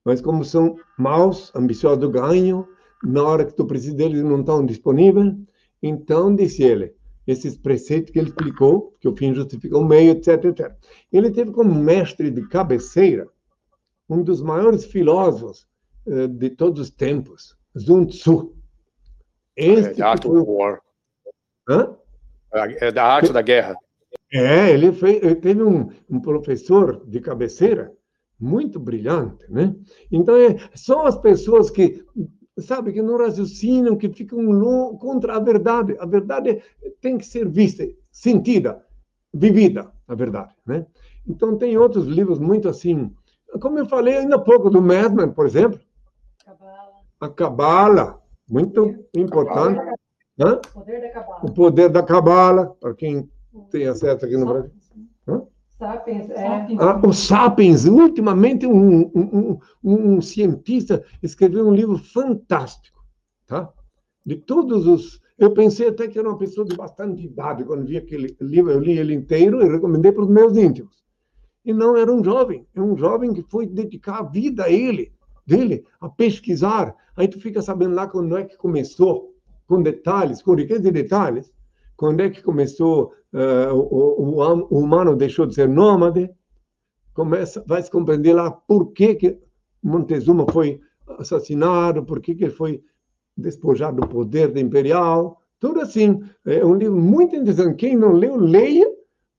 [0.03, 2.67] Mas como são maus, ambiciosos do ganho,
[3.03, 5.33] na hora que tu precisa deles não estão disponíveis,
[5.81, 6.93] então, disse ele,
[7.25, 10.75] esses preceitos que ele explicou, que o fim justifica o meio, etc, etc.
[11.11, 13.27] Ele teve como mestre de cabeceira
[14.09, 15.67] um dos maiores filósofos
[16.07, 18.55] eh, de todos os tempos, Sun Tzu.
[19.55, 20.81] É, Este Art que foi War.
[21.69, 21.95] Hã?
[22.53, 23.75] É da arte da guerra.
[24.31, 27.91] É, ele, fez, ele teve um, um professor de cabeceira
[28.39, 29.75] muito brilhante, né?
[30.11, 32.03] Então, é, são as pessoas que,
[32.59, 35.95] sabe, que não raciocinam, que ficam contra a verdade.
[35.99, 36.61] A verdade
[37.01, 38.83] tem que ser vista, sentida,
[39.33, 40.85] vivida, a verdade, né?
[41.27, 43.11] Então, tem outros livros muito assim,
[43.59, 45.79] como eu falei ainda há pouco, do Madman, por exemplo.
[47.19, 49.81] a cabala, muito importante.
[50.39, 50.61] Hã?
[51.43, 53.29] O poder da cabala, para quem
[53.69, 54.71] tem acesso aqui no Brasil.
[55.27, 55.41] Hã?
[55.77, 56.47] Sapiens, é.
[56.79, 63.03] Ah, o Sapiens, ultimamente um, um, um, um cientista escreveu um livro fantástico,
[63.47, 63.69] tá?
[64.25, 65.21] De todos os...
[65.37, 68.79] Eu pensei até que era uma pessoa de bastante idade quando vi aquele livro, eu
[68.79, 71.03] li ele inteiro e recomendei para os meus íntimos.
[71.63, 75.13] E não era um jovem, é um jovem que foi dedicar a vida a ele,
[75.45, 76.93] dele, a pesquisar.
[77.15, 79.33] Aí tu fica sabendo lá quando é que começou,
[79.69, 81.53] com detalhes, com riqueza de detalhes,
[81.95, 86.27] quando é que começou, uh, o, o, o, humano deixou de ser nômade,
[87.13, 89.37] começa, vai se compreender lá por que, que
[89.81, 90.81] Montezuma foi
[91.19, 92.81] assassinado, por que, que ele foi
[93.37, 96.19] despojado do poder imperial, tudo assim.
[96.45, 97.75] É um livro muito interessante.
[97.75, 98.89] Quem não leu, leia,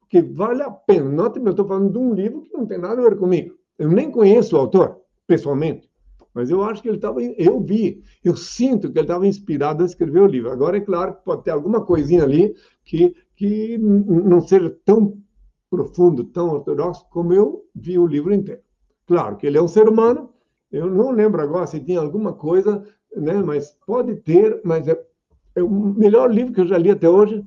[0.08, 1.10] que vale a pena.
[1.10, 3.54] Note, eu estou falando de um livro que não tem nada a ver comigo.
[3.76, 5.89] Eu nem conheço o autor, pessoalmente.
[6.34, 7.22] Mas eu acho que ele estava.
[7.22, 10.50] Eu vi, eu sinto que ele estava inspirado a escrever o livro.
[10.50, 12.54] Agora, é claro que pode ter alguma coisinha ali
[12.84, 15.18] que, que não seja tão
[15.68, 18.60] profundo, tão ortodoxo, como eu vi o livro inteiro.
[19.06, 20.30] Claro que ele é um ser humano,
[20.70, 22.84] eu não lembro agora se tinha alguma coisa,
[23.16, 25.00] né, mas pode ter, mas é,
[25.54, 27.44] é o melhor livro que eu já li até hoje,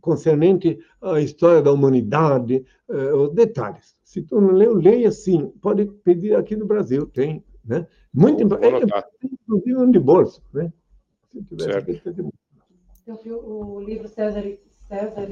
[0.00, 3.96] concernente à história da humanidade, eh, os detalhes.
[4.04, 5.52] Se tu não leu, leia sim.
[5.60, 7.86] Pode pedir aqui no Brasil, tem né?
[8.12, 8.92] Muito importante.
[8.92, 10.42] É, inclusive um de bolso.
[10.52, 10.72] Né?
[11.32, 12.02] Se tivesse.
[13.06, 14.42] Eu vi o livro César,
[14.88, 15.28] César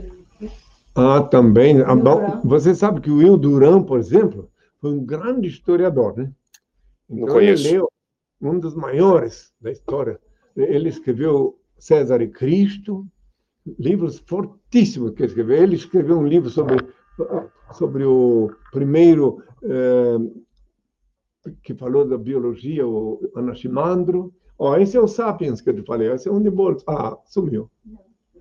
[0.94, 1.80] Ah, também.
[1.80, 4.48] Ah, você sabe que o Will Duran, por exemplo,
[4.80, 6.30] foi um grande historiador, né?
[7.10, 7.90] Então, ele leu
[8.40, 10.20] um dos maiores da história.
[10.56, 13.06] Ele escreveu César e Cristo,
[13.78, 15.62] livros fortíssimos que ele escreveu.
[15.62, 16.76] Ele escreveu um livro sobre,
[17.72, 20.18] sobre o primeiro eh,
[21.62, 24.32] que falou da biologia, o Anaximandro.
[24.58, 26.84] Ó, oh, esse é o Sapiens que eu te falei, esse é um de bolso.
[26.86, 27.70] Ah, sumiu.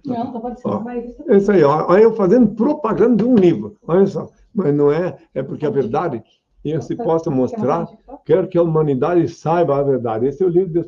[0.05, 1.15] Não, tá parecendo, oh, mas...
[1.27, 4.29] Esse aí, ó, aí eu fazendo propaganda de um livro, olha só.
[4.53, 6.21] Mas não é, é porque a verdade,
[6.63, 7.87] e eu se possa mostrar,
[8.25, 10.27] quero que a humanidade saiba a verdade.
[10.27, 10.85] Esse é o livro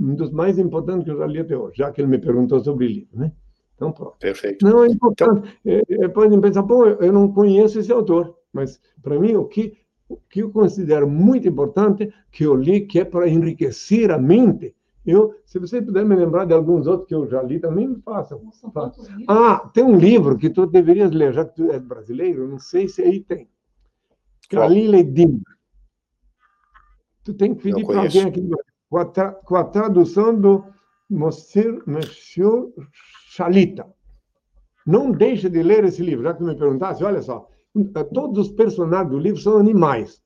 [0.00, 2.58] um dos mais importantes que eu já li até hoje, já que ele me perguntou
[2.60, 3.32] sobre livro, né?
[3.74, 4.16] Então, pronto.
[4.18, 4.64] Perfeito.
[4.64, 5.48] Não, é importante.
[5.64, 5.98] Então...
[5.98, 9.76] É, é, podem pensar, pô, eu não conheço esse autor, mas para mim o que
[10.28, 14.74] que eu considero muito importante, que eu li, que é para enriquecer a mente.
[15.04, 18.00] Eu, se você puder me lembrar de alguns outros que eu já li, também me
[18.02, 18.40] façam.
[19.26, 22.88] Ah, tem um livro que tu deverias ler, já que tu é brasileiro, não sei
[22.88, 23.48] se aí tem.
[24.48, 25.42] Kalila e Dim.
[27.24, 28.48] Tu tem que pedir para alguém aqui
[28.88, 30.64] com a, tra com a tradução do
[31.08, 32.72] Monsieur, Monsieur
[33.30, 33.86] Chalita.
[34.86, 37.48] Não deixe de ler esse livro, já que tu me perguntasse, olha só,
[38.12, 40.20] todos os personagens do livro são animais.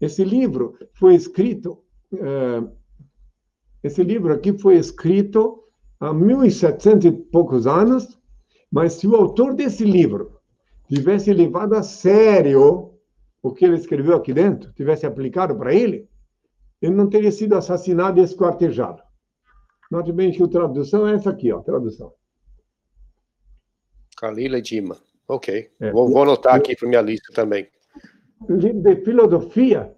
[0.00, 1.82] Esse livro foi escrito,
[2.12, 2.62] eh,
[3.82, 5.64] esse livro aqui foi escrito
[5.98, 8.18] há 1700 e poucos anos,
[8.70, 10.38] mas se o autor desse livro
[10.88, 12.94] tivesse levado a sério
[13.42, 16.08] o que ele escreveu aqui dentro, tivesse aplicado para ele,
[16.80, 19.02] ele não teria sido assassinado e esquartejado.
[19.90, 22.12] Note bem que a tradução é essa aqui, ó, tradução.
[24.16, 24.96] Kalila Dima.
[25.28, 25.68] Ok.
[25.78, 25.92] É.
[25.92, 27.68] Vou, vou anotar aqui para minha lista também.
[28.48, 29.92] Livro de filosofia,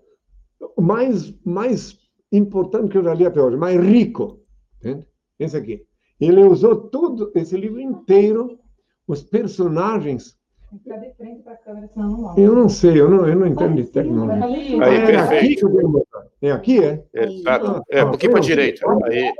[0.76, 1.96] mais, mais
[2.32, 4.40] importante que eu já li até hoje, mais rico.
[4.78, 5.06] Entende?
[5.38, 5.84] Esse aqui.
[6.20, 8.58] Ele usou todo esse livro inteiro,
[9.06, 10.36] os personagens.
[10.72, 13.76] de frente para a câmera, senão não Eu não sei, eu não, eu não entendo
[13.76, 14.84] de tecnologia.
[14.84, 15.66] Aí, é perfeito.
[15.66, 17.04] Aqui, é aqui, é?
[17.14, 17.66] Exato.
[17.66, 18.86] Ah, é, um pouquinho para a direita.
[19.04, 19.32] Aí.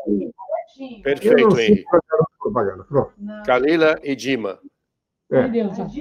[1.03, 1.85] Perfeito, Henrique.
[3.45, 4.59] Kalila e Dima.
[5.31, 5.49] É.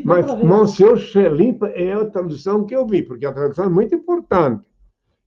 [0.03, 4.63] Mas Monsieur Chelimpa é a tradução que eu vi, porque a tradução é muito importante.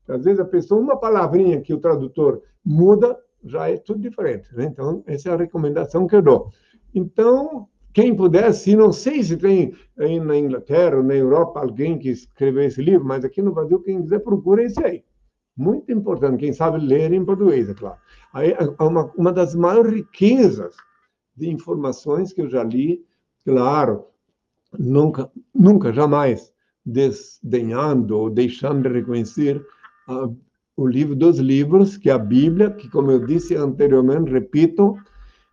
[0.08, 4.48] Às vezes a pessoa, uma palavrinha que o tradutor muda, já é tudo diferente.
[4.54, 4.64] Né?
[4.64, 6.50] Então, essa é a recomendação que eu dou.
[6.94, 11.98] Então, quem puder, se não sei se tem aí na Inglaterra ou na Europa alguém
[11.98, 15.04] que escreveu esse livro, mas aqui no Brasil, quem quiser, procura esse aí.
[15.56, 17.98] Muito importante, quem sabe ler em português, é claro.
[18.32, 20.74] Aí, uma, uma das maiores riquezas
[21.36, 23.04] de informações que eu já li
[23.44, 24.06] claro,
[24.78, 26.52] nunca, nunca, jamais
[26.85, 29.64] desdenhando ou deixando de reconhecer
[30.09, 30.36] uh,
[30.77, 34.97] o livro dos livros, que é a Bíblia, que, como eu disse anteriormente, repito,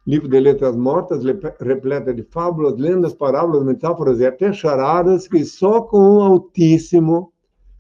[0.07, 1.24] livro de letras mortas,
[1.60, 7.32] repleta de fábulas, lendas, parábolas, metáforas e até charadas, que só com o Altíssimo,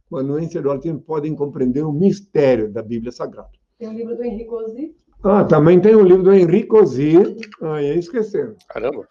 [0.09, 3.49] com a anuência do Altíssimo, podem compreender o mistério da Bíblia Sagrada.
[3.77, 4.95] Tem o livro do Henrique Ozzi.
[5.23, 7.15] Ah, também tem o livro do Henrique Ozzi.
[7.61, 8.55] Ah, ia esquecendo.
[8.67, 9.07] Caramba.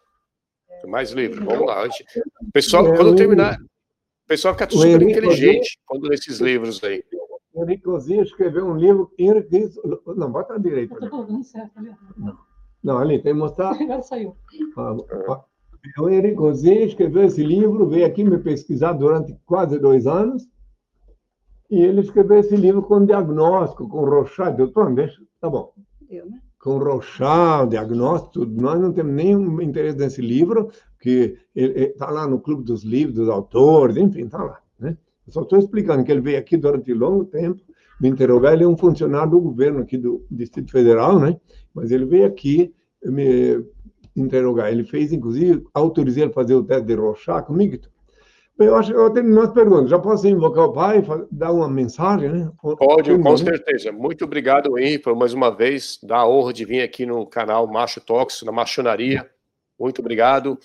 [0.87, 1.45] Mais livro.
[1.45, 1.85] Vamos lá.
[1.85, 7.03] O pessoal, é, quando terminar, o pessoal fica super inteligente quando lê esses livros aí.
[7.55, 9.11] Henricozinho escreveu um livro.
[9.19, 9.71] Henrique,
[10.17, 10.95] não, bota à direita.
[10.95, 11.91] Eu tô colocando certo ali.
[12.83, 13.71] Não, ali, tem que mostrar.
[13.81, 14.37] Agora saiu.
[15.99, 16.11] O
[16.51, 20.47] escreveu esse livro, veio aqui me pesquisar durante quase dois anos.
[21.71, 24.57] E ele escreveu esse livro com diagnóstico, com Rochat.
[24.57, 25.21] Doutor, deixa.
[25.41, 25.73] Tá bom.
[26.09, 26.41] Eu, né?
[26.59, 28.44] Com Rochat, diagnóstico.
[28.44, 30.70] Nós não temos nenhum interesse nesse livro,
[31.01, 34.60] que está lá no Clube dos Livros, dos Autores, enfim, está lá.
[34.78, 34.97] Né?
[35.26, 37.62] Eu só estou explicando que ele veio aqui durante longo tempo
[38.01, 38.52] me interrogar.
[38.52, 41.39] Ele é um funcionário do governo aqui do Distrito Federal, né?
[41.72, 42.74] mas ele veio aqui
[43.05, 43.64] me
[44.16, 44.72] interrogar.
[44.72, 47.78] Ele fez, inclusive, autorizei ele fazer o teste de Rochat comigo.
[48.59, 49.89] Eu acho que eu tenho umas perguntas.
[49.89, 52.51] Já posso invocar o pai, dar uma mensagem, né?
[52.60, 53.93] Pode, com certeza.
[53.93, 57.66] Muito obrigado, Henrique, por mais uma vez dar a honra de vir aqui no canal
[57.68, 59.28] Macho Tóxico, na machonaria.
[59.78, 60.59] Muito obrigado.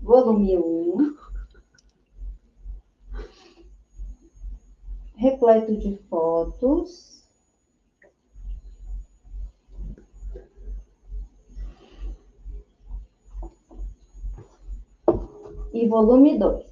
[0.01, 1.16] volume 1,
[5.16, 7.16] repleto de fotos.
[15.72, 16.64] E volume 2.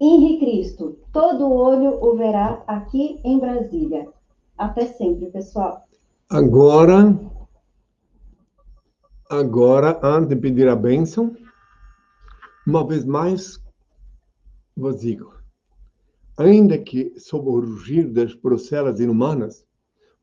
[0.00, 4.08] Henri Cristo, todo olho o verá aqui em Brasília.
[4.56, 5.86] Até sempre, pessoal.
[6.30, 7.18] agora,
[9.28, 11.36] agora, antes de pedir a bênção,
[12.66, 13.62] uma vez mais,
[14.74, 15.39] vos digo:
[16.40, 19.66] ainda que sob o rugir das procelas inumanas,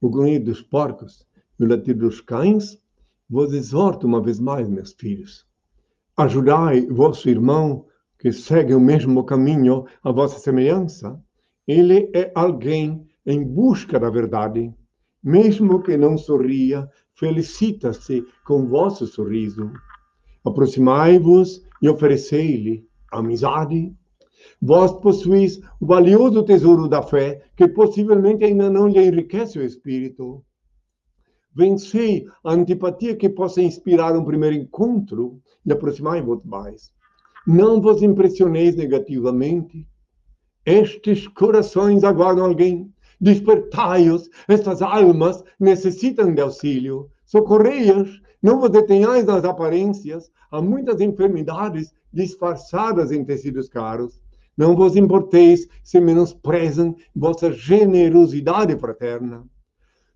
[0.01, 1.27] o grunhir dos porcos
[1.59, 2.81] e o latir dos cães,
[3.29, 5.45] vos exorto uma vez mais, meus filhos.
[6.17, 7.85] Ajudai vosso irmão
[8.17, 11.21] que segue o mesmo caminho à vossa semelhança.
[11.67, 14.73] Ele é alguém em busca da verdade.
[15.23, 19.71] Mesmo que não sorria, felicita-se com vosso sorriso.
[20.43, 23.95] Aproximai-vos e oferecei-lhe amizade.
[24.61, 30.43] Vós possuís o valioso tesouro da fé, que possivelmente ainda não lhe enriquece o espírito.
[31.53, 36.91] Vencei a antipatia que possa inspirar um primeiro encontro e aproximai-vos mais.
[37.45, 39.87] Não vos impressioneis negativamente.
[40.65, 42.91] Estes corações aguardam alguém.
[43.21, 47.09] Despertai-os, estas almas necessitam de auxílio.
[47.25, 48.09] Socorrei-as,
[48.41, 50.31] não vos detenhais nas aparências.
[50.51, 54.19] Há muitas enfermidades disfarçadas em tecidos caros.
[54.57, 59.45] Não vos importeis se menosprezam vossa generosidade fraterna.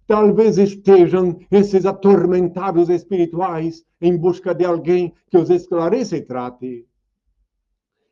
[0.08, 6.88] Talvez estejam esses atormentados espirituais em busca de alguém que os esclareça e trate.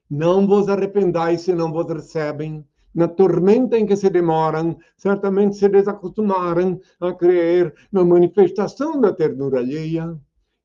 [0.09, 2.63] Não vos arrependais se não vos recebem.
[2.93, 9.59] Na tormenta em que se demoram, certamente se desacostumaram a crer na manifestação da ternura
[9.59, 10.17] alheia.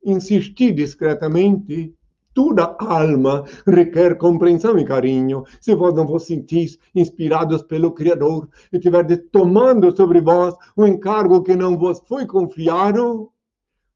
[0.05, 1.95] Insisti discretamente.
[2.35, 5.45] Toda alma requer compreensão e carinho.
[5.61, 11.43] Se vós não vos sentis inspirados pelo Criador e tiverdes tomando sobre vós o encargo
[11.45, 13.31] que não vos foi confiado,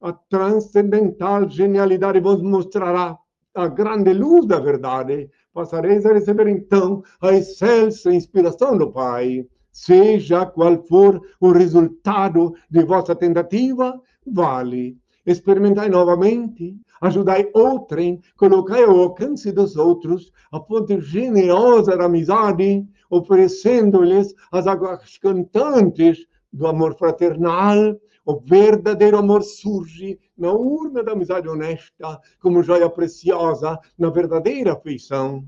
[0.01, 3.19] a transcendental genialidade vos mostrará
[3.55, 5.29] a grande luz da verdade.
[5.53, 9.45] Passareis a receber então a excelsa inspiração do Pai.
[9.73, 14.97] Seja qual for o resultado de vossa tentativa, vale.
[15.29, 24.35] Experimentai novamente, ajudai outrem, colocai ao alcance dos outros a fonte generosa da amizade, oferecendo-lhes
[24.51, 28.01] as águas cantantes do amor fraternal.
[28.25, 35.45] O verdadeiro amor surge na urna da amizade honesta, como joia preciosa na verdadeira afeição.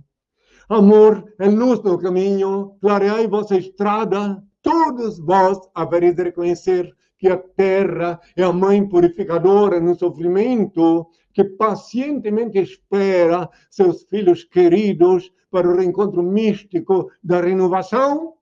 [0.69, 7.36] Amor é luz no caminho, clareai vossa estrada, todos vós havereis de reconhecer que a
[7.36, 15.76] terra é a mãe purificadora no sofrimento, que pacientemente espera seus filhos queridos para o
[15.76, 18.34] reencontro místico da renovação.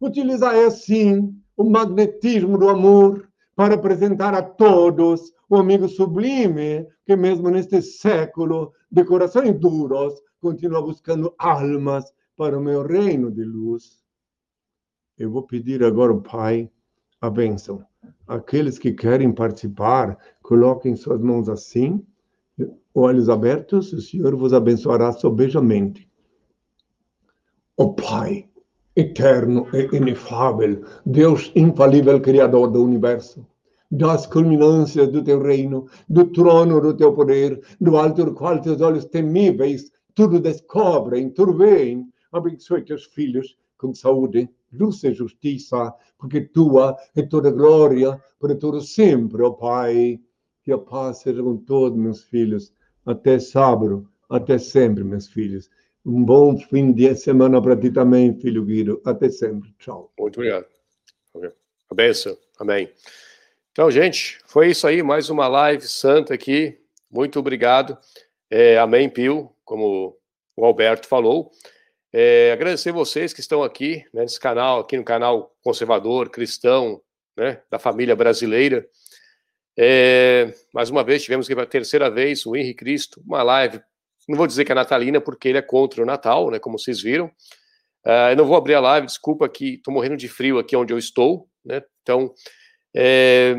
[0.00, 7.50] Utilizai assim o magnetismo do amor para apresentar a todos o amigo sublime que, mesmo
[7.50, 12.04] neste século de corações duros, continua buscando almas
[12.36, 14.00] para o meu reino de luz.
[15.18, 16.70] Eu vou pedir agora ao Pai
[17.20, 17.84] a bênção.
[18.26, 20.16] Aqueles que querem participar
[20.50, 22.04] Coloquem suas mãos assim,
[22.92, 26.10] olhos abertos, o Senhor vos abençoará sobejamente.
[27.76, 28.48] O Pai,
[28.96, 33.46] eterno e inefável, Deus infalível, Criador do universo,
[33.88, 38.80] das culminâncias do teu reino, do trono do teu poder, do alto do qual teus
[38.80, 42.08] olhos temíveis tudo descobrem, tudo veem.
[42.32, 48.80] Abençoe teus filhos com saúde, luz e justiça, porque tua é toda glória, para todo
[48.80, 50.20] sempre, ó Pai.
[50.62, 52.72] Que a paz seja com todos meus filhos,
[53.06, 55.70] até sábado, até sempre, meus filhos.
[56.04, 59.00] Um bom fim de semana para ti também, filho Guido.
[59.04, 59.74] Até sempre.
[59.78, 60.12] Tchau.
[60.18, 60.66] Muito obrigado.
[61.90, 62.36] A benção.
[62.58, 62.90] Amém.
[63.72, 65.02] Então, gente, foi isso aí.
[65.02, 66.78] Mais uma live santa aqui.
[67.10, 67.98] Muito obrigado.
[68.48, 70.16] É, amém, Pio, como
[70.56, 71.50] o Alberto falou.
[72.12, 77.00] É, agradecer vocês que estão aqui né, nesse canal, aqui no canal conservador, cristão,
[77.36, 78.86] né, da família brasileira.
[79.78, 83.80] É, mais uma vez, tivemos aqui pela terceira vez o Henrique Cristo, uma live,
[84.28, 87.00] não vou dizer que é natalina, porque ele é contra o Natal, né, como vocês
[87.00, 87.26] viram.
[88.04, 90.92] Uh, eu não vou abrir a live, desculpa que estou morrendo de frio aqui onde
[90.92, 92.32] eu estou, né, então
[92.94, 93.54] é,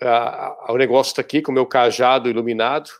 [0.00, 2.90] a, a, o negócio está aqui com o meu cajado iluminado,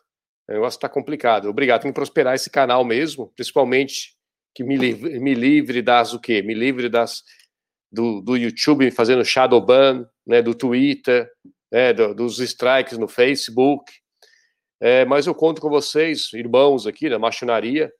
[0.48, 1.48] o negócio está complicado.
[1.48, 4.16] Obrigado, tem que prosperar esse canal mesmo, principalmente
[4.54, 6.42] que me livre, me livre das o quê?
[6.42, 7.22] Me livre das
[7.90, 11.30] do, do YouTube fazendo shadow ban, né, do Twitter,
[11.70, 13.92] né, do, dos strikes no Facebook.
[14.80, 17.92] É, mas eu conto com vocês, irmãos aqui na machonaria,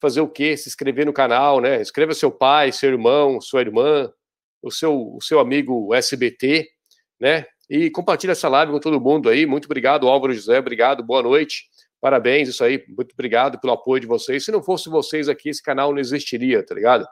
[0.00, 0.56] fazer o quê?
[0.56, 1.80] Se inscrever no canal, né?
[1.80, 4.08] Escreva seu pai, seu irmão, sua irmã,
[4.62, 6.68] o seu, o seu amigo SBT,
[7.20, 7.44] né?
[7.68, 9.46] E compartilha essa live com todo mundo aí.
[9.46, 10.58] Muito obrigado, Álvaro José.
[10.58, 11.64] Obrigado, boa noite.
[12.00, 12.84] Parabéns, isso aí.
[12.88, 14.44] Muito obrigado pelo apoio de vocês.
[14.44, 17.06] Se não fosse vocês aqui, esse canal não existiria, tá ligado?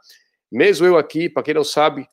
[0.50, 2.06] Mesmo eu aqui, para quem não sabe,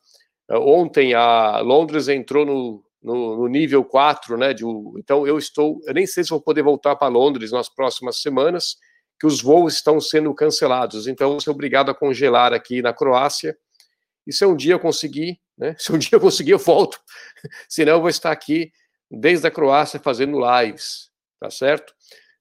[0.49, 4.53] eh, ontem a Londres entrou no, no, no nível 4, né?
[4.53, 4.63] De,
[4.97, 8.77] então eu estou, eu nem sei se vou poder voltar para Londres nas próximas semanas,
[9.19, 11.07] que os voos estão sendo cancelados.
[11.07, 13.55] Então eu vou ser obrigado a congelar aqui na Croácia.
[14.25, 15.75] E se um dia eu conseguir, né?
[15.79, 16.99] Se um dia eu conseguir, eu volto.
[17.69, 18.71] Senão eu vou estar aqui
[19.11, 21.93] desde a Croácia fazendo lives, tá certo?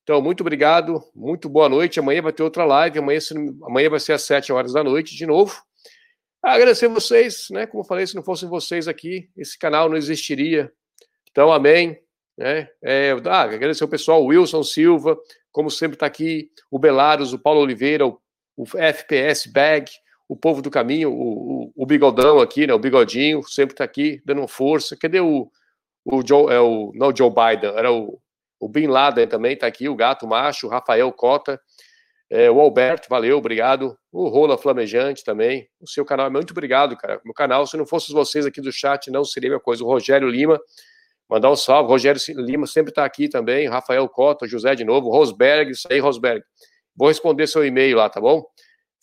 [0.03, 2.01] Então, muito obrigado, muito boa noite.
[2.01, 3.20] Amanhã vai ter outra live, amanhã,
[3.62, 5.62] amanhã vai ser às 7 horas da noite de novo.
[6.43, 7.66] Agradecer vocês, né?
[7.66, 10.73] Como eu falei, se não fossem vocês aqui, esse canal não existiria.
[11.31, 11.97] Então, amém.
[12.37, 12.69] Né?
[12.83, 15.16] É, ah, agradecer o pessoal, o Wilson Silva,
[15.53, 18.19] como sempre está aqui, o Belaros, o Paulo Oliveira, o,
[18.57, 19.89] o, FPS Bag,
[20.29, 22.74] o povo do caminho, o, o, o Bigodão aqui, né?
[22.74, 24.97] O Bigodinho, sempre está aqui, dando força.
[24.97, 25.49] Cadê o,
[26.05, 28.19] o Joe, é o, não o Joe Biden, era o
[28.62, 31.60] o Bin Laden também está aqui, o Gato Macho, o Rafael Cota,
[32.30, 33.98] é, o Alberto, valeu, obrigado.
[34.12, 35.68] O Rola Flamejante também.
[35.80, 37.20] O seu canal, muito obrigado, cara.
[37.24, 39.82] Meu canal, se não fossem vocês aqui do chat, não seria minha coisa.
[39.82, 40.60] O Rogério Lima,
[41.28, 41.89] mandar um salve.
[41.89, 43.68] O Rogério Lima sempre está aqui também.
[43.68, 45.10] Rafael Cota, José de novo.
[45.10, 46.44] Rosberg, isso aí, Rosberg.
[46.94, 48.44] Vou responder seu e-mail lá, tá bom?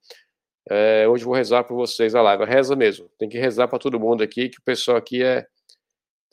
[0.70, 2.46] É, hoje vou rezar por vocês a live.
[2.46, 3.10] Reza mesmo.
[3.18, 5.48] Tem que rezar para todo mundo aqui, que o pessoal aqui é.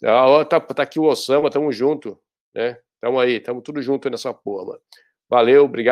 [0.05, 2.20] Ah, tá, tá aqui o Osama, tamo junto,
[2.55, 2.78] né?
[3.01, 4.81] Tamo aí, tamo tudo junto nessa porra, mano.
[5.28, 5.85] Valeu, obrigado.